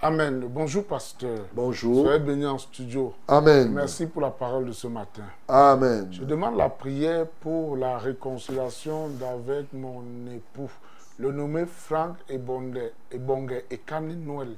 Amen. 0.00 0.46
Bonjour, 0.48 0.84
pasteur. 0.84 1.46
Bonjour. 1.52 2.04
Soyez 2.04 2.20
béni 2.20 2.46
en 2.46 2.56
studio. 2.56 3.14
Amen. 3.26 3.72
Merci 3.72 4.06
pour 4.06 4.22
la 4.22 4.30
parole 4.30 4.66
de 4.66 4.72
ce 4.72 4.86
matin. 4.86 5.24
Amen. 5.48 6.06
Je 6.12 6.22
demande 6.22 6.56
la 6.56 6.68
prière 6.68 7.26
pour 7.40 7.76
la 7.76 7.98
réconciliation 7.98 9.08
d'avec 9.08 9.72
mon 9.72 10.04
époux, 10.32 10.70
le 11.18 11.32
nommé 11.32 11.66
Franck 11.66 12.14
Ebonge, 12.28 12.78
Ebonge 13.10 13.64
Ekani 13.68 14.14
Noël, 14.14 14.54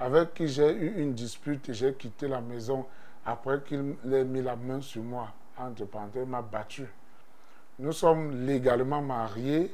avec 0.00 0.34
qui 0.34 0.48
j'ai 0.48 0.72
eu 0.72 1.00
une 1.00 1.14
dispute 1.14 1.68
et 1.68 1.72
j'ai 1.72 1.94
quitté 1.94 2.26
la 2.26 2.40
maison 2.40 2.86
après 3.24 3.62
qu'il 3.62 3.94
ait 4.12 4.24
mis 4.24 4.42
la 4.42 4.56
main 4.56 4.80
sur 4.80 5.04
moi. 5.04 5.28
Entre 5.56 5.84
parenthèses, 5.84 6.26
m'a 6.26 6.42
battu. 6.42 6.88
Nous 7.78 7.92
sommes 7.92 8.44
légalement 8.44 9.00
mariés. 9.00 9.72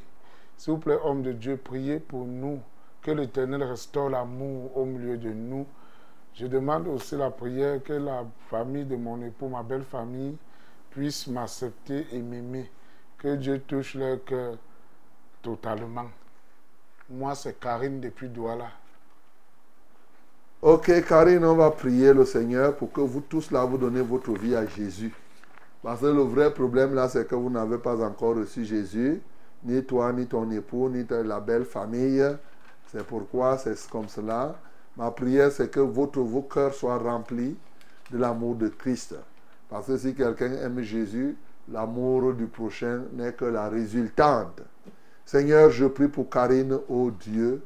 S'il 0.59 0.75
vous 0.75 0.81
plaît, 0.81 0.99
homme 1.03 1.23
de 1.23 1.33
Dieu, 1.33 1.57
priez 1.57 1.99
pour 1.99 2.27
nous. 2.27 2.61
Que 3.03 3.11
l'Éternel 3.11 3.63
restaure 3.65 4.09
l'amour 4.11 4.77
au 4.77 4.85
milieu 4.85 5.17
de 5.19 5.31
nous. 5.31 5.67
Je 6.35 6.47
demande 6.47 6.89
aussi 6.89 7.17
la 7.17 7.31
prière 7.31 7.83
que 7.83 7.93
la 7.95 8.25
famille 8.49 8.85
de 8.85 8.97
mon 8.97 9.21
époux, 9.23 9.49
ma 9.49 9.63
belle 9.63 9.85
famille, 9.85 10.37
puisse 10.91 11.27
m'accepter 11.27 12.07
et 12.13 12.23
m'aimer. 12.23 12.71
Que 13.19 13.37
Dieu 13.37 13.61
touche 13.61 13.95
leur 13.95 14.25
cœur 14.25 14.57
totalement. 15.43 16.07
Moi, 17.11 17.35
c'est 17.35 17.59
Karine 17.61 18.01
depuis 18.01 18.29
Douala. 18.29 18.71
Ok, 20.63 21.05
Karine, 21.07 21.45
on 21.45 21.57
va 21.57 21.71
prier 21.73 22.15
le 22.15 22.25
Seigneur 22.25 22.77
pour 22.77 22.93
que 22.93 23.01
vous 23.01 23.21
tous 23.21 23.51
là, 23.51 23.65
vous 23.65 23.79
donnez 23.79 24.01
votre 24.01 24.33
vie 24.33 24.55
à 24.55 24.65
Jésus. 24.67 25.13
Parce 25.83 26.01
que 26.01 26.07
le 26.07 26.23
vrai 26.23 26.55
problème 26.55 26.95
là, 26.95 27.09
c'est 27.09 27.27
que 27.27 27.35
vous 27.35 27.51
n'avez 27.51 27.79
pas 27.79 28.01
encore 28.05 28.37
reçu 28.37 28.65
Jésus, 28.65 29.21
ni 29.65 29.85
toi, 29.85 30.13
ni 30.13 30.27
ton 30.27 30.49
époux, 30.53 30.89
ni 30.89 31.05
ta- 31.05 31.23
la 31.25 31.41
belle 31.41 31.65
famille. 31.65 32.25
C'est 32.93 33.07
pourquoi 33.07 33.57
c'est 33.57 33.89
comme 33.89 34.09
cela. 34.09 34.55
Ma 34.99 35.11
prière, 35.11 35.51
c'est 35.51 35.71
que 35.71 35.81
votre, 35.81 36.21
vos 36.21 36.43
cœurs 36.43 36.75
soient 36.75 36.99
remplis 36.99 37.57
de 38.11 38.19
l'amour 38.19 38.55
de 38.57 38.69
Christ. 38.69 39.15
Parce 39.71 39.87
que 39.87 39.97
si 39.97 40.15
quelqu'un 40.15 40.53
aime 40.53 40.83
Jésus, 40.83 41.35
l'amour 41.71 42.35
du 42.35 42.47
prochain 42.47 43.05
n'est 43.15 43.33
que 43.33 43.47
la 43.47 43.71
résultante. 43.71 44.61
Seigneur, 45.25 45.71
je 45.71 45.87
prie 45.87 46.09
pour 46.09 46.29
Karine, 46.29 46.79
oh 46.91 47.11
Dieu, 47.11 47.63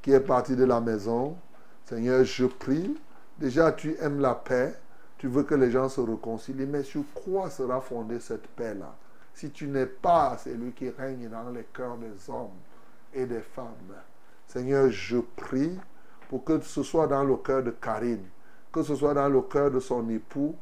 qui 0.00 0.12
est 0.12 0.20
partie 0.20 0.54
de 0.54 0.64
la 0.64 0.80
maison. 0.80 1.36
Seigneur, 1.84 2.22
je 2.22 2.46
prie. 2.46 2.96
Déjà, 3.36 3.72
tu 3.72 3.96
aimes 4.00 4.20
la 4.20 4.36
paix. 4.36 4.74
Tu 5.16 5.26
veux 5.26 5.42
que 5.42 5.56
les 5.56 5.72
gens 5.72 5.88
se 5.88 6.00
réconcilient. 6.00 6.66
Mais 6.66 6.84
sur 6.84 7.02
quoi 7.12 7.50
sera 7.50 7.80
fondée 7.80 8.20
cette 8.20 8.46
paix-là? 8.46 8.94
Si 9.34 9.50
tu 9.50 9.66
n'es 9.66 9.86
pas 9.86 10.38
celui 10.38 10.70
qui 10.70 10.88
règne 10.90 11.28
dans 11.28 11.50
les 11.50 11.66
cœurs 11.74 11.96
des 11.96 12.30
hommes 12.30 12.60
et 13.12 13.26
des 13.26 13.40
femmes. 13.40 13.66
Seigneur, 14.48 14.90
je 14.90 15.18
prie 15.18 15.78
pour 16.30 16.42
que 16.42 16.58
ce 16.60 16.82
soit 16.82 17.06
dans 17.06 17.22
le 17.22 17.36
cœur 17.36 17.62
de 17.62 17.70
Karine, 17.70 18.24
que 18.72 18.82
ce 18.82 18.94
soit 18.94 19.14
dans 19.14 19.28
le 19.28 19.42
cœur 19.42 19.70
de 19.70 19.78
son 19.78 20.08
époux 20.08 20.54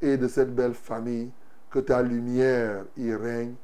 et 0.00 0.16
de 0.16 0.28
cette 0.28 0.54
belle 0.54 0.74
famille, 0.74 1.30
que 1.68 1.80
ta 1.80 2.02
lumière 2.02 2.84
y 2.96 3.12
règne, 3.12 3.54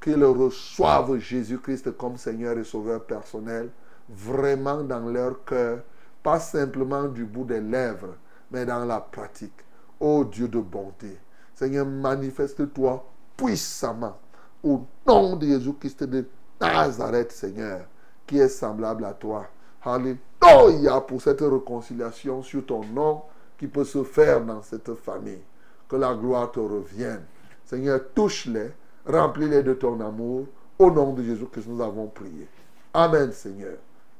qu'ils 0.00 0.24
reçoivent 0.24 1.18
Jésus-Christ 1.18 1.96
comme 1.96 2.16
Seigneur 2.16 2.58
et 2.58 2.64
Sauveur 2.64 3.04
personnel, 3.04 3.70
vraiment 4.08 4.82
dans 4.82 5.08
leur 5.08 5.44
cœur, 5.44 5.80
pas 6.22 6.40
simplement 6.40 7.04
du 7.04 7.24
bout 7.24 7.44
des 7.44 7.60
lèvres, 7.60 8.16
mais 8.50 8.66
dans 8.66 8.84
la 8.84 9.00
pratique. 9.00 9.64
Ô 10.00 10.24
Dieu 10.24 10.48
de 10.48 10.60
bonté, 10.60 11.16
Seigneur, 11.54 11.86
manifeste-toi 11.86 13.04
puissamment 13.36 14.18
au 14.64 14.84
nom 15.06 15.36
de 15.36 15.46
Jésus-Christ 15.46 16.04
de 16.04 16.26
Nazareth, 16.60 17.30
Seigneur, 17.32 17.82
qui 18.28 18.38
est 18.38 18.48
semblable 18.48 19.04
à 19.04 19.14
toi. 19.14 19.46
Alléluia 19.82 21.00
pour 21.00 21.20
cette 21.20 21.40
réconciliation 21.40 22.42
sur 22.42 22.64
ton 22.64 22.84
nom 22.84 23.22
qui 23.58 23.66
peut 23.66 23.84
se 23.84 24.04
faire 24.04 24.40
dans 24.40 24.62
cette 24.62 24.94
famille. 24.94 25.42
Que 25.88 25.96
la 25.96 26.14
gloire 26.14 26.52
te 26.52 26.60
revienne. 26.60 27.24
Seigneur, 27.64 28.00
touche-les, 28.14 28.70
remplis-les 29.06 29.62
de 29.62 29.74
ton 29.74 30.00
amour. 30.00 30.46
Au 30.78 30.90
nom 30.92 31.12
de 31.12 31.24
Jésus 31.24 31.46
que 31.46 31.58
nous 31.66 31.82
avons 31.82 32.06
prié. 32.06 32.46
Amen, 32.94 33.32
Seigneur. 33.32 33.78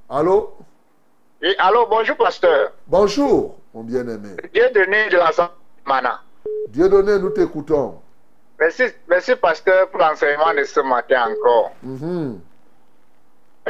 Allô? 0.08 0.54
Oui, 1.40 1.54
allô, 1.58 1.86
bonjour, 1.88 2.16
pasteur. 2.16 2.72
Bonjour, 2.86 3.56
mon 3.72 3.84
bien-aimé. 3.84 4.30
Dieu 4.52 4.70
donné 4.74 5.08
de 5.08 5.18
la 5.18 5.30
Mana. 5.86 6.20
Dieu 6.68 6.88
donné, 6.88 7.18
nous 7.18 7.30
t'écoutons. 7.30 8.00
Merci, 8.58 8.84
merci, 9.08 9.36
pasteur, 9.36 9.88
pour 9.90 10.00
l'enseignement 10.00 10.52
de 10.52 10.64
ce 10.64 10.80
matin 10.80 11.30
encore. 11.30 11.72
Mhm. 11.82 12.40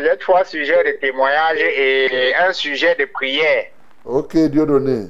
J'ai 0.01 0.17
trois 0.19 0.45
sujets 0.45 0.85
de 0.85 0.93
témoignage 0.99 1.59
et 1.61 2.35
un 2.37 2.53
sujet 2.53 2.95
de 2.95 3.05
prière. 3.07 3.67
Ok, 4.05 4.37
Dieu 4.37 4.65
donné. 4.67 5.09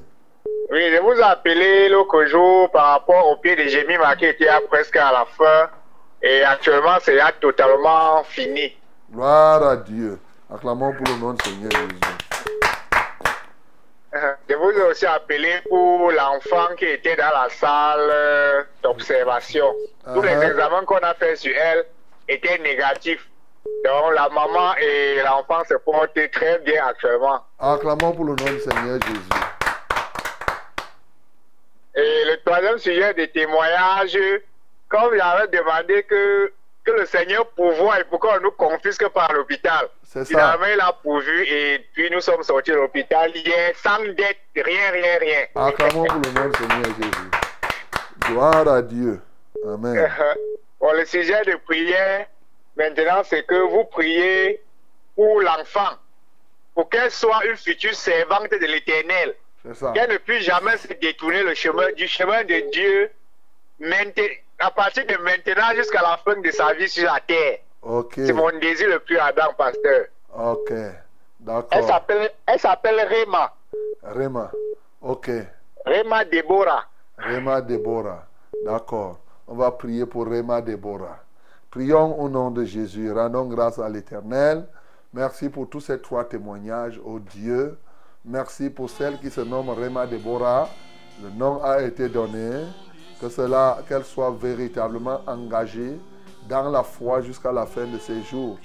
Oui, 0.70 0.82
je 0.94 1.00
vous 1.00 1.12
ai 1.12 1.22
appelé 1.22 1.88
l'autre 1.88 2.24
jour 2.26 2.70
par 2.70 2.86
rapport 2.92 3.26
au 3.28 3.36
pied 3.36 3.56
de 3.56 3.62
Jemima 3.68 4.16
qui 4.16 4.26
était 4.26 4.48
presque 4.70 4.96
à 4.96 5.12
la 5.12 5.26
fin. 5.36 5.70
Et 6.22 6.42
actuellement, 6.42 6.96
c'est 7.00 7.14
là 7.14 7.32
totalement 7.40 8.22
fini. 8.24 8.76
Gloire 9.12 9.62
à 9.62 9.76
Dieu. 9.76 10.18
Acclamons 10.52 10.92
pour 10.92 11.06
le 11.06 11.20
nom 11.20 11.32
du 11.34 11.44
Seigneur 11.44 11.70
Jésus. 11.72 12.00
Je 14.48 14.54
vous 14.54 14.70
ai 14.70 14.82
aussi 14.82 15.06
appelé 15.06 15.52
pour 15.68 16.10
l'enfant 16.10 16.74
qui 16.78 16.86
était 16.86 17.14
dans 17.16 17.30
la 17.30 17.48
salle 17.50 18.08
euh, 18.10 18.62
d'observation. 18.82 19.72
Tous 20.14 20.22
les 20.22 20.30
Uh-huh. 20.30 20.50
examens 20.50 20.84
qu'on 20.84 20.96
a 20.98 21.14
fait 21.14 21.36
sur 21.36 21.52
elle 21.56 21.84
étaient 22.28 22.58
négatifs. 22.58 23.28
Donc 23.84 24.14
la 24.14 24.28
maman 24.28 24.74
et 24.80 25.20
l'enfant 25.22 25.62
se 25.68 25.74
portent 25.74 26.18
très 26.32 26.58
bien 26.60 26.86
actuellement. 26.86 27.44
Acclamons 27.58 28.12
pour 28.12 28.24
le 28.24 28.34
nom 28.34 28.52
du 28.52 28.60
Seigneur 28.60 29.00
Jésus. 29.02 29.28
Et 31.94 32.24
le 32.26 32.36
troisième 32.44 32.78
sujet 32.78 33.14
de 33.14 33.24
témoignage, 33.26 34.18
comme 34.88 35.16
j'avais 35.16 35.48
demandé 35.48 36.02
que, 36.04 36.52
que 36.84 36.92
le 36.92 37.06
Seigneur 37.06 37.46
pourvoie 37.48 38.00
et 38.00 38.04
pourquoi 38.04 38.36
on 38.38 38.42
nous 38.42 38.50
confisque 38.52 39.08
par 39.08 39.32
l'hôpital. 39.32 39.88
C'est 40.04 40.20
ça. 40.20 40.24
Finalement, 40.24 40.66
il 40.72 40.80
a 40.80 40.92
pourvu 40.92 41.42
et 41.44 41.84
puis 41.92 42.08
nous 42.10 42.20
sommes 42.20 42.42
sortis 42.42 42.70
de 42.70 42.76
l'hôpital 42.76 43.30
hier 43.34 43.72
sans 43.82 43.98
dette, 44.04 44.38
rien, 44.54 44.90
rien, 44.92 45.18
rien. 45.18 45.44
Acclamons 45.56 46.04
pour 46.04 46.20
le 46.20 46.30
nom 46.30 46.48
du 46.48 46.58
Seigneur 46.58 46.84
Jésus. 46.96 47.30
Gloire 48.20 48.68
à 48.68 48.82
Dieu. 48.82 49.20
Amen. 49.66 50.10
Bon, 50.80 50.92
le 50.92 51.04
sujet 51.04 51.42
de 51.44 51.56
prière, 51.66 52.26
maintenant, 52.78 53.22
c'est 53.24 53.44
que 53.44 53.56
vous 53.56 53.84
priez 53.84 54.62
pour 55.14 55.40
l'enfant, 55.40 55.96
pour 56.74 56.88
qu'elle 56.88 57.10
soit 57.10 57.44
une 57.46 57.56
future 57.56 57.94
servante 57.94 58.50
de 58.50 58.66
l'éternel, 58.66 59.34
qu'elle 59.94 60.10
ne 60.10 60.18
puisse 60.18 60.44
jamais 60.44 60.76
se 60.76 60.88
détourner 60.94 61.42
le 61.42 61.54
chemin, 61.54 61.92
du 61.92 62.06
chemin 62.06 62.44
de 62.44 62.70
Dieu, 62.70 63.10
à 64.60 64.70
partir 64.70 65.04
de 65.06 65.16
maintenant 65.16 65.74
jusqu'à 65.74 66.02
la 66.02 66.16
fin 66.18 66.40
de 66.40 66.50
sa 66.50 66.72
vie 66.74 66.88
sur 66.88 67.04
la 67.04 67.20
terre. 67.20 67.58
C'est 68.14 68.32
mon 68.32 68.56
désir 68.58 68.88
le 68.88 69.00
plus 69.00 69.18
ardent, 69.18 69.52
pasteur. 69.56 70.06
Ok. 70.34 70.70
Elle 70.70 70.94
D'accord. 71.40 71.86
s'appelle, 71.86 72.30
elle 72.46 72.60
s'appelle 72.60 73.00
Rema, 73.00 73.54
Réma. 74.02 74.50
Ok. 75.00 75.30
Rema 75.86 76.24
Deborah. 76.24 76.84
Réma 77.16 77.60
Déborah. 77.60 78.26
D'accord. 78.64 79.18
On 79.46 79.54
va 79.54 79.70
prier 79.70 80.04
pour 80.06 80.26
Réma 80.26 80.60
Déborah. 80.60 81.18
Prions 81.70 82.18
au 82.18 82.30
nom 82.30 82.50
de 82.50 82.64
Jésus. 82.64 83.12
Rendons 83.12 83.44
grâce 83.44 83.78
à 83.78 83.90
l'Éternel. 83.90 84.66
Merci 85.12 85.50
pour 85.50 85.68
tous 85.68 85.80
ces 85.80 86.00
trois 86.00 86.24
témoignages, 86.24 86.98
ô 87.04 87.18
Dieu. 87.18 87.76
Merci 88.24 88.70
pour 88.70 88.88
celle 88.88 89.18
qui 89.18 89.28
se 89.28 89.42
nomme 89.42 89.68
Réma 89.68 90.06
Déborah. 90.06 90.70
Le 91.22 91.28
nom 91.28 91.62
a 91.62 91.82
été 91.82 92.08
donné. 92.08 92.64
Que 93.20 93.28
cela, 93.28 93.78
qu'elle 93.86 94.04
soit 94.04 94.30
véritablement 94.30 95.20
engagée 95.26 96.00
dans 96.48 96.70
la 96.70 96.82
foi 96.82 97.20
jusqu'à 97.20 97.52
la 97.52 97.66
fin 97.66 97.84
de 97.84 97.98
ses 97.98 98.22
jours. 98.22 98.58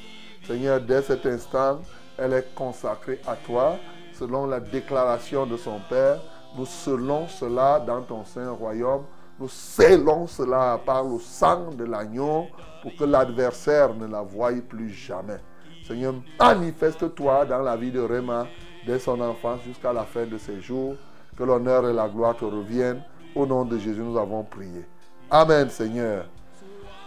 Seigneur, 0.48 0.80
dès 0.80 1.02
cet 1.02 1.26
instant, 1.26 1.80
elle 2.18 2.34
est 2.34 2.56
consacrée 2.56 3.20
à 3.28 3.36
toi 3.36 3.78
selon 4.14 4.46
la 4.46 4.62
déclaration 4.62 5.46
de 5.46 5.58
son 5.58 5.80
Père. 5.90 6.22
Nous 6.56 6.66
scellons 6.66 7.28
cela 7.28 7.82
dans 7.82 8.02
ton 8.02 8.24
saint 8.24 8.52
royaume. 8.52 9.04
Nous 9.44 9.50
scellons 9.50 10.26
cela 10.26 10.80
par 10.86 11.04
le 11.04 11.20
sang 11.20 11.72
de 11.78 11.84
l'agneau 11.84 12.48
pour 12.82 12.96
que 12.96 13.04
l'adversaire 13.04 13.94
ne 13.94 14.08
la 14.08 14.22
voie 14.22 14.54
plus 14.70 14.90
jamais. 14.90 15.42
Seigneur, 15.86 16.14
manifeste-toi 16.40 17.44
dans 17.44 17.60
la 17.60 17.76
vie 17.76 17.92
de 17.92 18.00
Réma 18.00 18.48
dès 18.88 19.00
son 19.00 19.20
enfance 19.20 19.60
jusqu'à 19.68 19.92
la 19.92 20.04
fin 20.06 20.26
de 20.26 20.38
ses 20.38 20.62
jours. 20.62 20.96
Que 21.38 21.44
l'honneur 21.44 21.90
et 21.90 21.92
la 21.92 22.08
gloire 22.08 22.38
te 22.38 22.46
reviennent. 22.46 23.04
Au 23.36 23.46
nom 23.46 23.66
de 23.66 23.78
Jésus, 23.78 24.00
nous 24.00 24.18
avons 24.18 24.44
prié. 24.44 24.86
Amen, 25.30 25.70
Seigneur. 25.70 26.24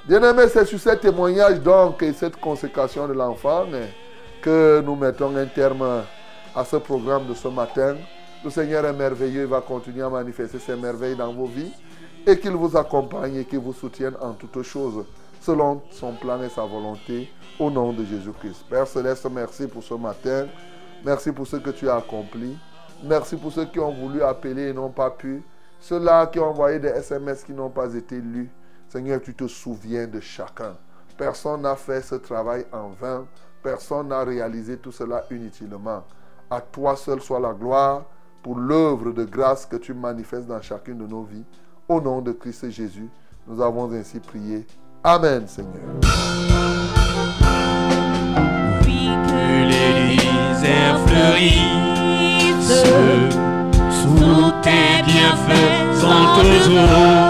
Bien-aimés, 0.06 0.48
c'est 0.48 0.66
sur 0.66 0.78
ce 0.78 0.90
témoignage 0.90 1.62
donc 1.62 2.02
et 2.02 2.12
cette 2.12 2.36
consécration 2.36 3.08
de 3.08 3.14
l'enfant 3.14 3.64
que 4.42 4.82
nous 4.84 4.94
mettons 4.94 5.34
un 5.34 5.46
terme 5.46 6.02
à 6.54 6.64
ce 6.66 6.76
programme 6.76 7.28
de 7.28 7.32
ce 7.32 7.48
matin. 7.48 7.96
Le 8.44 8.50
Seigneur 8.50 8.84
est 8.84 8.92
merveilleux, 8.92 9.44
il 9.44 9.48
va 9.48 9.62
continuer 9.62 10.02
à 10.02 10.10
manifester 10.10 10.58
ses 10.58 10.76
merveilles 10.76 11.16
dans 11.16 11.32
vos 11.32 11.46
vies 11.46 11.72
et 12.26 12.38
qu'il 12.38 12.52
vous 12.52 12.76
accompagne 12.76 13.36
et 13.36 13.44
qu'il 13.44 13.60
vous 13.60 13.72
soutienne 13.72 14.16
en 14.20 14.32
toutes 14.32 14.62
choses 14.62 15.04
selon 15.40 15.80
son 15.92 16.12
plan 16.14 16.42
et 16.42 16.48
sa 16.48 16.64
volonté 16.64 17.30
au 17.60 17.70
nom 17.70 17.92
de 17.92 18.04
Jésus-Christ. 18.04 18.64
Père 18.68 18.86
Céleste, 18.86 19.28
merci 19.30 19.68
pour 19.68 19.82
ce 19.82 19.94
matin. 19.94 20.48
Merci 21.04 21.30
pour 21.30 21.46
ce 21.46 21.56
que 21.56 21.70
tu 21.70 21.88
as 21.88 21.96
accompli. 21.96 22.58
Merci 23.04 23.36
pour 23.36 23.52
ceux 23.52 23.66
qui 23.66 23.78
ont 23.78 23.92
voulu 23.92 24.22
appeler 24.22 24.70
et 24.70 24.72
n'ont 24.72 24.90
pas 24.90 25.10
pu. 25.10 25.42
Ceux-là 25.78 26.26
qui 26.26 26.40
ont 26.40 26.46
envoyé 26.46 26.80
des 26.80 26.88
SMS 26.88 27.44
qui 27.44 27.52
n'ont 27.52 27.70
pas 27.70 27.94
été 27.94 28.16
lus. 28.20 28.50
Seigneur, 28.88 29.20
tu 29.22 29.34
te 29.34 29.46
souviens 29.46 30.08
de 30.08 30.18
chacun. 30.18 30.74
Personne 31.16 31.62
n'a 31.62 31.76
fait 31.76 32.00
ce 32.00 32.16
travail 32.16 32.66
en 32.72 32.88
vain. 32.88 33.26
Personne 33.62 34.08
n'a 34.08 34.24
réalisé 34.24 34.78
tout 34.78 34.92
cela 34.92 35.24
inutilement. 35.30 36.02
À 36.50 36.60
toi 36.60 36.96
seul 36.96 37.20
soit 37.20 37.40
la 37.40 37.52
gloire 37.52 38.04
pour 38.42 38.58
l'œuvre 38.58 39.12
de 39.12 39.24
grâce 39.24 39.66
que 39.66 39.76
tu 39.76 39.94
manifestes 39.94 40.46
dans 40.46 40.60
chacune 40.60 40.98
de 40.98 41.06
nos 41.06 41.22
vies. 41.22 41.44
Au 41.88 42.00
nom 42.00 42.20
de 42.20 42.32
Christ 42.32 42.68
Jésus, 42.70 43.08
nous 43.46 43.62
avons 43.62 43.92
ainsi 43.92 44.18
prié. 44.18 44.66
Amen, 45.04 45.46
Seigneur. 45.46 45.72
Que 48.82 49.66
les 49.68 50.16
fleurissent 51.06 52.82
sous 53.90 54.50
tes 54.62 55.02
bienfaits 55.04 56.00
toujours 56.00 57.25